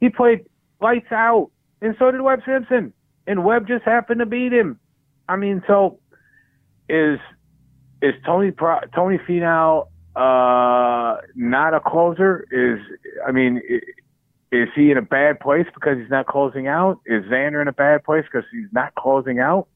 He 0.00 0.08
played 0.08 0.46
lights 0.80 1.12
out, 1.12 1.50
and 1.80 1.94
so 1.98 2.10
did 2.10 2.20
Webb 2.20 2.40
Simpson. 2.46 2.92
And 3.26 3.44
Webb 3.44 3.68
just 3.68 3.84
happened 3.84 4.20
to 4.20 4.26
beat 4.26 4.52
him. 4.52 4.80
I 5.28 5.36
mean, 5.36 5.62
so 5.66 6.00
is 6.88 7.18
is 8.02 8.14
Tony 8.24 8.50
Pro- 8.50 8.80
Tony 8.94 9.18
Finau 9.18 9.86
uh, 10.16 11.20
not 11.34 11.74
a 11.74 11.80
closer? 11.80 12.46
Is 12.50 12.80
I 13.26 13.30
mean, 13.30 13.60
is 14.50 14.68
he 14.74 14.90
in 14.90 14.96
a 14.96 15.02
bad 15.02 15.38
place 15.38 15.66
because 15.72 15.98
he's 15.98 16.10
not 16.10 16.26
closing 16.26 16.66
out? 16.66 16.98
Is 17.06 17.24
Xander 17.24 17.62
in 17.62 17.68
a 17.68 17.72
bad 17.72 18.02
place 18.02 18.24
because 18.24 18.48
he's 18.50 18.72
not 18.72 18.94
closing 18.96 19.38
out? 19.38 19.68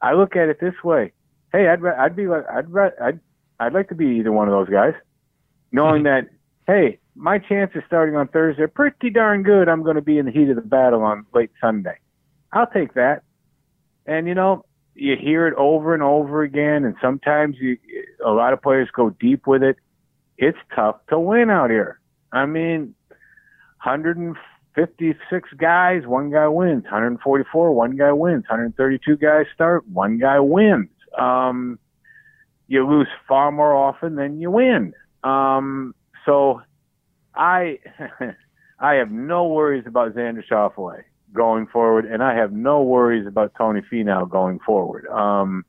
I 0.00 0.12
look 0.12 0.36
at 0.36 0.48
it 0.48 0.60
this 0.60 0.74
way: 0.84 1.12
Hey, 1.52 1.68
I'd 1.68 1.84
I'd 1.84 2.14
be 2.14 2.28
like 2.28 2.44
I'd 2.48 2.66
I'd 3.02 3.20
I'd 3.58 3.72
like 3.72 3.88
to 3.88 3.94
be 3.94 4.06
either 4.18 4.32
one 4.32 4.48
of 4.48 4.52
those 4.52 4.68
guys, 4.68 4.94
knowing 5.72 6.02
that 6.04 6.28
hey, 6.66 6.98
my 7.14 7.38
chances 7.38 7.82
starting 7.86 8.16
on 8.16 8.28
Thursday 8.28 8.62
are 8.62 8.68
pretty 8.68 9.10
darn 9.10 9.42
good. 9.42 9.68
I'm 9.68 9.82
going 9.82 9.96
to 9.96 10.02
be 10.02 10.18
in 10.18 10.26
the 10.26 10.32
heat 10.32 10.48
of 10.48 10.56
the 10.56 10.62
battle 10.62 11.02
on 11.02 11.26
late 11.34 11.50
Sunday. 11.60 11.98
I'll 12.52 12.66
take 12.66 12.94
that. 12.94 13.22
And 14.06 14.26
you 14.26 14.34
know, 14.34 14.64
you 14.94 15.16
hear 15.16 15.46
it 15.46 15.54
over 15.54 15.94
and 15.94 16.02
over 16.02 16.42
again, 16.42 16.84
and 16.84 16.94
sometimes 17.00 17.56
you 17.60 17.78
a 18.24 18.30
lot 18.30 18.52
of 18.52 18.62
players 18.62 18.88
go 18.94 19.10
deep 19.10 19.46
with 19.46 19.62
it. 19.62 19.76
It's 20.38 20.58
tough 20.74 20.96
to 21.08 21.18
win 21.18 21.50
out 21.50 21.70
here. 21.70 22.00
I 22.32 22.46
mean, 22.46 22.94
156 23.84 25.48
guys, 25.56 26.06
one 26.06 26.30
guy 26.30 26.48
wins. 26.48 26.84
144, 26.84 27.72
one 27.72 27.96
guy 27.96 28.12
wins. 28.12 28.44
132 28.48 29.16
guys 29.16 29.46
start, 29.54 29.86
one 29.88 30.18
guy 30.18 30.40
wins. 30.40 30.88
Um, 31.18 31.78
you 32.68 32.88
lose 32.88 33.08
far 33.28 33.52
more 33.52 33.74
often 33.74 34.16
than 34.16 34.40
you 34.40 34.50
win. 34.50 34.94
Um, 35.22 35.94
so 36.24 36.62
I, 37.34 37.78
I 38.78 38.94
have 38.94 39.10
no 39.10 39.46
worries 39.48 39.84
about 39.86 40.14
Xander 40.14 40.42
Schauffele 40.46 41.02
going 41.32 41.66
forward, 41.66 42.04
and 42.04 42.22
I 42.22 42.34
have 42.34 42.52
no 42.52 42.82
worries 42.82 43.26
about 43.26 43.52
Tony 43.56 43.80
Finau 43.80 44.28
going 44.28 44.58
forward. 44.60 45.06
Um, 45.08 45.64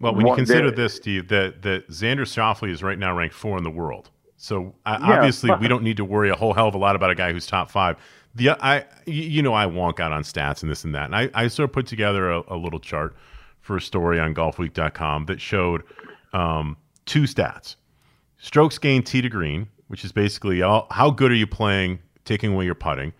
well, 0.00 0.14
when 0.14 0.26
you 0.26 0.34
consider 0.34 0.70
this, 0.70 0.94
Steve, 0.94 1.28
that 1.28 1.62
that 1.62 1.88
Xander 1.88 2.20
Schauffele 2.20 2.70
is 2.70 2.82
right 2.82 2.98
now 2.98 3.16
ranked 3.16 3.34
four 3.34 3.56
in 3.58 3.64
the 3.64 3.70
world. 3.70 4.10
So 4.36 4.74
uh, 4.86 4.98
Yeah, 5.00 5.14
obviously, 5.14 5.48
but- 5.48 5.60
we 5.60 5.68
don't 5.68 5.82
need 5.82 5.96
to 5.96 6.04
worry 6.04 6.30
a 6.30 6.36
whole 6.36 6.54
hell 6.54 6.68
of 6.68 6.74
a 6.74 6.78
lot 6.78 6.94
about 6.96 7.10
a 7.10 7.14
guy 7.14 7.32
who's 7.32 7.46
top 7.46 7.70
five. 7.70 7.96
The 8.34 8.50
I, 8.50 8.84
you 9.06 9.42
know, 9.42 9.54
I 9.54 9.66
wonk 9.66 9.98
out 9.98 10.12
on 10.12 10.22
stats 10.22 10.62
and 10.62 10.70
this 10.70 10.84
and 10.84 10.94
that, 10.94 11.06
and 11.06 11.16
I, 11.16 11.30
I 11.34 11.48
sort 11.48 11.70
of 11.70 11.72
put 11.72 11.86
together 11.86 12.30
a, 12.30 12.42
a 12.48 12.56
little 12.56 12.78
chart 12.78 13.16
for 13.60 13.76
a 13.76 13.80
story 13.80 14.20
on 14.20 14.34
GolfWeek.com 14.34 15.26
that 15.26 15.40
showed 15.40 15.82
um, 16.32 16.76
two 17.04 17.22
stats: 17.22 17.74
strokes 18.36 18.78
gained 18.78 19.06
tee 19.06 19.22
to 19.22 19.28
green, 19.28 19.66
which 19.88 20.04
is 20.04 20.12
basically 20.12 20.62
all, 20.62 20.86
how 20.90 21.10
good 21.10 21.30
are 21.30 21.36
you 21.36 21.46
playing, 21.46 21.98
taking 22.24 22.54
away 22.54 22.64
your 22.64 22.74
putting, 22.74 23.12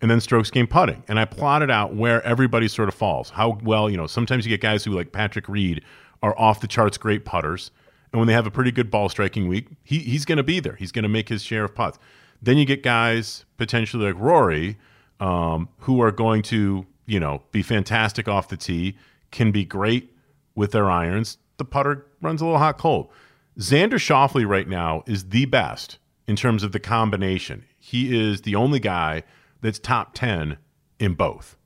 and 0.00 0.10
then 0.10 0.20
strokes 0.20 0.50
gained 0.50 0.70
putting. 0.70 1.02
And 1.08 1.18
I 1.18 1.24
plotted 1.24 1.70
out 1.70 1.94
where 1.94 2.22
everybody 2.24 2.68
sort 2.68 2.88
of 2.88 2.94
falls. 2.94 3.30
How 3.30 3.58
well, 3.62 3.88
you 3.88 3.96
know, 3.96 4.06
sometimes 4.06 4.44
you 4.44 4.50
get 4.50 4.60
guys 4.60 4.84
who 4.84 4.90
like 4.90 5.12
Patrick 5.12 5.48
Reed 5.48 5.82
are 6.22 6.38
off 6.38 6.60
the 6.60 6.66
charts 6.66 6.98
great 6.98 7.24
putters. 7.24 7.70
And 8.12 8.20
when 8.20 8.26
they 8.26 8.34
have 8.34 8.46
a 8.46 8.50
pretty 8.50 8.70
good 8.70 8.90
ball 8.90 9.08
striking 9.08 9.48
week, 9.48 9.68
he, 9.82 9.98
he's 9.98 10.24
going 10.24 10.36
to 10.36 10.44
be 10.44 10.60
there. 10.60 10.76
He's 10.76 10.92
going 10.92 11.02
to 11.04 11.08
make 11.08 11.28
his 11.28 11.42
share 11.42 11.64
of 11.64 11.74
putts. 11.74 11.98
Then 12.40 12.58
you 12.58 12.64
get 12.64 12.82
guys 12.82 13.44
potentially 13.56 14.06
like 14.06 14.20
Rory, 14.20 14.76
um, 15.20 15.68
who 15.78 16.00
are 16.02 16.12
going 16.12 16.42
to, 16.42 16.86
you 17.06 17.18
know, 17.18 17.42
be 17.50 17.62
fantastic 17.62 18.28
off 18.28 18.48
the 18.48 18.56
tee, 18.56 18.96
can 19.30 19.50
be 19.50 19.64
great 19.64 20.14
with 20.54 20.72
their 20.72 20.90
irons. 20.90 21.38
The 21.56 21.64
putter 21.64 22.06
runs 22.20 22.40
a 22.40 22.44
little 22.44 22.58
hot 22.58 22.78
cold. 22.78 23.10
Xander 23.58 23.94
Schauffele 23.94 24.46
right 24.46 24.68
now 24.68 25.02
is 25.06 25.30
the 25.30 25.46
best 25.46 25.98
in 26.26 26.36
terms 26.36 26.62
of 26.62 26.72
the 26.72 26.80
combination. 26.80 27.64
He 27.78 28.16
is 28.18 28.42
the 28.42 28.54
only 28.54 28.80
guy 28.80 29.22
that's 29.60 29.78
top 29.78 30.14
10 30.14 30.58
in 30.98 31.14
both. 31.14 31.56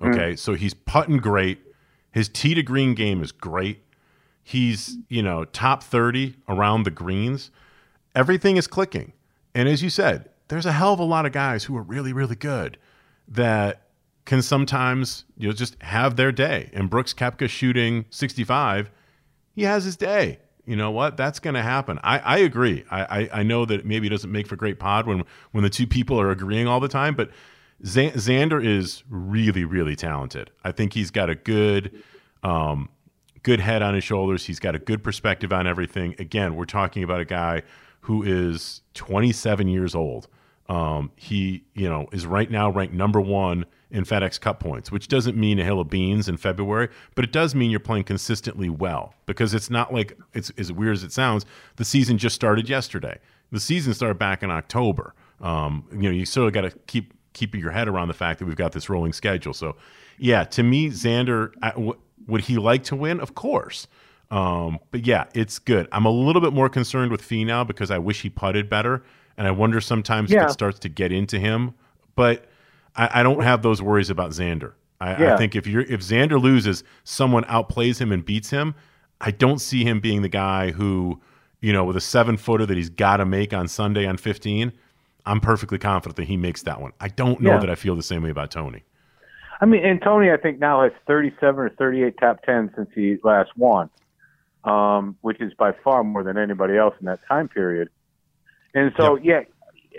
Hmm. 0.00 0.08
Okay. 0.08 0.36
So 0.36 0.54
he's 0.54 0.74
putting 0.74 1.18
great. 1.18 1.60
His 2.10 2.28
tee 2.28 2.54
to 2.54 2.62
green 2.62 2.94
game 2.94 3.22
is 3.22 3.32
great. 3.32 3.82
He's, 4.42 4.98
you 5.08 5.22
know, 5.22 5.44
top 5.44 5.82
30 5.82 6.34
around 6.48 6.82
the 6.82 6.90
greens. 6.90 7.50
Everything 8.14 8.56
is 8.56 8.66
clicking. 8.66 9.12
And 9.54 9.68
as 9.68 9.82
you 9.82 9.90
said, 9.90 10.28
there's 10.48 10.66
a 10.66 10.72
hell 10.72 10.92
of 10.92 10.98
a 10.98 11.04
lot 11.04 11.24
of 11.24 11.32
guys 11.32 11.64
who 11.64 11.76
are 11.76 11.82
really, 11.82 12.12
really 12.12 12.34
good 12.36 12.76
that 13.28 13.82
can 14.24 14.42
sometimes, 14.42 15.24
you 15.36 15.48
know, 15.48 15.54
just 15.54 15.80
have 15.82 16.16
their 16.16 16.32
day. 16.32 16.70
And 16.72 16.90
Brooks 16.90 17.14
Koepka 17.14 17.48
shooting 17.48 18.04
65, 18.10 18.90
he 19.54 19.62
has 19.62 19.84
his 19.84 19.96
day. 19.96 20.38
You 20.64 20.76
know 20.76 20.90
what? 20.90 21.16
That's 21.16 21.40
going 21.40 21.54
to 21.54 21.62
happen. 21.62 21.98
I, 22.04 22.18
I 22.20 22.38
agree. 22.38 22.84
I, 22.90 23.02
I, 23.02 23.40
I 23.40 23.42
know 23.42 23.64
that 23.64 23.84
maybe 23.84 24.06
it 24.06 24.10
doesn't 24.10 24.30
make 24.30 24.46
for 24.46 24.56
great 24.56 24.78
pod 24.78 25.06
when 25.06 25.24
when 25.50 25.64
the 25.64 25.70
two 25.70 25.86
people 25.86 26.20
are 26.20 26.30
agreeing 26.30 26.68
all 26.68 26.78
the 26.78 26.88
time, 26.88 27.14
but 27.14 27.30
Xan- 27.84 28.12
Xander 28.12 28.64
is 28.64 29.02
really, 29.08 29.64
really 29.64 29.96
talented. 29.96 30.50
I 30.62 30.72
think 30.72 30.92
he's 30.92 31.10
got 31.10 31.28
a 31.30 31.34
good, 31.34 32.02
um, 32.44 32.88
good 33.42 33.58
head 33.60 33.82
on 33.82 33.94
his 33.94 34.04
shoulders. 34.04 34.46
He's 34.46 34.60
got 34.60 34.74
a 34.76 34.78
good 34.78 35.02
perspective 35.02 35.52
on 35.52 35.66
everything. 35.66 36.14
Again, 36.18 36.54
we're 36.54 36.64
talking 36.64 37.02
about 37.02 37.20
a 37.20 37.24
guy 37.24 37.62
who 38.02 38.22
is 38.22 38.82
27 38.94 39.66
years 39.68 39.94
old. 39.94 40.28
Um, 40.68 41.10
he, 41.16 41.64
you 41.74 41.88
know, 41.88 42.06
is 42.12 42.24
right 42.24 42.50
now 42.50 42.70
ranked 42.70 42.94
number 42.94 43.20
one 43.20 43.66
in 43.92 44.04
FedEx 44.04 44.40
Cup 44.40 44.58
points, 44.58 44.90
which 44.90 45.06
doesn't 45.06 45.36
mean 45.36 45.58
a 45.60 45.64
hill 45.64 45.78
of 45.78 45.88
beans 45.90 46.28
in 46.28 46.36
February, 46.36 46.88
but 47.14 47.24
it 47.24 47.30
does 47.30 47.54
mean 47.54 47.70
you're 47.70 47.78
playing 47.78 48.04
consistently 48.04 48.68
well 48.68 49.14
because 49.26 49.54
it's 49.54 49.70
not 49.70 49.92
like 49.94 50.18
it's 50.34 50.50
as 50.58 50.72
weird 50.72 50.94
as 50.94 51.04
it 51.04 51.12
sounds. 51.12 51.44
The 51.76 51.84
season 51.84 52.18
just 52.18 52.34
started 52.34 52.68
yesterday. 52.68 53.18
The 53.52 53.60
season 53.60 53.92
started 53.94 54.18
back 54.18 54.42
in 54.42 54.50
October. 54.50 55.14
Um, 55.40 55.84
you 55.92 55.98
know, 56.02 56.10
you 56.10 56.24
sort 56.24 56.46
of 56.48 56.52
got 56.54 56.62
to 56.62 56.70
keep 56.86 57.12
keep 57.34 57.54
your 57.54 57.70
head 57.70 57.88
around 57.88 58.08
the 58.08 58.14
fact 58.14 58.38
that 58.40 58.46
we've 58.46 58.56
got 58.56 58.72
this 58.72 58.90
rolling 58.90 59.12
schedule. 59.12 59.54
So, 59.54 59.76
yeah, 60.18 60.44
to 60.44 60.62
me, 60.62 60.88
Xander, 60.88 61.52
I- 61.62 61.70
w- 61.70 61.96
would 62.26 62.42
he 62.42 62.56
like 62.56 62.84
to 62.84 62.96
win? 62.96 63.20
Of 63.20 63.34
course. 63.34 63.86
Um, 64.30 64.78
but 64.90 65.06
yeah, 65.06 65.24
it's 65.34 65.58
good. 65.58 65.88
I'm 65.92 66.04
a 66.06 66.10
little 66.10 66.40
bit 66.42 66.52
more 66.52 66.68
concerned 66.68 67.10
with 67.10 67.22
Finau 67.22 67.66
because 67.66 67.90
I 67.90 67.98
wish 67.98 68.22
he 68.22 68.30
putted 68.30 68.68
better, 68.70 69.02
and 69.36 69.46
I 69.46 69.50
wonder 69.50 69.80
sometimes 69.80 70.30
Yeah. 70.30 70.44
if 70.44 70.50
it 70.50 70.52
starts 70.52 70.78
to 70.80 70.88
get 70.88 71.10
into 71.12 71.38
him. 71.38 71.74
But 72.16 72.46
I, 72.96 73.20
I 73.20 73.22
don't 73.22 73.42
have 73.42 73.62
those 73.62 73.80
worries 73.82 74.10
about 74.10 74.30
Xander. 74.30 74.72
I, 75.00 75.32
I 75.32 75.36
think 75.36 75.56
if 75.56 75.66
you're 75.66 75.82
if 75.82 76.00
Xander 76.00 76.40
loses, 76.40 76.84
someone 77.04 77.44
outplays 77.44 78.00
him 78.00 78.12
and 78.12 78.24
beats 78.24 78.50
him. 78.50 78.74
I 79.20 79.30
don't 79.32 79.58
see 79.60 79.84
him 79.84 80.00
being 80.00 80.22
the 80.22 80.28
guy 80.28 80.70
who, 80.70 81.20
you 81.60 81.72
know, 81.72 81.84
with 81.84 81.96
a 81.96 82.00
seven 82.00 82.36
footer 82.36 82.66
that 82.66 82.76
he's 82.76 82.90
got 82.90 83.16
to 83.18 83.24
make 83.24 83.52
on 83.52 83.66
Sunday 83.68 84.06
on 84.06 84.16
15. 84.16 84.72
I'm 85.24 85.40
perfectly 85.40 85.78
confident 85.78 86.16
that 86.16 86.26
he 86.26 86.36
makes 86.36 86.62
that 86.62 86.80
one. 86.80 86.92
I 87.00 87.08
don't 87.08 87.40
know 87.40 87.52
Yeah. 87.52 87.58
that 87.58 87.70
I 87.70 87.74
feel 87.76 87.94
the 87.96 88.02
same 88.02 88.22
way 88.22 88.30
about 88.30 88.50
Tony. 88.50 88.82
I 89.60 89.64
mean, 89.66 89.84
and 89.84 90.02
Tony, 90.02 90.30
I 90.32 90.36
think 90.36 90.58
now 90.58 90.82
has 90.82 90.90
37 91.06 91.60
or 91.60 91.70
38 91.70 92.18
top 92.18 92.42
10 92.42 92.72
since 92.74 92.90
he 92.94 93.18
last 93.22 93.50
won, 93.56 93.90
um, 94.64 95.16
which 95.20 95.40
is 95.40 95.54
by 95.54 95.70
far 95.84 96.02
more 96.02 96.24
than 96.24 96.36
anybody 96.36 96.76
else 96.76 96.94
in 96.98 97.06
that 97.06 97.20
time 97.28 97.48
period. 97.48 97.88
And 98.74 98.92
so, 98.96 99.16
yeah, 99.16 99.42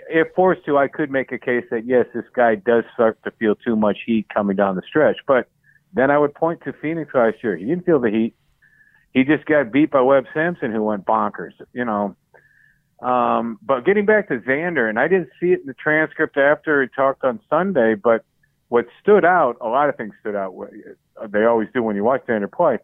if 0.08 0.28
forced 0.34 0.64
to, 0.66 0.78
I 0.78 0.88
could 0.88 1.10
make 1.10 1.32
a 1.32 1.38
case 1.38 1.64
that 1.70 1.86
yes, 1.86 2.06
this 2.14 2.24
guy 2.34 2.54
does 2.54 2.84
start 2.94 3.18
to 3.24 3.30
feel 3.32 3.54
too 3.54 3.76
much 3.76 3.98
heat 4.06 4.26
coming 4.32 4.56
down 4.56 4.76
the 4.76 4.82
stretch. 4.86 5.18
But 5.26 5.48
then 5.92 6.10
I 6.10 6.18
would 6.18 6.34
point 6.34 6.62
to 6.64 6.72
Phoenix 6.72 7.14
last 7.14 7.36
year. 7.42 7.56
He 7.56 7.64
didn't 7.64 7.86
feel 7.86 8.00
the 8.00 8.10
heat. 8.10 8.34
He 9.12 9.24
just 9.24 9.46
got 9.46 9.72
beat 9.72 9.90
by 9.90 10.00
Webb 10.00 10.24
Simpson, 10.34 10.72
who 10.72 10.82
went 10.82 11.04
bonkers. 11.04 11.52
You 11.72 11.84
know. 11.84 12.16
Um, 13.00 13.58
but 13.62 13.84
getting 13.84 14.06
back 14.06 14.28
to 14.28 14.38
Xander, 14.38 14.88
and 14.88 14.98
I 14.98 15.08
didn't 15.08 15.30
see 15.40 15.52
it 15.52 15.60
in 15.60 15.66
the 15.66 15.74
transcript 15.74 16.36
after 16.36 16.82
he 16.82 16.88
talked 16.88 17.22
on 17.24 17.40
Sunday, 17.50 17.94
but 17.94 18.24
what 18.68 18.86
stood 19.00 19.24
out, 19.24 19.56
a 19.60 19.68
lot 19.68 19.88
of 19.88 19.96
things 19.96 20.14
stood 20.20 20.34
out. 20.34 20.54
They 21.28 21.44
always 21.44 21.68
do 21.74 21.82
when 21.82 21.96
you 21.96 22.04
watch 22.04 22.24
Xander 22.26 22.50
play. 22.50 22.78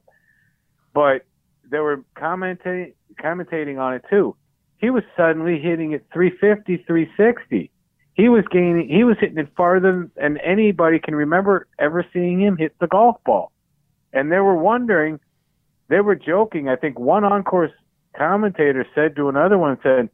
But 0.92 1.24
they 1.70 1.78
were 1.78 2.04
commentating 2.16 2.94
commentating 3.18 3.80
on 3.80 3.94
it 3.94 4.04
too. 4.10 4.36
He 4.80 4.90
was 4.90 5.02
suddenly 5.16 5.60
hitting 5.60 5.92
at 5.94 6.02
350, 6.12 6.84
360. 6.84 7.70
He 8.14 8.28
was 8.28 8.44
gaining. 8.50 8.88
He 8.88 9.04
was 9.04 9.16
hitting 9.20 9.38
it 9.38 9.48
farther 9.56 10.10
than 10.16 10.38
anybody 10.38 10.98
can 10.98 11.14
remember 11.14 11.68
ever 11.78 12.04
seeing 12.12 12.40
him 12.40 12.56
hit 12.56 12.74
the 12.80 12.86
golf 12.86 13.16
ball. 13.24 13.52
And 14.12 14.32
they 14.32 14.38
were 14.38 14.56
wondering. 14.56 15.20
They 15.88 16.00
were 16.00 16.14
joking. 16.14 16.68
I 16.68 16.76
think 16.76 16.98
one 16.98 17.24
on-course 17.24 17.72
commentator 18.16 18.86
said 18.94 19.16
to 19.16 19.28
another 19.28 19.58
one, 19.58 19.78
said, 19.82 20.08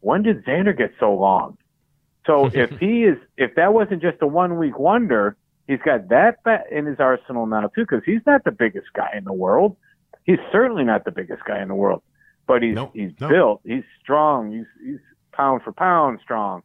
"When 0.00 0.22
did 0.22 0.44
Xander 0.44 0.76
get 0.76 0.92
so 1.00 1.14
long?" 1.14 1.56
So 2.26 2.46
if 2.54 2.70
he 2.78 3.04
is, 3.04 3.18
if 3.36 3.54
that 3.56 3.72
wasn't 3.72 4.02
just 4.02 4.18
a 4.20 4.26
one 4.26 4.58
week 4.58 4.78
wonder, 4.78 5.36
he's 5.66 5.80
got 5.84 6.08
that 6.10 6.38
in 6.70 6.86
his 6.86 7.00
arsenal 7.00 7.46
now 7.46 7.68
too, 7.68 7.82
because 7.82 8.02
he's 8.04 8.20
not 8.26 8.44
the 8.44 8.52
biggest 8.52 8.92
guy 8.94 9.10
in 9.16 9.24
the 9.24 9.32
world. 9.32 9.76
He's 10.24 10.38
certainly 10.52 10.84
not 10.84 11.04
the 11.04 11.10
biggest 11.10 11.44
guy 11.44 11.60
in 11.60 11.68
the 11.68 11.74
world, 11.74 12.02
but 12.46 12.62
he's 12.62 12.74
No, 12.74 12.90
he's 12.94 13.12
no. 13.20 13.28
built, 13.28 13.60
he's 13.64 13.84
strong, 14.02 14.52
he's 14.52 14.66
he's 14.84 15.00
pound 15.32 15.62
for 15.62 15.72
pound 15.72 16.20
strong. 16.22 16.62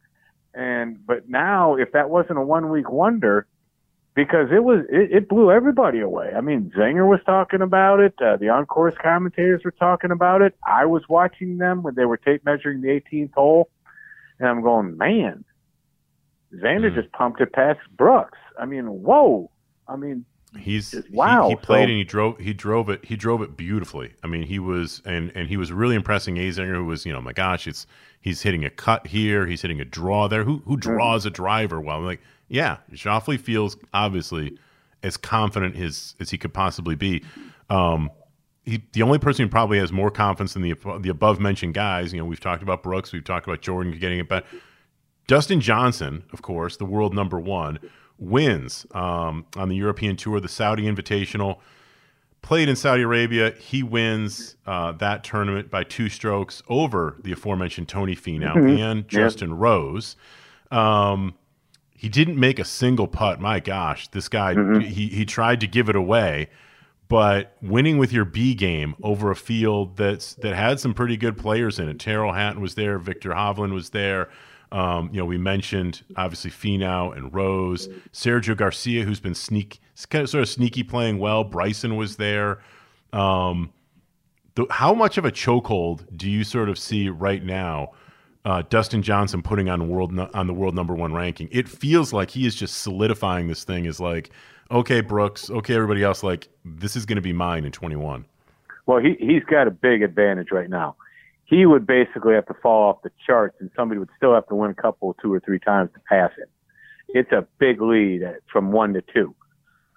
And 0.54 1.04
but 1.06 1.28
now, 1.28 1.76
if 1.76 1.92
that 1.92 2.10
wasn't 2.10 2.38
a 2.38 2.42
one 2.42 2.70
week 2.70 2.90
wonder, 2.90 3.46
because 4.14 4.48
it 4.52 4.64
was 4.64 4.84
it, 4.90 5.12
it 5.12 5.28
blew 5.28 5.50
everybody 5.52 6.00
away. 6.00 6.32
I 6.36 6.40
mean, 6.40 6.72
Zinger 6.76 7.06
was 7.08 7.20
talking 7.24 7.62
about 7.62 8.00
it. 8.00 8.14
Uh, 8.20 8.36
the 8.36 8.48
on 8.48 8.66
course 8.66 8.94
commentators 9.00 9.62
were 9.64 9.70
talking 9.70 10.10
about 10.10 10.42
it. 10.42 10.56
I 10.66 10.86
was 10.86 11.02
watching 11.08 11.58
them 11.58 11.82
when 11.82 11.94
they 11.94 12.04
were 12.04 12.16
tape 12.16 12.44
measuring 12.44 12.80
the 12.80 12.88
18th 12.88 13.32
hole, 13.34 13.70
and 14.40 14.48
I'm 14.48 14.62
going, 14.62 14.98
man, 14.98 15.44
Xander 16.54 16.90
Mm. 16.90 16.94
just 16.96 17.12
pumped 17.12 17.40
it 17.40 17.52
past 17.52 17.78
Brooks. 17.96 18.38
I 18.58 18.66
mean, 18.66 18.86
whoa. 18.86 19.50
I 19.86 19.96
mean, 19.96 20.24
He's 20.58 20.90
Just 20.90 21.08
he- 21.08 21.14
wow. 21.14 21.48
He, 21.48 21.56
played 21.56 21.84
So- 21.86 21.90
and 21.90 21.98
he 21.98 22.04
drove. 22.04 22.38
He 22.38 22.52
drove 22.52 22.88
it. 22.90 23.04
He 23.04 23.16
drove 23.16 23.40
it 23.42 23.56
beautifully. 23.56 24.12
I 24.22 24.26
mean, 24.26 24.42
he 24.42 24.58
was 24.58 25.00
and 25.04 25.30
and 25.34 25.48
he 25.48 25.56
was 25.56 25.70
really 25.72 25.94
impressing 25.94 26.36
Azinger, 26.36 26.74
who 26.74 26.84
was 26.86 27.06
you 27.06 27.12
know, 27.12 27.20
my 27.20 27.32
gosh, 27.32 27.66
it's 27.66 27.86
he's 28.20 28.42
hitting 28.42 28.64
a 28.64 28.70
cut 28.70 29.06
here. 29.06 29.46
He's 29.46 29.62
hitting 29.62 29.80
a 29.80 29.84
draw 29.84 30.26
there. 30.28 30.42
Who 30.44 30.62
who 30.66 30.76
draws 30.76 31.24
a 31.26 31.30
driver 31.30 31.80
well? 31.80 31.98
I'm 31.98 32.04
Like, 32.04 32.20
yeah, 32.48 32.78
Schauffele 32.92 33.38
feels 33.38 33.76
obviously 33.94 34.58
as 35.02 35.16
confident 35.16 35.76
as 35.76 36.16
as 36.20 36.30
he 36.30 36.36
could 36.38 36.52
possibly 36.52 36.94
be. 36.96 37.24
Um, 37.68 38.10
he, 38.64 38.82
the 38.92 39.02
only 39.02 39.18
person 39.18 39.44
who 39.44 39.48
probably 39.50 39.78
has 39.78 39.92
more 39.92 40.10
confidence 40.10 40.54
than 40.54 40.62
the 40.62 40.74
the 41.00 41.10
above 41.10 41.38
mentioned 41.38 41.74
guys. 41.74 42.12
You 42.12 42.18
know, 42.18 42.24
we've 42.24 42.40
talked 42.40 42.62
about 42.64 42.82
Brooks. 42.82 43.12
We've 43.12 43.24
talked 43.24 43.46
about 43.46 43.62
Jordan 43.62 43.96
getting 43.98 44.18
it 44.18 44.28
back. 44.28 44.44
Dustin 45.28 45.60
Johnson, 45.60 46.24
of 46.32 46.42
course, 46.42 46.76
the 46.76 46.84
world 46.84 47.14
number 47.14 47.38
one, 47.38 47.78
wins 48.20 48.86
um, 48.92 49.46
on 49.56 49.68
the 49.68 49.76
European 49.76 50.16
Tour, 50.16 50.40
the 50.40 50.48
Saudi 50.48 50.84
Invitational. 50.84 51.58
Played 52.42 52.68
in 52.68 52.76
Saudi 52.76 53.02
Arabia, 53.02 53.52
he 53.58 53.82
wins 53.82 54.56
uh, 54.66 54.92
that 54.92 55.24
tournament 55.24 55.70
by 55.70 55.84
two 55.84 56.08
strokes 56.08 56.62
over 56.68 57.16
the 57.22 57.32
aforementioned 57.32 57.88
Tony 57.88 58.16
Finau 58.16 58.78
and 58.80 59.06
Justin 59.08 59.54
Rose. 59.54 60.16
Um, 60.70 61.34
he 61.92 62.08
didn't 62.08 62.38
make 62.38 62.58
a 62.58 62.64
single 62.64 63.06
putt. 63.06 63.40
My 63.40 63.60
gosh, 63.60 64.08
this 64.08 64.28
guy 64.28 64.80
he 64.80 65.08
he 65.08 65.26
tried 65.26 65.60
to 65.60 65.66
give 65.66 65.90
it 65.90 65.96
away, 65.96 66.48
but 67.08 67.56
winning 67.60 67.98
with 67.98 68.10
your 68.10 68.24
B 68.24 68.54
game 68.54 68.94
over 69.02 69.30
a 69.30 69.36
field 69.36 69.98
that's 69.98 70.32
that 70.36 70.54
had 70.54 70.80
some 70.80 70.94
pretty 70.94 71.18
good 71.18 71.36
players 71.36 71.78
in 71.78 71.90
it. 71.90 71.98
Tyrrell 71.98 72.32
Hatton 72.32 72.62
was 72.62 72.74
there, 72.74 72.98
Viktor 72.98 73.32
Hovland 73.32 73.74
was 73.74 73.90
there. 73.90 74.30
Um, 74.72 75.10
you 75.12 75.18
know, 75.18 75.24
we 75.24 75.38
mentioned 75.38 76.02
obviously 76.16 76.50
Finau 76.50 77.16
and 77.16 77.34
Rose, 77.34 77.88
Sergio 78.12 78.56
Garcia, 78.56 79.04
who's 79.04 79.20
been 79.20 79.34
sneak 79.34 79.80
kind 80.10 80.22
of 80.22 80.30
sort 80.30 80.42
of 80.42 80.48
sneaky 80.48 80.82
playing 80.82 81.18
well. 81.18 81.44
Bryson 81.44 81.96
was 81.96 82.16
there. 82.16 82.60
Um, 83.12 83.72
the, 84.54 84.66
how 84.70 84.94
much 84.94 85.18
of 85.18 85.24
a 85.24 85.32
chokehold 85.32 86.04
do 86.16 86.30
you 86.30 86.44
sort 86.44 86.68
of 86.68 86.78
see 86.78 87.08
right 87.08 87.44
now? 87.44 87.92
Uh, 88.44 88.62
Dustin 88.70 89.02
Johnson 89.02 89.42
putting 89.42 89.68
on 89.68 89.88
world 89.88 90.18
on 90.18 90.46
the 90.46 90.54
world 90.54 90.74
number 90.74 90.94
one 90.94 91.12
ranking. 91.12 91.48
It 91.52 91.68
feels 91.68 92.12
like 92.12 92.30
he 92.30 92.46
is 92.46 92.54
just 92.54 92.78
solidifying 92.78 93.48
this 93.48 93.64
thing 93.64 93.84
Is 93.84 94.00
like, 94.00 94.30
okay, 94.70 95.02
Brooks, 95.02 95.50
okay, 95.50 95.74
everybody 95.74 96.02
else, 96.02 96.22
like 96.22 96.48
this 96.64 96.96
is 96.96 97.04
going 97.04 97.16
to 97.16 97.22
be 97.22 97.34
mine 97.34 97.64
in 97.64 97.72
21. 97.72 98.24
well, 98.86 98.98
he 98.98 99.16
he's 99.20 99.44
got 99.44 99.66
a 99.66 99.70
big 99.70 100.02
advantage 100.02 100.50
right 100.52 100.70
now. 100.70 100.96
He 101.50 101.66
would 101.66 101.84
basically 101.84 102.34
have 102.34 102.46
to 102.46 102.54
fall 102.62 102.88
off 102.88 103.02
the 103.02 103.10
charts, 103.26 103.56
and 103.58 103.70
somebody 103.74 103.98
would 103.98 104.08
still 104.16 104.32
have 104.34 104.46
to 104.46 104.54
win 104.54 104.70
a 104.70 104.74
couple, 104.74 105.14
two 105.20 105.34
or 105.34 105.40
three 105.40 105.58
times 105.58 105.90
to 105.94 106.00
pass 106.08 106.30
him. 106.38 106.46
It's 107.08 107.32
a 107.32 107.44
big 107.58 107.82
lead 107.82 108.22
at, 108.22 108.36
from 108.52 108.70
one 108.70 108.94
to 108.94 109.02
two. 109.02 109.34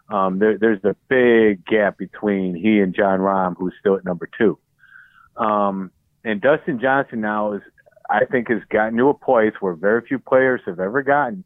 Um, 0.10 0.40
there, 0.40 0.58
there's 0.58 0.84
a 0.84 0.96
big 1.10 1.64
gap 1.64 2.00
between 2.00 2.56
he 2.56 2.80
and 2.80 2.94
Jon 2.96 3.20
Rahm, 3.20 3.56
who's 3.56 3.76
still 3.80 3.96
at 3.96 4.04
number 4.04 4.28
two. 4.36 4.58
Um, 5.38 5.92
and 6.24 6.42
Dustin 6.42 6.80
Johnson 6.80 7.22
now 7.22 7.54
is, 7.54 7.62
I 8.10 8.26
think, 8.26 8.50
has 8.50 8.62
gotten 8.72 8.98
to 8.98 9.10
a 9.10 9.14
place 9.14 9.54
where 9.60 9.76
very 9.76 10.02
few 10.08 10.18
players 10.18 10.62
have 10.66 10.80
ever 10.80 11.04
gotten. 11.04 11.44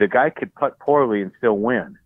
The 0.00 0.08
guy 0.08 0.30
could 0.30 0.52
putt 0.56 0.80
poorly 0.80 1.22
and 1.22 1.30
still 1.38 1.58
win 1.58 1.96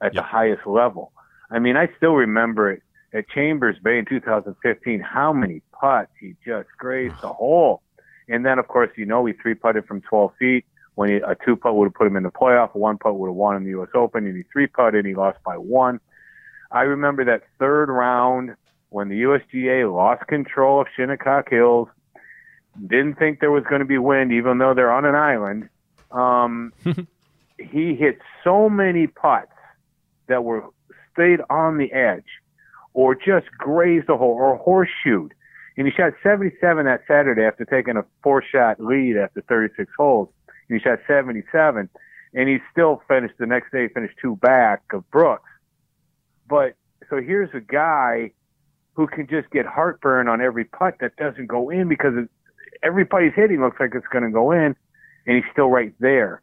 at 0.00 0.14
Yeah. 0.14 0.22
the 0.22 0.26
highest 0.26 0.66
level. 0.66 1.12
I 1.50 1.58
mean, 1.58 1.76
I 1.76 1.90
still 1.98 2.14
remember 2.14 2.72
it 2.72 2.82
at 3.12 3.28
Chambers 3.28 3.76
Bay 3.82 3.98
in 3.98 4.06
2015, 4.06 5.00
how 5.00 5.32
many 5.34 5.60
putts 5.80 6.10
he 6.20 6.34
just 6.44 6.68
grazed 6.78 7.20
the 7.22 7.28
hole. 7.28 7.82
And 8.28 8.44
then, 8.44 8.58
of 8.58 8.68
course, 8.68 8.90
you 8.96 9.06
know, 9.06 9.24
he 9.24 9.32
three 9.32 9.54
putted 9.54 9.86
from 9.86 10.00
12 10.02 10.32
feet 10.38 10.64
when 10.94 11.10
he, 11.10 11.16
a 11.16 11.36
two 11.44 11.56
putt 11.56 11.76
would 11.76 11.86
have 11.86 11.94
put 11.94 12.06
him 12.06 12.16
in 12.16 12.24
the 12.24 12.30
playoff, 12.30 12.74
a 12.74 12.78
one 12.78 12.98
putt 12.98 13.16
would 13.16 13.28
have 13.28 13.36
won 13.36 13.56
in 13.56 13.64
the 13.64 13.70
U.S. 13.70 13.88
Open, 13.94 14.26
and 14.26 14.36
he 14.36 14.42
three 14.52 14.66
putted 14.66 14.98
and 14.98 15.06
he 15.06 15.14
lost 15.14 15.38
by 15.44 15.56
one. 15.56 16.00
I 16.70 16.82
remember 16.82 17.24
that 17.24 17.44
third 17.58 17.88
round 17.88 18.56
when 18.90 19.08
the 19.08 19.22
USGA 19.22 19.92
lost 19.92 20.26
control 20.26 20.80
of 20.80 20.86
Shinnecock 20.96 21.50
Hills, 21.50 21.88
didn't 22.86 23.18
think 23.18 23.40
there 23.40 23.50
was 23.50 23.64
going 23.64 23.80
to 23.80 23.86
be 23.86 23.98
wind, 23.98 24.32
even 24.32 24.58
though 24.58 24.74
they're 24.74 24.92
on 24.92 25.04
an 25.04 25.14
island. 25.14 25.68
Um, 26.10 26.72
he 27.58 27.94
hit 27.94 28.18
so 28.44 28.68
many 28.68 29.06
putts 29.06 29.52
that 30.28 30.44
were 30.44 30.64
stayed 31.12 31.40
on 31.50 31.78
the 31.78 31.92
edge 31.92 32.26
or 32.94 33.14
just 33.14 33.46
grazed 33.58 34.08
a 34.08 34.16
hole 34.16 34.34
or 34.34 34.56
horseshoed. 34.56 35.34
And 35.78 35.86
he 35.86 35.92
shot 35.92 36.12
77 36.24 36.86
that 36.86 37.02
Saturday 37.06 37.44
after 37.44 37.64
taking 37.64 37.96
a 37.96 38.04
four 38.20 38.42
shot 38.42 38.80
lead 38.80 39.16
after 39.16 39.42
36 39.42 39.90
holes. 39.96 40.28
And 40.68 40.78
he 40.78 40.82
shot 40.82 40.98
77. 41.06 41.88
And 42.34 42.48
he 42.48 42.58
still 42.72 43.00
finished 43.06 43.34
the 43.38 43.46
next 43.46 43.70
day, 43.70 43.86
finished 43.88 44.16
two 44.20 44.34
back 44.36 44.82
of 44.92 45.08
Brooks. 45.12 45.48
But 46.48 46.74
so 47.08 47.20
here's 47.22 47.50
a 47.54 47.60
guy 47.60 48.32
who 48.94 49.06
can 49.06 49.28
just 49.28 49.50
get 49.50 49.66
heartburn 49.66 50.26
on 50.26 50.40
every 50.40 50.64
putt 50.64 50.94
that 51.00 51.14
doesn't 51.14 51.46
go 51.46 51.70
in 51.70 51.88
because 51.88 52.12
every 52.82 53.04
putt 53.04 53.22
he's 53.22 53.32
hitting 53.36 53.60
looks 53.60 53.78
like 53.78 53.92
it's 53.94 54.06
going 54.12 54.24
to 54.24 54.30
go 54.30 54.50
in, 54.50 54.74
and 55.26 55.36
he's 55.36 55.44
still 55.52 55.68
right 55.68 55.94
there. 56.00 56.42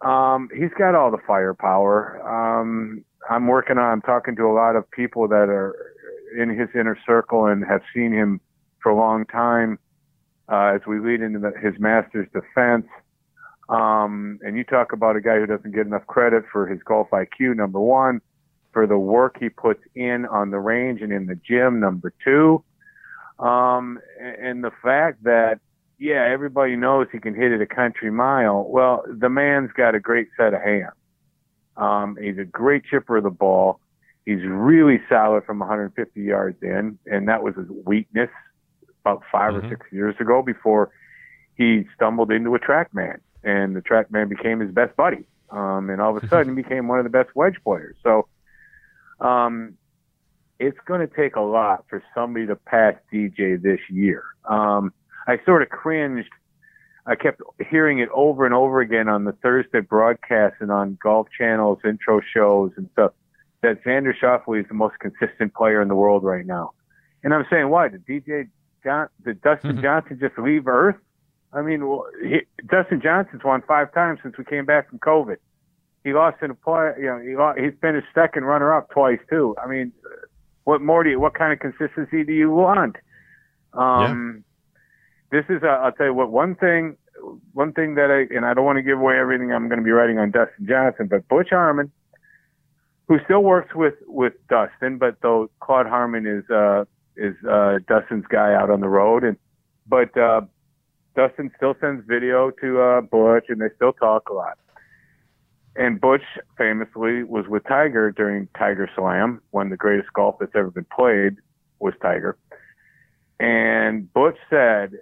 Um, 0.00 0.48
he's 0.52 0.72
got 0.76 0.96
all 0.96 1.12
the 1.12 1.22
firepower. 1.24 2.20
Um, 2.26 3.04
I'm 3.30 3.46
working 3.46 3.78
on. 3.78 3.92
I'm 3.92 4.02
talking 4.02 4.34
to 4.34 4.46
a 4.46 4.52
lot 4.52 4.74
of 4.74 4.90
people 4.90 5.28
that 5.28 5.48
are 5.48 5.94
in 6.36 6.50
his 6.50 6.68
inner 6.74 6.98
circle 7.06 7.46
and 7.46 7.64
have 7.64 7.82
seen 7.94 8.12
him 8.12 8.40
for 8.82 8.90
a 8.90 8.96
long 8.96 9.26
time. 9.26 9.78
Uh, 10.50 10.72
as 10.74 10.80
we 10.86 10.98
lead 10.98 11.20
into 11.20 11.38
the, 11.38 11.52
his 11.60 11.78
master's 11.78 12.26
defense, 12.32 12.86
um, 13.68 14.38
and 14.42 14.56
you 14.56 14.64
talk 14.64 14.92
about 14.92 15.14
a 15.14 15.20
guy 15.20 15.38
who 15.38 15.44
doesn't 15.44 15.72
get 15.72 15.86
enough 15.86 16.06
credit 16.06 16.44
for 16.50 16.66
his 16.66 16.82
golf 16.84 17.08
IQ. 17.10 17.54
Number 17.54 17.80
one, 17.80 18.22
for 18.72 18.86
the 18.86 18.98
work 18.98 19.36
he 19.38 19.50
puts 19.50 19.80
in 19.94 20.24
on 20.26 20.50
the 20.50 20.58
range 20.58 21.02
and 21.02 21.12
in 21.12 21.26
the 21.26 21.34
gym. 21.34 21.80
Number 21.80 22.14
two, 22.24 22.64
um, 23.38 24.00
and 24.20 24.64
the 24.64 24.72
fact 24.82 25.22
that 25.24 25.60
yeah, 25.98 26.28
everybody 26.30 26.76
knows 26.76 27.08
he 27.10 27.18
can 27.18 27.34
hit 27.34 27.50
it 27.52 27.60
a 27.60 27.66
country 27.66 28.10
mile. 28.10 28.64
Well, 28.68 29.04
the 29.08 29.28
man's 29.28 29.72
got 29.72 29.94
a 29.94 30.00
great 30.00 30.28
set 30.36 30.54
of 30.54 30.62
hands. 30.62 30.92
Um, 31.76 32.16
he's 32.20 32.38
a 32.38 32.44
great 32.44 32.84
chipper 32.84 33.16
of 33.16 33.24
the 33.24 33.30
ball. 33.30 33.80
He's 34.24 34.42
really 34.44 35.00
solid 35.08 35.44
from 35.44 35.58
150 35.58 36.20
yards 36.20 36.62
in, 36.62 36.98
and 37.06 37.28
that 37.28 37.42
was 37.42 37.54
his 37.56 37.68
weakness 37.84 38.30
about 39.04 39.22
5 39.30 39.54
Mhm. 39.54 39.64
or 39.64 39.68
six 39.68 39.92
years 39.92 40.14
ago 40.20 40.42
before 40.42 40.90
he 41.56 41.88
stumbled 41.94 42.30
into 42.30 42.54
a 42.54 42.58
TrackMan, 42.58 43.18
and 43.44 43.74
the 43.74 43.80
TrackMan 43.82 44.28
became 44.28 44.60
his 44.60 44.70
best 44.70 44.96
buddy. 44.96 45.26
Um, 45.50 45.90
and 45.90 46.00
all 46.00 46.16
of 46.16 46.22
a 46.22 46.26
sudden, 46.28 46.56
he 46.56 46.62
became 46.62 46.88
one 46.88 46.98
of 46.98 47.04
the 47.04 47.10
best 47.10 47.34
wedge 47.34 47.56
players. 47.64 47.96
So, 48.02 48.28
um, 49.20 49.74
it's 50.58 50.78
going 50.86 51.00
to 51.00 51.06
take 51.14 51.36
a 51.36 51.40
lot 51.40 51.84
for 51.88 52.02
somebody 52.14 52.46
to 52.46 52.56
pass 52.56 52.94
DJ 53.12 53.56
this 53.56 53.80
year. 53.88 54.24
Um, 54.44 54.92
I 55.26 55.38
sort 55.44 55.62
of 55.62 55.68
cringed. 55.68 56.28
I 57.06 57.14
kept 57.14 57.40
hearing 57.70 58.00
it 58.00 58.08
over 58.12 58.44
and 58.44 58.54
over 58.54 58.80
again 58.80 59.08
on 59.08 59.24
the 59.24 59.32
Thursday 59.32 59.80
broadcast 59.80 60.56
and 60.60 60.70
on 60.70 60.98
Golf 61.02 61.28
Channel's 61.36 61.78
intro 61.84 62.20
shows 62.20 62.72
and 62.76 62.88
stuff 62.92 63.12
that 63.62 63.82
Xander 63.84 64.12
Schauffele 64.14 64.60
is 64.60 64.68
the 64.68 64.74
most 64.74 64.98
consistent 64.98 65.54
player 65.54 65.80
in 65.80 65.88
the 65.88 65.94
world 65.94 66.22
right 66.22 66.44
now. 66.44 66.72
And 67.24 67.32
I'm 67.32 67.46
saying, 67.50 67.68
why 67.70 67.88
did 67.88 68.04
DJ 68.06 68.48
John, 68.84 69.08
did 69.24 69.40
Dustin 69.42 69.80
Johnson 69.82 70.18
just 70.20 70.38
leave 70.38 70.66
Earth? 70.66 70.96
I 71.52 71.62
mean, 71.62 71.82
he, 72.22 72.40
Dustin 72.66 73.00
Johnson's 73.00 73.42
won 73.44 73.62
five 73.66 73.92
times 73.92 74.20
since 74.22 74.36
we 74.36 74.44
came 74.44 74.64
back 74.64 74.88
from 74.90 74.98
COVID. 74.98 75.36
He 76.04 76.12
lost 76.12 76.42
in 76.42 76.50
a 76.50 76.54
play. 76.54 76.92
You 76.98 77.06
know, 77.06 77.18
he 77.18 77.36
lost, 77.36 77.58
he's 77.58 77.72
finished 77.80 78.06
second 78.14 78.44
runner-up 78.44 78.90
twice 78.90 79.18
too. 79.28 79.56
I 79.62 79.66
mean, 79.66 79.92
what 80.64 80.80
more 80.82 81.02
do 81.02 81.10
you? 81.10 81.20
What 81.20 81.34
kind 81.34 81.52
of 81.52 81.58
consistency 81.58 82.24
do 82.24 82.32
you 82.32 82.50
want? 82.50 82.96
Um, 83.72 84.44
This 85.30 85.44
is. 85.48 85.62
I'll 85.62 85.92
tell 85.92 86.06
you 86.06 86.14
what. 86.14 86.30
One 86.30 86.54
thing. 86.54 86.96
One 87.52 87.72
thing 87.72 87.96
that 87.96 88.10
I 88.10 88.32
and 88.34 88.46
I 88.46 88.54
don't 88.54 88.64
want 88.64 88.76
to 88.76 88.82
give 88.82 88.98
away 88.98 89.18
everything 89.18 89.52
I'm 89.52 89.68
going 89.68 89.80
to 89.80 89.84
be 89.84 89.90
writing 89.90 90.18
on 90.18 90.30
Dustin 90.30 90.66
Johnson, 90.66 91.08
but 91.08 91.26
Butch 91.28 91.48
Harmon, 91.50 91.90
who 93.08 93.18
still 93.24 93.42
works 93.42 93.74
with 93.74 93.94
with 94.06 94.34
Dustin, 94.48 94.98
but 94.98 95.16
though 95.20 95.50
Claude 95.60 95.86
Harmon 95.86 96.26
is 96.26 96.48
uh, 96.48 96.84
is 97.18 97.34
uh, 97.48 97.78
Dustin's 97.86 98.26
guy 98.28 98.54
out 98.54 98.70
on 98.70 98.80
the 98.80 98.88
road, 98.88 99.24
and 99.24 99.36
but 99.86 100.16
uh, 100.16 100.42
Dustin 101.16 101.50
still 101.56 101.74
sends 101.80 102.04
video 102.06 102.50
to 102.62 102.80
uh, 102.80 103.00
Butch, 103.00 103.46
and 103.48 103.60
they 103.60 103.68
still 103.76 103.92
talk 103.92 104.28
a 104.28 104.32
lot. 104.32 104.58
And 105.76 106.00
Butch 106.00 106.22
famously 106.56 107.22
was 107.22 107.46
with 107.48 107.64
Tiger 107.64 108.10
during 108.10 108.48
Tiger 108.58 108.90
Slam, 108.96 109.40
when 109.50 109.70
the 109.70 109.76
greatest 109.76 110.12
golf 110.12 110.36
that's 110.40 110.52
ever 110.54 110.70
been 110.70 110.86
played 110.94 111.36
was 111.78 111.94
Tiger. 112.02 112.36
And 113.40 114.12
Butch 114.12 114.36
said, 114.50 114.92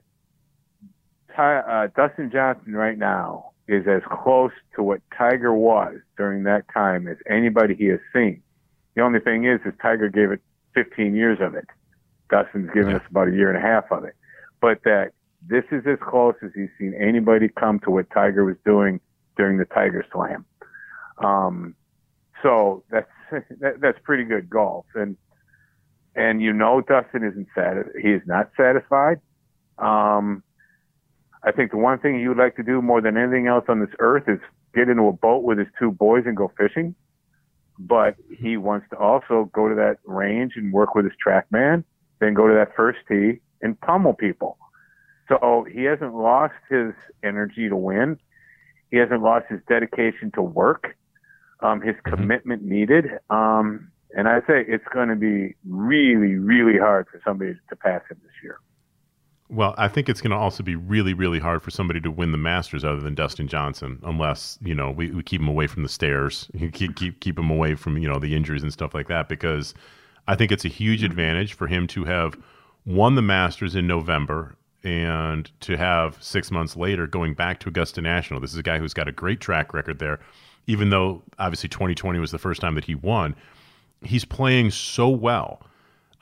uh, 1.37 1.89
Dustin 1.97 2.31
Johnson 2.31 2.75
right 2.75 2.99
now 2.99 3.53
is 3.69 3.87
as 3.87 4.03
close 4.23 4.53
to 4.75 4.83
what 4.83 5.01
Tiger 5.17 5.53
was 5.53 5.97
during 6.17 6.45
that 6.45 6.64
time 6.73 7.09
as 7.09 7.17
anybody 7.29 7.75
he 7.75 7.87
has 7.87 8.01
seen. 8.12 8.43
The 8.95 9.03
only 9.03 9.21
thing 9.21 9.45
is, 9.45 9.61
is 9.64 9.73
Tiger 9.81 10.09
gave 10.09 10.31
it 10.31 10.41
15 10.75 11.14
years 11.14 11.39
of 11.41 11.55
it. 11.55 11.67
Dustin's 12.31 12.70
given 12.72 12.91
Yeah. 12.91 12.97
us 12.97 13.03
about 13.11 13.29
a 13.29 13.33
year 13.33 13.49
and 13.49 13.57
a 13.59 13.61
half 13.61 13.91
of 13.91 14.05
it. 14.05 14.14
But 14.61 14.83
that 14.85 15.12
this 15.47 15.64
is 15.70 15.87
as 15.87 15.99
close 16.01 16.35
as 16.43 16.51
he's 16.55 16.70
seen 16.79 16.95
anybody 16.95 17.49
come 17.49 17.79
to 17.81 17.91
what 17.91 18.11
Tiger 18.11 18.45
was 18.45 18.57
doing 18.64 19.01
during 19.37 19.59
the 19.59 19.64
Tiger 19.66 20.05
Slam. 20.12 20.45
Um, 21.18 21.74
so 22.43 22.85
that's 22.91 23.11
that, 23.61 23.81
that's 23.81 23.99
pretty 24.03 24.24
good 24.24 24.49
golf, 24.49 24.87
and 24.95 25.16
and 26.14 26.41
you 26.41 26.53
know 26.53 26.81
Dustin 26.81 27.22
isn't 27.24 27.49
sati- 27.55 28.01
he 28.03 28.12
is 28.12 28.22
not 28.27 28.51
satisfied. 28.57 29.20
Um, 29.79 30.43
I 31.43 31.53
think 31.53 31.70
the 31.70 31.77
one 31.77 31.99
thing 31.99 32.18
he 32.18 32.29
would 32.29 32.39
like 32.39 32.57
to 32.57 32.62
do 32.62 32.81
more 32.83 33.01
than 33.01 33.16
anything 33.16 33.47
else 33.47 33.64
on 33.68 33.81
this 33.81 33.95
earth 33.99 34.24
is 34.29 34.41
get 34.74 34.89
into 34.89 35.07
a 35.09 35.12
boat 35.12 35.45
with 35.45 35.59
his 35.59 35.68
two 35.79 35.91
boys 35.93 36.24
and 36.27 36.37
go 36.37 36.51
fishing. 36.59 36.95
But 37.79 38.16
he 38.37 38.57
wants 38.57 38.87
to 38.91 38.97
also 38.97 39.51
go 39.53 39.68
to 39.68 39.74
that 39.74 39.99
range 40.05 40.55
and 40.57 40.72
work 40.72 40.95
with 40.95 41.05
his 41.05 41.14
TrackMan, 41.24 41.85
then 42.21 42.35
go 42.35 42.47
to 42.47 42.55
that 42.55 42.75
first 42.77 42.99
tee 43.09 43.41
and 43.62 43.81
pummel 43.81 44.14
people. 44.14 44.59
So 45.29 45.67
he 45.71 45.85
hasn't 45.85 46.14
lost 46.14 46.55
his 46.69 46.93
energy 47.25 47.69
to 47.69 47.77
win. 47.77 48.19
He 48.91 48.99
hasn't 48.99 49.23
lost 49.23 49.47
his 49.49 49.61
dedication 49.69 50.31
to 50.35 50.43
work, 50.43 50.97
um, 51.61 51.81
his 51.81 51.97
commitment 52.05 52.62
needed. 52.62 53.07
Um, 53.31 53.91
and 54.17 54.29
I 54.29 54.41
say 54.41 54.64
it's 54.67 54.85
going 54.95 55.09
to 55.09 55.17
be 55.17 55.55
really, 55.69 56.37
really 56.37 56.79
hard 56.79 57.07
for 57.11 57.21
somebody 57.25 57.55
to 57.69 57.77
pass 57.77 58.03
him 58.09 58.19
this 58.23 58.33
year. 58.43 58.59
Well, 59.49 59.75
I 59.79 59.89
think 59.89 60.09
it's 60.09 60.21
going 60.21 60.33
to 60.33 60.37
also 60.37 60.62
be 60.62 60.75
really, 60.75 61.14
really 61.14 61.39
hard 61.39 61.62
for 61.62 61.71
somebody 61.71 62.01
to 62.01 62.11
win 62.11 62.33
the 62.33 62.39
Masters 62.39 62.85
other 62.85 63.01
than 63.01 63.14
Dustin 63.14 63.47
Johnson, 63.47 64.01
unless 64.03 64.59
you 64.61 64.75
know 64.75 64.91
we, 64.91 65.11
we 65.12 65.23
keep 65.23 65.41
him 65.41 65.49
away 65.49 65.69
from 65.69 65.85
the 65.85 65.89
stairs, 65.89 66.51
keep 66.73 66.97
keep 66.97 67.21
keep 67.21 67.39
him 67.39 67.51
away 67.51 67.77
from 67.77 67.97
you 67.99 68.09
know 68.09 68.19
the 68.19 68.35
injuries 68.35 68.64
and 68.64 68.73
stuff 68.73 68.93
like 68.93 69.07
that. 69.07 69.29
Because 69.29 69.73
I 70.29 70.35
think 70.35 70.53
it's 70.53 70.64
a 70.64 70.68
huge 70.68 71.03
advantage 71.03 71.55
for 71.55 71.66
him 71.66 71.87
to 71.89 72.05
have 72.05 72.37
won 72.85 73.14
the 73.14 73.22
Masters 73.22 73.74
in 73.74 73.87
November 73.87 74.57
and 74.85 75.51
to 75.61 75.77
have 75.77 76.16
six 76.22 76.51
months 76.51 76.77
later 76.77 77.07
going 77.07 77.35
back 77.35 77.59
to 77.61 77.68
Augusta 77.68 78.01
National. 78.01 78.41
This 78.41 78.53
is 78.53 78.59
a 78.59 78.62
guy 78.62 78.79
who's 78.79 78.95
got 78.95 79.09
a 79.09 79.12
great 79.12 79.41
track 79.41 79.74
record 79.74 79.99
there, 79.99 80.20
even 80.66 80.91
though 80.91 81.22
obviously 81.39 81.68
2020 81.68 82.18
was 82.18 82.31
the 82.31 82.39
first 82.39 82.61
time 82.61 82.74
that 82.77 82.85
he 82.85 82.95
won. 82.95 83.35
He's 84.03 84.24
playing 84.24 84.70
so 84.70 85.09
well. 85.09 85.61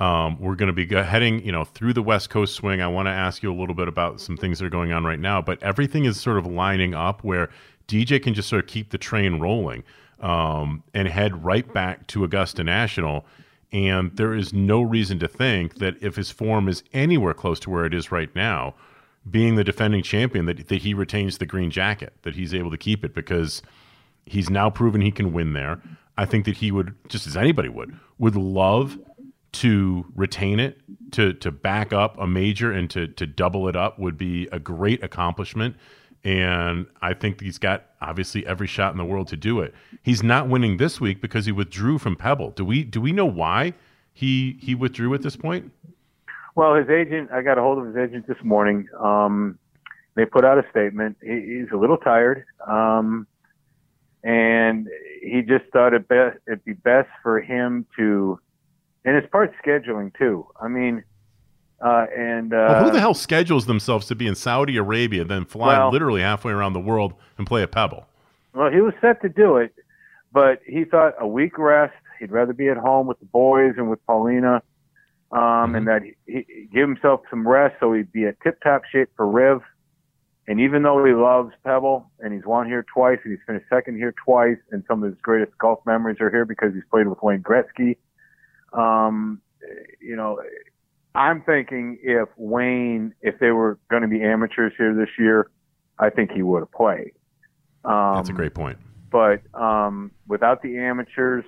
Um, 0.01 0.41
we're 0.41 0.57
going 0.57 0.75
to 0.75 0.87
be 0.87 0.87
heading, 0.87 1.45
you 1.45 1.53
know, 1.53 1.65
through 1.65 1.93
the 1.93 2.03
West 2.03 2.31
Coast 2.31 2.55
swing. 2.55 2.81
I 2.81 2.89
want 2.89 3.07
to 3.07 3.13
ask 3.13 3.43
you 3.43 3.53
a 3.53 3.55
little 3.55 3.75
bit 3.75 3.87
about 3.87 4.21
some 4.21 4.37
things 4.37 4.59
that 4.59 4.67
are 4.67 4.71
going 4.71 4.93
on 4.93 5.05
right 5.05 5.21
now, 5.21 5.41
but 5.41 5.63
everything 5.63 6.05
is 6.05 6.21
sort 6.21 6.39
of 6.39 6.47
lining 6.47 6.95
up 6.95 7.23
where 7.23 7.51
DJ 7.87 8.23
can 8.23 8.35
just 8.35 8.49
sort 8.49 8.65
of 8.65 8.69
keep 8.69 8.91
the 8.91 8.99
train 8.99 9.39
rolling 9.39 9.85
um, 10.21 10.83
and 10.95 11.07
head 11.07 11.45
right 11.45 11.71
back 11.73 12.07
to 12.09 12.25
Augusta 12.25 12.65
National. 12.65 13.25
And 13.75 14.17
there 14.17 14.33
is 14.33 14.53
no 14.53 14.83
reason 14.83 15.19
to 15.19 15.27
think 15.27 15.79
that 15.79 15.97
if 16.01 16.15
his 16.15 16.31
form 16.31 16.69
is 16.69 16.85
anywhere 16.93 17.35
close 17.35 17.59
to 17.61 17.71
where 17.71 17.85
it 17.85 17.93
is 17.93 18.13
right 18.13 18.33
now, 18.33 18.77
being 19.29 19.57
the 19.57 19.65
defending 19.65 20.05
champion, 20.05 20.47
that, 20.47 20.69
that 20.69 20.83
he 20.83 20.95
retains 20.95 21.39
the 21.39 21.47
green 21.47 21.73
jacket, 21.73 22.15
that 22.23 22.37
he's 22.37 22.55
able 22.55 22.71
to 22.71 22.77
keep 22.79 23.05
it 23.05 23.13
because 23.15 23.63
he's 24.27 24.49
now 24.49 24.71
proven 24.71 25.01
he 25.01 25.11
can 25.11 25.33
win 25.33 25.55
there. 25.55 25.83
I 26.17 26.25
think 26.25 26.45
that 26.45 26.59
he 26.59 26.71
would, 26.71 26.95
just 27.09 27.27
as 27.27 27.37
anybody 27.37 27.69
would, 27.69 27.99
would 28.19 28.37
love 28.37 28.97
to 29.55 30.07
retain 30.15 30.61
it, 30.61 30.79
to 31.13 31.33
to 31.33 31.51
back 31.51 31.93
up 31.93 32.17
a 32.19 32.27
major 32.27 32.71
and 32.71 32.89
to 32.91 33.09
to 33.09 33.27
double 33.27 33.69
it 33.69 33.75
up 33.75 33.99
would 33.99 34.17
be 34.17 34.49
a 34.53 34.61
great 34.61 35.03
accomplishment. 35.03 35.75
And 36.25 36.87
I 37.03 37.13
think 37.13 37.41
he's 37.43 37.59
got 37.59 37.85
obviously 38.01 38.47
every 38.47 38.67
shot 38.67 38.93
in 38.93 38.99
the 38.99 39.05
world 39.05 39.29
to 39.29 39.37
do 39.37 39.61
it. 39.61 39.75
He's 40.03 40.23
not 40.23 40.49
winning 40.49 40.79
this 40.79 41.01
week 41.01 41.21
because 41.21 41.45
he 41.45 41.53
withdrew 41.53 41.99
from 41.99 42.17
Pebble. 42.17 42.51
Do 42.53 42.65
we 42.65 42.83
do 42.83 43.01
we 43.01 43.13
know 43.13 43.27
why 43.27 43.75
he 44.13 44.57
he 44.61 44.75
withdrew 44.75 45.13
at 45.13 45.23
this 45.23 45.37
point? 45.37 45.71
Well, 46.55 46.75
his 46.77 46.89
agent, 46.89 47.31
I 47.33 47.43
got 47.43 47.59
a 47.59 47.61
hold 47.61 47.79
of 47.79 47.87
his 47.87 47.97
agent 47.97 48.27
this 48.27 48.37
morning. 48.43 48.89
Um, 48.99 49.59
they 50.15 50.25
put 50.25 50.45
out 50.45 50.57
a 50.57 50.65
statement. 50.71 51.17
He, 51.21 51.59
he's 51.61 51.71
a 51.73 51.77
little 51.77 51.97
tired. 51.97 52.45
Um, 52.67 53.27
and 54.23 54.89
he 55.21 55.43
just 55.43 55.65
thought 55.73 55.93
it 55.93 56.09
best, 56.09 56.39
it'd 56.47 56.65
be 56.65 56.73
best 56.73 57.09
for 57.23 57.41
him 57.41 57.87
to, 57.99 58.39
and 59.05 59.17
it's 59.17 59.29
part 59.31 59.53
scheduling 59.65 60.17
too. 60.17 60.47
I 60.61 60.69
mean, 60.69 61.05
uh, 61.81 62.07
and, 62.17 62.53
uh, 62.53 62.67
Well, 62.71 62.85
who 62.85 62.91
the 62.91 63.01
hell 63.01 63.15
schedules 63.15 63.67
themselves 63.67 64.07
to 64.07 64.15
be 64.15 64.27
in 64.27 64.35
Saudi 64.35 64.77
Arabia, 64.77 65.25
then 65.25 65.45
fly 65.45 65.79
Well- 65.79 65.91
literally 65.91 66.23
halfway 66.23 66.53
around 66.53 66.73
the 66.73 66.81
world 66.81 67.15
and 67.39 67.47
play 67.47 67.63
a 67.63 67.69
Pebble? 67.69 68.07
Well, 68.55 68.71
he 68.71 68.81
was 68.81 68.95
set 69.01 69.21
to 69.23 69.29
do 69.29 69.57
it, 69.57 69.75
but 70.33 70.61
he 70.67 70.85
thought 70.85 71.15
a 71.19 71.27
week 71.27 71.59
rest. 71.59 71.95
He'd 72.21 72.31
rather 72.31 72.53
be 72.53 72.69
at 72.69 72.77
home 72.77 73.07
with 73.07 73.19
the 73.19 73.27
boys 73.27 73.75
and 73.77 73.91
with 73.91 74.05
Paulina, 74.07 74.63
um, 75.33 75.75
and 75.75 75.87
that 75.89 76.03
he, 76.05 76.15
he 76.27 76.69
give 76.73 76.89
himself 76.89 77.23
some 77.29 77.47
rest 77.47 77.75
so 77.81 77.93
he'd 77.93 78.13
be 78.13 78.27
at 78.27 78.41
tip-top 78.43 78.85
shape 78.85 79.09
for 79.17 79.27
Riv. 79.27 79.61
And 80.47 80.61
even 80.61 80.83
though 80.83 81.03
he 81.05 81.13
loves 81.13 81.53
Pebble 81.65 82.11
and 82.21 82.33
he's 82.33 82.45
won 82.45 82.67
here 82.67 82.85
twice 82.95 83.19
and 83.25 83.33
he's 83.33 83.41
finished 83.47 83.67
second 83.69 83.97
here 83.97 84.15
twice, 84.25 84.59
and 84.71 84.85
some 84.87 85.03
of 85.03 85.11
his 85.11 85.19
greatest 85.23 85.57
golf 85.59 85.81
memories 85.87 86.21
are 86.21 86.31
here 86.31 86.45
because 86.45 86.73
he's 86.75 86.85
played 86.91 87.09
with 87.09 87.21
Wayne 87.23 87.43
Gretzky. 87.43 87.97
Um, 88.73 89.41
you 90.01 90.15
know, 90.15 90.41
I'm 91.15 91.43
thinking 91.43 91.99
if 92.03 92.29
Wayne, 92.37 93.15
if 93.21 93.39
they 93.39 93.51
were 93.51 93.79
going 93.91 94.03
to 94.03 94.09
be 94.09 94.23
amateurs 94.23 94.73
here 94.77 94.95
this 94.95 95.11
year, 95.19 95.51
I 95.99 96.11
think 96.11 96.33
he 96.33 96.43
would 96.43 96.61
have 96.61 96.73
played. 96.73 97.13
Um, 97.85 98.17
That's 98.17 98.31
a 98.31 98.33
great 98.33 98.55
point. 98.55 98.79
but 99.11 99.41
um, 99.55 100.11
without 100.27 100.63
the 100.63 100.79
amateurs, 100.79 101.45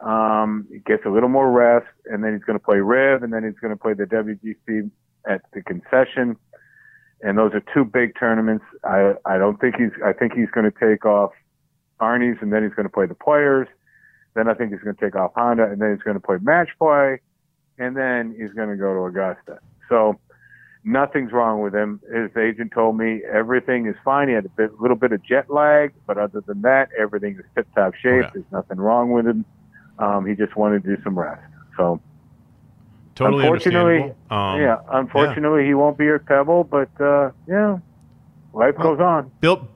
um, 0.00 0.66
he 0.70 0.78
gets 0.80 1.04
a 1.06 1.08
little 1.08 1.28
more 1.28 1.50
rest, 1.50 1.86
and 2.06 2.22
then 2.22 2.34
he's 2.34 2.44
going 2.44 2.58
to 2.58 2.64
play 2.64 2.78
Riv, 2.78 3.22
and 3.22 3.32
then 3.32 3.42
he's 3.44 3.58
going 3.60 3.72
to 3.72 3.76
play 3.76 3.94
the 3.94 4.04
WGC 4.04 4.90
at 5.26 5.40
the 5.54 5.62
concession, 5.62 6.36
and 7.22 7.38
those 7.38 7.52
are 7.54 7.62
two 7.72 7.84
big 7.84 8.12
tournaments. 8.18 8.64
I 8.84 9.14
I 9.24 9.38
don't 9.38 9.58
think 9.60 9.76
he's 9.76 9.92
I 10.04 10.12
think 10.12 10.34
he's 10.34 10.50
going 10.50 10.70
to 10.70 10.78
take 10.78 11.04
off 11.06 11.32
Arnie's, 12.00 12.38
and 12.42 12.52
then 12.52 12.62
he's 12.62 12.74
going 12.74 12.86
to 12.86 12.92
play 12.92 13.06
the 13.06 13.14
Players, 13.14 13.68
Then 14.34 14.48
I 14.48 14.54
think 14.54 14.72
he's 14.72 14.80
going 14.80 14.94
to 14.94 15.00
take 15.00 15.16
off 15.16 15.32
Honda, 15.34 15.64
and 15.64 15.80
then 15.80 15.94
he's 15.94 16.02
going 16.02 16.14
to 16.14 16.20
play 16.20 16.36
match 16.42 16.68
play, 16.78 17.20
and 17.78 17.96
then 17.96 18.34
he's 18.38 18.52
going 18.52 18.68
to 18.68 18.76
go 18.76 18.94
to 18.94 19.04
Augusta. 19.06 19.58
So 19.88 20.18
nothing's 20.84 21.32
wrong 21.32 21.60
with 21.60 21.74
him. 21.74 22.00
His 22.12 22.30
agent 22.36 22.72
told 22.72 22.96
me 22.96 23.22
everything 23.30 23.86
is 23.86 23.96
fine. 24.04 24.28
He 24.28 24.34
had 24.34 24.44
a 24.44 24.50
bit, 24.50 24.80
little 24.80 24.96
bit 24.96 25.12
of 25.12 25.22
jet 25.22 25.50
lag, 25.50 25.92
but 26.06 26.18
other 26.18 26.42
than 26.46 26.62
that, 26.62 26.90
everything 26.98 27.36
is 27.36 27.44
tip 27.54 27.66
top 27.74 27.94
shape. 27.94 28.24
Okay. 28.24 28.30
There's 28.34 28.52
nothing 28.52 28.78
wrong 28.78 29.10
with 29.10 29.26
him. 29.26 29.44
Um, 29.98 30.26
he 30.26 30.34
just 30.34 30.56
wanted 30.56 30.84
to 30.84 30.96
do 30.96 31.02
some 31.02 31.18
rest. 31.18 31.42
So 31.76 32.00
Totally 33.14 33.44
unfortunately. 33.44 34.12
Um, 34.30 34.60
yeah, 34.60 34.78
unfortunately, 34.90 35.64
he 35.66 35.74
won't 35.74 35.96
be 35.96 36.08
at 36.08 36.26
Pebble, 36.26 36.64
but 36.64 36.88
uh, 37.00 37.30
yeah, 37.46 37.78
life 38.52 38.76
goes 38.76 38.98
on. 38.98 39.30
Bill 39.40 39.68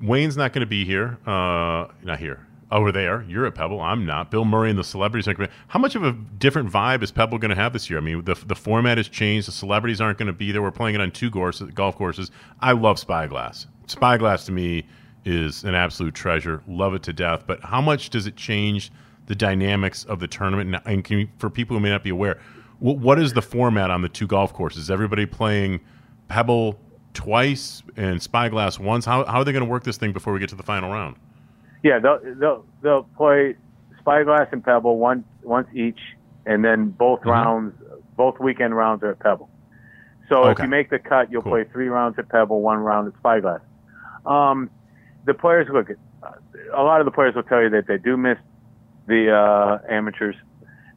Wayne's 0.00 0.36
not 0.36 0.54
going 0.54 0.60
to 0.60 0.66
be 0.66 0.84
here. 0.86 1.18
Uh, 1.26 1.88
not 2.02 2.18
here. 2.18 2.46
Over 2.72 2.92
there. 2.92 3.22
You're 3.22 3.46
at 3.46 3.56
Pebble. 3.56 3.80
I'm 3.80 4.06
not. 4.06 4.30
Bill 4.30 4.44
Murray 4.44 4.70
and 4.70 4.78
the 4.78 4.84
celebrities 4.84 5.26
aren't 5.26 5.50
How 5.66 5.80
much 5.80 5.96
of 5.96 6.04
a 6.04 6.12
different 6.12 6.70
vibe 6.70 7.02
is 7.02 7.10
Pebble 7.10 7.38
going 7.38 7.48
to 7.48 7.56
have 7.56 7.72
this 7.72 7.90
year? 7.90 7.98
I 7.98 8.02
mean, 8.02 8.24
the, 8.24 8.34
the 8.46 8.54
format 8.54 8.96
has 8.96 9.08
changed. 9.08 9.48
The 9.48 9.52
celebrities 9.52 10.00
aren't 10.00 10.18
going 10.18 10.28
to 10.28 10.32
be 10.32 10.52
there. 10.52 10.62
We're 10.62 10.70
playing 10.70 10.94
it 10.94 11.00
on 11.00 11.10
two 11.10 11.30
golf 11.30 11.96
courses. 11.96 12.30
I 12.60 12.72
love 12.72 13.00
Spyglass. 13.00 13.66
Spyglass 13.88 14.46
to 14.46 14.52
me 14.52 14.86
is 15.24 15.64
an 15.64 15.74
absolute 15.74 16.14
treasure. 16.14 16.62
Love 16.68 16.94
it 16.94 17.02
to 17.04 17.12
death. 17.12 17.44
But 17.44 17.60
how 17.64 17.80
much 17.80 18.10
does 18.10 18.28
it 18.28 18.36
change 18.36 18.92
the 19.26 19.34
dynamics 19.34 20.04
of 20.04 20.20
the 20.20 20.28
tournament? 20.28 20.72
And, 20.72 20.82
and 20.86 21.04
can 21.04 21.18
you, 21.18 21.28
for 21.38 21.50
people 21.50 21.76
who 21.76 21.80
may 21.80 21.90
not 21.90 22.04
be 22.04 22.10
aware, 22.10 22.38
what, 22.78 22.98
what 22.98 23.18
is 23.18 23.32
the 23.32 23.42
format 23.42 23.90
on 23.90 24.02
the 24.02 24.08
two 24.08 24.28
golf 24.28 24.52
courses? 24.52 24.84
Is 24.84 24.90
everybody 24.92 25.26
playing 25.26 25.80
Pebble 26.28 26.78
twice 27.14 27.82
and 27.96 28.22
Spyglass 28.22 28.78
once? 28.78 29.04
How, 29.04 29.24
how 29.24 29.40
are 29.40 29.44
they 29.44 29.52
going 29.52 29.64
to 29.64 29.70
work 29.70 29.82
this 29.82 29.96
thing 29.96 30.12
before 30.12 30.32
we 30.32 30.38
get 30.38 30.50
to 30.50 30.56
the 30.56 30.62
final 30.62 30.90
round? 30.90 31.16
Yeah, 31.82 31.98
they'll 31.98 32.18
they'll 32.36 32.64
they'll 32.82 33.02
play 33.16 33.56
Spyglass 34.00 34.48
and 34.52 34.62
Pebble 34.64 34.98
one 34.98 35.24
once 35.42 35.68
each, 35.74 36.00
and 36.46 36.64
then 36.64 36.90
both 36.90 37.20
Mm-hmm. 37.20 37.30
rounds, 37.30 37.74
both 38.16 38.38
weekend 38.40 38.76
rounds 38.76 39.02
are 39.02 39.10
at 39.12 39.18
Pebble. 39.20 39.48
So 40.28 40.46
if 40.48 40.58
you 40.60 40.68
make 40.68 40.90
the 40.90 40.98
cut, 40.98 41.30
you'll 41.32 41.42
Cool. 41.42 41.52
play 41.52 41.64
three 41.72 41.88
rounds 41.88 42.18
at 42.18 42.28
Pebble, 42.28 42.60
one 42.60 42.78
round 42.78 43.08
at 43.08 43.18
Spyglass. 43.18 43.60
Um, 44.26 44.70
the 45.26 45.34
players 45.34 45.68
look. 45.72 45.90
A 46.72 46.82
lot 46.82 47.00
of 47.00 47.04
the 47.04 47.10
players 47.10 47.34
will 47.34 47.42
tell 47.42 47.60
you 47.62 47.70
that 47.70 47.86
they 47.88 47.98
do 47.98 48.16
miss 48.16 48.38
the 49.06 49.32
uh, 49.34 49.78
amateurs. 49.92 50.36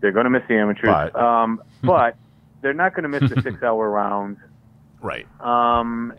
They're 0.02 0.12
going 0.12 0.26
to 0.26 0.30
miss 0.30 0.44
the 0.48 0.56
amateurs, 0.56 1.12
But- 1.12 1.16
um, 1.16 1.64
but 1.84 2.16
they're 2.62 2.74
not 2.74 2.94
going 2.94 3.04
to 3.04 3.10
miss 3.10 3.28
the 3.34 3.42
six-hour 3.44 3.90
rounds 3.90 4.38
Right. 5.02 5.26
um, 5.42 6.14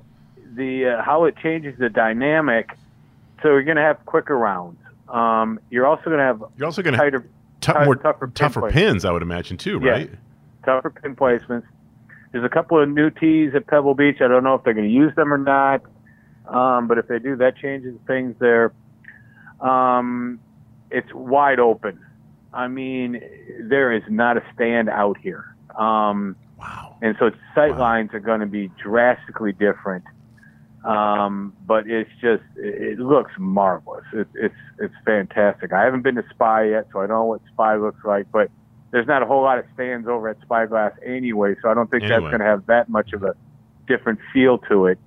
the 0.57 0.87
uh, 0.99 1.03
how 1.03 1.25
it 1.25 1.37
changes 1.43 1.79
the 1.79 1.89
dynamic. 1.89 2.71
So 3.45 3.51
you're 3.51 3.63
going 3.63 3.77
to 3.77 3.83
have 3.83 4.05
quicker 4.07 4.39
rounds. 4.39 4.79
Um, 5.11 5.61
you're 5.69 5.87
also 5.87 6.05
going 6.05 6.17
to 6.17 6.25
have 6.25 6.43
You're 6.57 6.65
also 6.65 6.81
going 6.81 6.95
to 6.95 6.99
tighter, 6.99 7.29
t- 7.61 7.73
more 7.85 7.95
tougher 7.95 8.27
tougher, 8.29 8.63
pin 8.63 8.71
pins, 8.71 9.05
I 9.05 9.13
would 9.13 9.21
imagine 9.21 9.59
too, 9.59 9.79
right? 9.79 10.09
Yeah. 10.09 10.17
tougher 10.65 10.89
pin 10.89 11.15
placements. 11.15 11.65
There's 12.33 12.43
a 12.45 12.49
couple 12.49 12.83
of 12.83 12.89
new 12.89 13.11
tees 13.11 13.53
at 13.55 13.67
Pebble 13.67 13.95
Beach. 13.95 14.17
I 14.23 14.29
don't 14.29 14.45
know 14.45 14.55
if 14.55 14.65
they're 14.65 14.73
going 14.73 14.89
to 14.89 14.93
use 14.93 15.15
them 15.15 15.31
or 15.33 15.37
not, 15.37 15.83
um, 16.49 16.89
but 16.89 16.97
if 16.97 17.07
they 17.07 17.19
do, 17.19 17.37
that 17.37 17.59
changes 17.59 17.95
things 18.07 18.35
there. 18.39 18.73
Um, 19.61 20.41
it's 20.91 21.13
wide 21.13 21.61
open. 21.61 22.01
I 22.55 22.69
mean, 22.69 23.21
there 23.61 23.93
is 23.93 24.03
not 24.09 24.39
a 24.39 24.43
stand 24.55 24.89
out 24.89 25.19
here. 25.19 25.55
Um, 25.79 26.35
Wow. 26.59 26.97
and 27.03 27.15
so 27.19 27.31
sight 27.55 27.77
lines 27.79 28.15
are 28.15 28.21
going 28.21 28.41
to 28.41 28.47
be 28.47 28.71
drastically 28.83 29.53
different. 29.53 30.05
Um, 30.85 31.55
but 31.67 31.89
it's 31.89 32.11
just 32.21 32.43
it, 32.57 32.99
looks 32.99 33.33
marvelous. 33.39 34.05
It, 34.13 34.29
it's 34.35 34.55
it's 34.79 34.95
fantastic. 35.05 35.73
I 35.73 35.83
haven't 35.83 36.03
been 36.03 36.17
to 36.17 36.25
Spy 36.31 36.65
yet, 36.65 36.89
so 36.93 37.01
I 37.01 37.07
don't 37.07 37.17
know 37.17 37.25
what 37.25 37.41
Spy 37.53 37.77
looks 37.77 38.05
like. 38.05 38.31
But 38.31 38.51
there's 38.91 39.07
not 39.07 39.23
a 39.23 39.27
whole 39.27 39.43
lot 39.43 39.59
of 39.59 39.65
stands 39.73 40.07
over 40.07 40.29
at 40.29 40.37
Spyglass 40.43 40.93
anyway, 41.05 41.55
so 41.63 41.71
I 41.71 41.75
don't 41.75 41.91
think 41.91 42.03
that's 42.03 42.21
going 42.21 42.41
to 42.41 42.45
have 42.45 42.67
that 42.67 42.91
much 42.91 43.15
of 43.15 43.23
a 43.23 43.35
different 43.89 44.19
feel 44.33 44.59
to 44.59 44.87
it. 44.87 44.99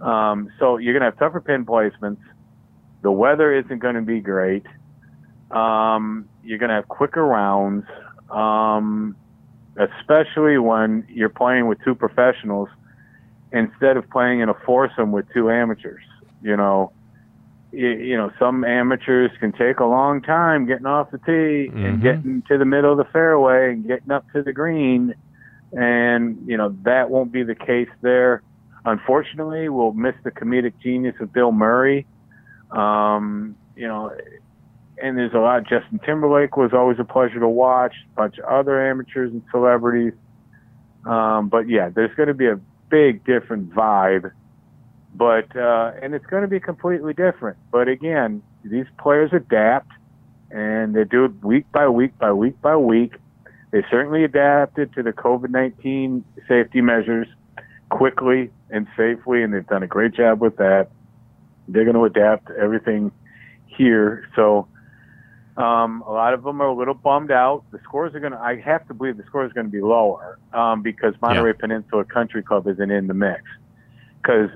Um, 0.00 0.48
so 0.58 0.76
you're 0.76 0.94
going 0.94 1.02
to 1.02 1.10
have 1.10 1.18
tougher 1.18 1.40
pin 1.40 1.66
placements. 1.66 2.20
The 3.02 3.10
weather 3.10 3.52
isn't 3.52 3.78
going 3.80 3.96
to 3.96 4.02
be 4.02 4.20
great. 4.20 4.64
Um, 5.50 6.28
you're 6.44 6.58
going 6.58 6.68
to 6.68 6.76
have 6.76 6.88
quicker 6.88 7.24
rounds. 7.24 7.84
Um, 8.30 9.16
especially 9.76 10.58
when 10.58 11.06
you're 11.08 11.28
playing 11.28 11.66
with 11.66 11.78
two 11.84 11.94
professionals 11.94 12.68
instead 13.52 13.96
of 13.96 14.08
playing 14.10 14.40
in 14.40 14.48
a 14.48 14.54
foursome 14.54 15.12
with 15.12 15.26
two 15.32 15.50
amateurs. 15.50 16.02
You 16.42 16.56
know, 16.56 16.92
you, 17.72 17.88
you 17.88 18.16
know, 18.16 18.32
some 18.38 18.64
amateurs 18.64 19.30
can 19.40 19.52
take 19.52 19.80
a 19.80 19.84
long 19.84 20.22
time 20.22 20.66
getting 20.66 20.86
off 20.86 21.10
the 21.10 21.18
tee 21.18 21.70
Mhm. 21.72 21.84
and 21.86 22.02
getting 22.02 22.42
to 22.48 22.58
the 22.58 22.64
middle 22.64 22.92
of 22.92 22.98
the 22.98 23.04
fairway 23.12 23.72
and 23.72 23.86
getting 23.86 24.10
up 24.10 24.24
to 24.32 24.42
the 24.42 24.52
green, 24.52 25.14
and 25.72 26.38
you 26.46 26.56
know 26.56 26.74
that 26.82 27.10
won't 27.10 27.32
be 27.32 27.42
the 27.42 27.54
case 27.54 27.88
there. 28.00 28.42
Unfortunately, 28.84 29.68
we'll 29.68 29.92
miss 29.92 30.14
the 30.24 30.30
comedic 30.30 30.72
genius 30.82 31.14
of 31.20 31.32
Bill 31.32 31.52
Murray. 31.52 32.06
Um, 32.70 33.54
you 33.76 33.86
know, 33.86 34.12
and 35.02 35.16
there's 35.18 35.34
a 35.34 35.38
lot. 35.38 35.64
Justin 35.64 35.98
Timberlake 36.04 36.56
was 36.56 36.72
always 36.72 36.98
a 36.98 37.04
pleasure 37.04 37.40
to 37.40 37.48
watch. 37.48 37.94
A 38.12 38.16
bunch 38.16 38.38
of 38.38 38.44
other 38.44 38.80
amateurs 38.90 39.32
and 39.32 39.42
celebrities. 39.50 40.12
Um, 41.04 41.48
but 41.48 41.68
yeah, 41.68 41.88
there's 41.88 42.14
going 42.14 42.28
to 42.28 42.34
be 42.34 42.46
a 42.46 42.58
big 42.90 43.24
different 43.24 43.70
vibe. 43.72 44.32
But 45.14 45.54
uh, 45.56 45.92
and 46.02 46.14
it's 46.14 46.26
going 46.26 46.42
to 46.42 46.48
be 46.48 46.60
completely 46.60 47.14
different. 47.14 47.56
But 47.72 47.88
again, 47.88 48.42
these 48.64 48.86
players 48.98 49.30
adapt, 49.32 49.90
and 50.50 50.94
they 50.94 51.04
do 51.04 51.24
it 51.24 51.44
week 51.44 51.70
by 51.72 51.88
week 51.88 52.16
by 52.18 52.32
week 52.32 52.60
by 52.60 52.76
week. 52.76 53.14
They 53.70 53.82
certainly 53.90 54.24
adapted 54.24 54.92
to 54.94 55.02
the 55.02 55.12
COVID-19 55.12 56.24
safety 56.48 56.80
measures 56.80 57.28
quickly 57.88 58.50
and 58.68 58.86
safely, 58.96 59.42
and 59.42 59.54
they've 59.54 59.66
done 59.66 59.82
a 59.82 59.86
great 59.86 60.12
job 60.12 60.40
with 60.40 60.56
that. 60.56 60.88
They're 61.68 61.84
going 61.84 61.94
to 61.94 62.04
adapt 62.04 62.50
everything 62.50 63.12
here. 63.66 64.28
So 64.34 64.66
um, 65.60 66.02
a 66.06 66.12
lot 66.12 66.32
of 66.32 66.42
them 66.42 66.60
are 66.62 66.68
a 66.68 66.74
little 66.74 66.94
bummed 66.94 67.30
out. 67.30 67.64
The 67.70 67.80
scores 67.84 68.14
are 68.14 68.20
going 68.20 68.32
to, 68.32 68.38
I 68.38 68.60
have 68.60 68.86
to 68.88 68.94
believe 68.94 69.16
the 69.16 69.24
score 69.24 69.44
is 69.44 69.52
going 69.52 69.66
to 69.66 69.72
be 69.72 69.80
lower 69.80 70.38
um, 70.52 70.82
because 70.82 71.14
Monterey 71.20 71.52
Peninsula 71.52 72.04
Country 72.04 72.42
Club 72.42 72.66
isn't 72.66 72.90
in 72.90 73.06
the 73.06 73.14
mix. 73.14 73.42
Because 74.22 74.50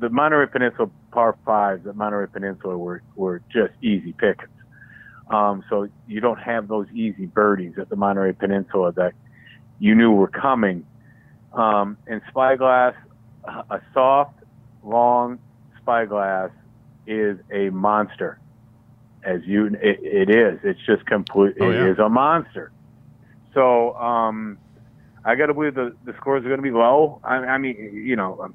the 0.00 0.08
Monterey 0.08 0.46
Peninsula 0.46 0.90
par 1.12 1.36
fives 1.44 1.86
at 1.86 1.96
Monterey 1.96 2.26
Peninsula 2.26 2.76
were, 2.76 3.02
were 3.14 3.40
just 3.52 3.72
easy 3.82 4.12
pickings. 4.12 4.50
Um, 5.30 5.62
so 5.68 5.88
you 6.06 6.20
don't 6.20 6.40
have 6.40 6.68
those 6.68 6.86
easy 6.92 7.26
birdies 7.26 7.74
at 7.78 7.88
the 7.88 7.96
Monterey 7.96 8.32
Peninsula 8.32 8.92
that 8.92 9.12
you 9.78 9.94
knew 9.94 10.12
were 10.12 10.28
coming. 10.28 10.86
Um, 11.52 11.98
and 12.06 12.20
Spyglass, 12.28 12.94
a 13.46 13.80
soft, 13.92 14.38
long 14.82 15.38
Spyglass 15.82 16.50
is 17.06 17.38
a 17.52 17.70
monster. 17.70 18.38
As 19.24 19.40
you, 19.44 19.66
it, 19.66 19.98
it 20.02 20.30
is. 20.30 20.60
It's 20.62 20.80
just 20.86 21.04
complete. 21.06 21.56
Oh, 21.60 21.70
yeah. 21.70 21.90
is 21.90 21.98
a 21.98 22.08
monster. 22.08 22.70
So 23.52 23.94
um, 23.96 24.58
I 25.24 25.34
got 25.34 25.46
to 25.46 25.54
believe 25.54 25.74
the 25.74 25.94
the 26.04 26.14
scores 26.20 26.44
are 26.44 26.48
going 26.48 26.58
to 26.58 26.62
be 26.62 26.70
low. 26.70 27.20
I, 27.24 27.36
I 27.36 27.58
mean, 27.58 27.76
you 27.92 28.16
know, 28.16 28.40
um, 28.42 28.54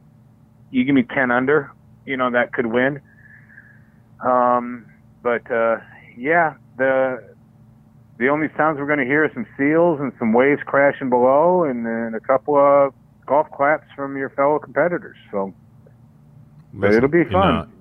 you 0.71 0.83
give 0.85 0.95
me 0.95 1.03
ten 1.03 1.31
under, 1.31 1.71
you 2.05 2.17
know 2.17 2.31
that 2.31 2.53
could 2.53 2.67
win. 2.67 3.01
Um, 4.25 4.85
but 5.21 5.49
uh, 5.51 5.77
yeah, 6.17 6.55
the 6.77 7.33
the 8.17 8.29
only 8.29 8.47
sounds 8.55 8.79
we're 8.79 8.87
going 8.87 8.99
to 8.99 9.05
hear 9.05 9.25
are 9.25 9.31
some 9.33 9.45
seals 9.57 9.99
and 9.99 10.13
some 10.17 10.33
waves 10.33 10.61
crashing 10.65 11.09
below, 11.09 11.63
and 11.63 11.85
then 11.85 12.13
a 12.15 12.19
couple 12.19 12.55
of 12.55 12.93
golf 13.25 13.49
claps 13.51 13.87
from 13.95 14.17
your 14.17 14.29
fellow 14.29 14.59
competitors. 14.59 15.17
So 15.31 15.53
But 16.73 16.93
it'll 16.93 17.09
be 17.09 17.25
fun. 17.25 17.71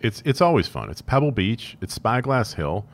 It's 0.00 0.22
it's 0.24 0.40
always 0.40 0.68
fun. 0.68 0.90
It's 0.90 1.02
Pebble 1.02 1.32
Beach. 1.32 1.76
It's 1.80 1.94
Spyglass 1.94 2.54
Hill. 2.54 2.86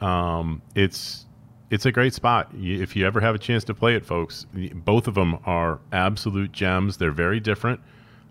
Um, 0.00 0.62
it's 0.74 1.26
it's 1.70 1.86
a 1.86 1.92
great 1.92 2.14
spot. 2.14 2.50
If 2.54 2.96
you 2.96 3.06
ever 3.06 3.20
have 3.20 3.34
a 3.34 3.38
chance 3.38 3.64
to 3.64 3.74
play 3.74 3.94
it, 3.94 4.04
folks, 4.04 4.46
both 4.74 5.06
of 5.06 5.14
them 5.14 5.38
are 5.44 5.78
absolute 5.92 6.52
gems. 6.52 6.96
They're 6.96 7.12
very 7.12 7.40
different. 7.40 7.80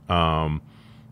Um, 0.10 0.62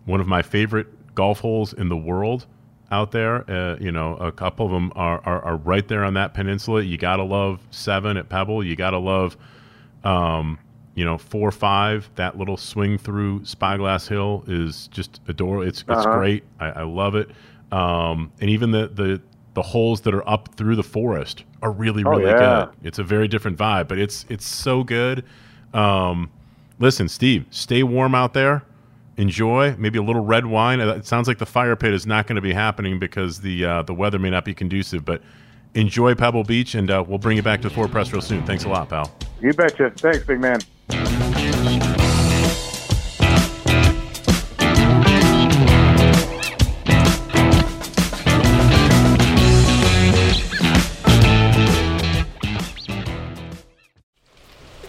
one 0.05 0.20
of 0.20 0.28
my 0.28 0.41
favorite 0.41 1.15
golf 1.15 1.39
holes 1.39 1.74
in 1.74 1.89
the 1.89 1.97
world 1.97 2.45
out 2.91 3.11
there. 3.11 3.49
Uh, 3.49 3.78
you 3.80 3.91
know, 3.91 4.15
a 4.18 4.32
couple 4.32 4.65
of 4.65 4.72
them 4.72 4.91
are, 4.95 5.22
are, 5.26 5.41
are 5.43 5.57
right 5.57 5.88
there 5.88 6.03
on 6.03 6.13
that 6.15 6.34
peninsula. 6.34 6.82
You 6.82 6.97
gotta 6.97 7.24
love 7.24 7.59
seven 7.72 8.18
at 8.18 8.30
Pebble. 8.30 8.63
You 8.63 8.76
gotta 8.76 8.99
love 8.99 9.38
um, 10.03 10.59
you 10.98 11.06
know, 11.06 11.18
four 11.18 11.52
five. 11.52 12.10
That 12.16 12.38
little 12.38 12.58
swing 12.58 12.98
through 12.98 13.45
Spyglass 13.45 14.08
Hill 14.08 14.43
is 14.48 14.88
just 14.88 15.22
adorable. 15.28 15.62
It's 15.68 15.82
it's 15.88 16.06
Uh-huh. 16.06 16.18
great. 16.18 16.43
I, 16.60 16.68
I 16.82 16.84
love 16.84 17.16
it. 17.16 17.30
Um, 17.72 18.32
and 18.41 18.50
even 18.50 18.72
the 18.72 18.88
the 18.88 19.22
the 19.54 19.62
holes 19.62 20.02
that 20.02 20.14
are 20.14 20.28
up 20.28 20.50
through 20.56 20.76
the 20.76 20.84
forest 20.84 21.43
are 21.62 21.72
really 21.72 22.04
Oh, 22.06 22.10
really 22.12 22.26
yeah. 22.26 22.66
good. 22.68 22.88
It's 22.88 23.00
a 23.00 23.04
very 23.04 23.28
different 23.28 23.58
vibe, 23.58 23.88
but 23.88 23.98
it's 24.00 24.26
it's 24.30 24.45
so 24.48 24.84
good. 24.84 25.24
Um, 25.74 26.30
listen, 26.80 27.08
Steve, 27.10 27.45
stay 27.52 27.84
warm 27.84 28.16
out 28.16 28.34
there. 28.34 28.64
Enjoy 29.18 29.76
maybe 29.80 29.98
a 29.98 30.04
little 30.04 30.24
red 30.24 30.45
wine. 30.45 30.80
Uh, 30.80 30.89
It 30.93 31.06
sounds 31.08 31.28
like 31.28 31.39
the 31.39 31.45
fire 31.48 31.76
pit 31.76 31.91
is 31.93 32.06
not 32.06 32.28
going 32.28 32.36
to 32.36 32.41
be 32.41 32.54
happening 32.54 33.00
because 33.00 33.41
the 33.41 33.66
uh, 33.66 33.82
the 33.84 33.93
weather 33.93 34.20
may 34.20 34.30
not 34.30 34.45
be 34.45 34.54
conducive. 34.54 35.04
But 35.06 35.22
Enjoy 35.74 36.15
Pebble 36.15 36.43
Beach, 36.43 36.76
and 36.76 36.89
uh, 36.89 37.03
we'll 37.07 37.18
bring 37.18 37.38
you 37.38 37.43
back 37.43 37.61
to 37.61 37.70
the 37.70 37.74
Forward 37.74 37.91
Press 37.91 38.11
real 38.11 38.22
soon. 38.22 38.43
Thanks 38.45 38.63
a 38.63 38.70
lot, 38.70 38.89
pal. 38.89 39.11
You 39.41 39.53
betcha. 39.53 39.91
Thanks, 39.95 40.26
big 40.26 40.39
man. 40.39 40.59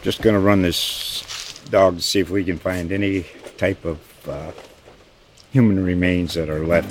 Just 0.02 0.22
going 0.22 0.34
to 0.34 0.40
run 0.40 0.62
this 0.62 1.60
dog 1.70 1.96
to 1.96 2.02
see 2.02 2.20
if 2.20 2.30
we 2.30 2.42
can 2.42 2.58
find 2.58 2.92
any 2.92 3.26
type 3.58 3.84
of 3.84 4.00
uh, 4.26 4.52
human 5.52 5.84
remains 5.84 6.32
that 6.32 6.48
are 6.48 6.64
left. 6.64 6.90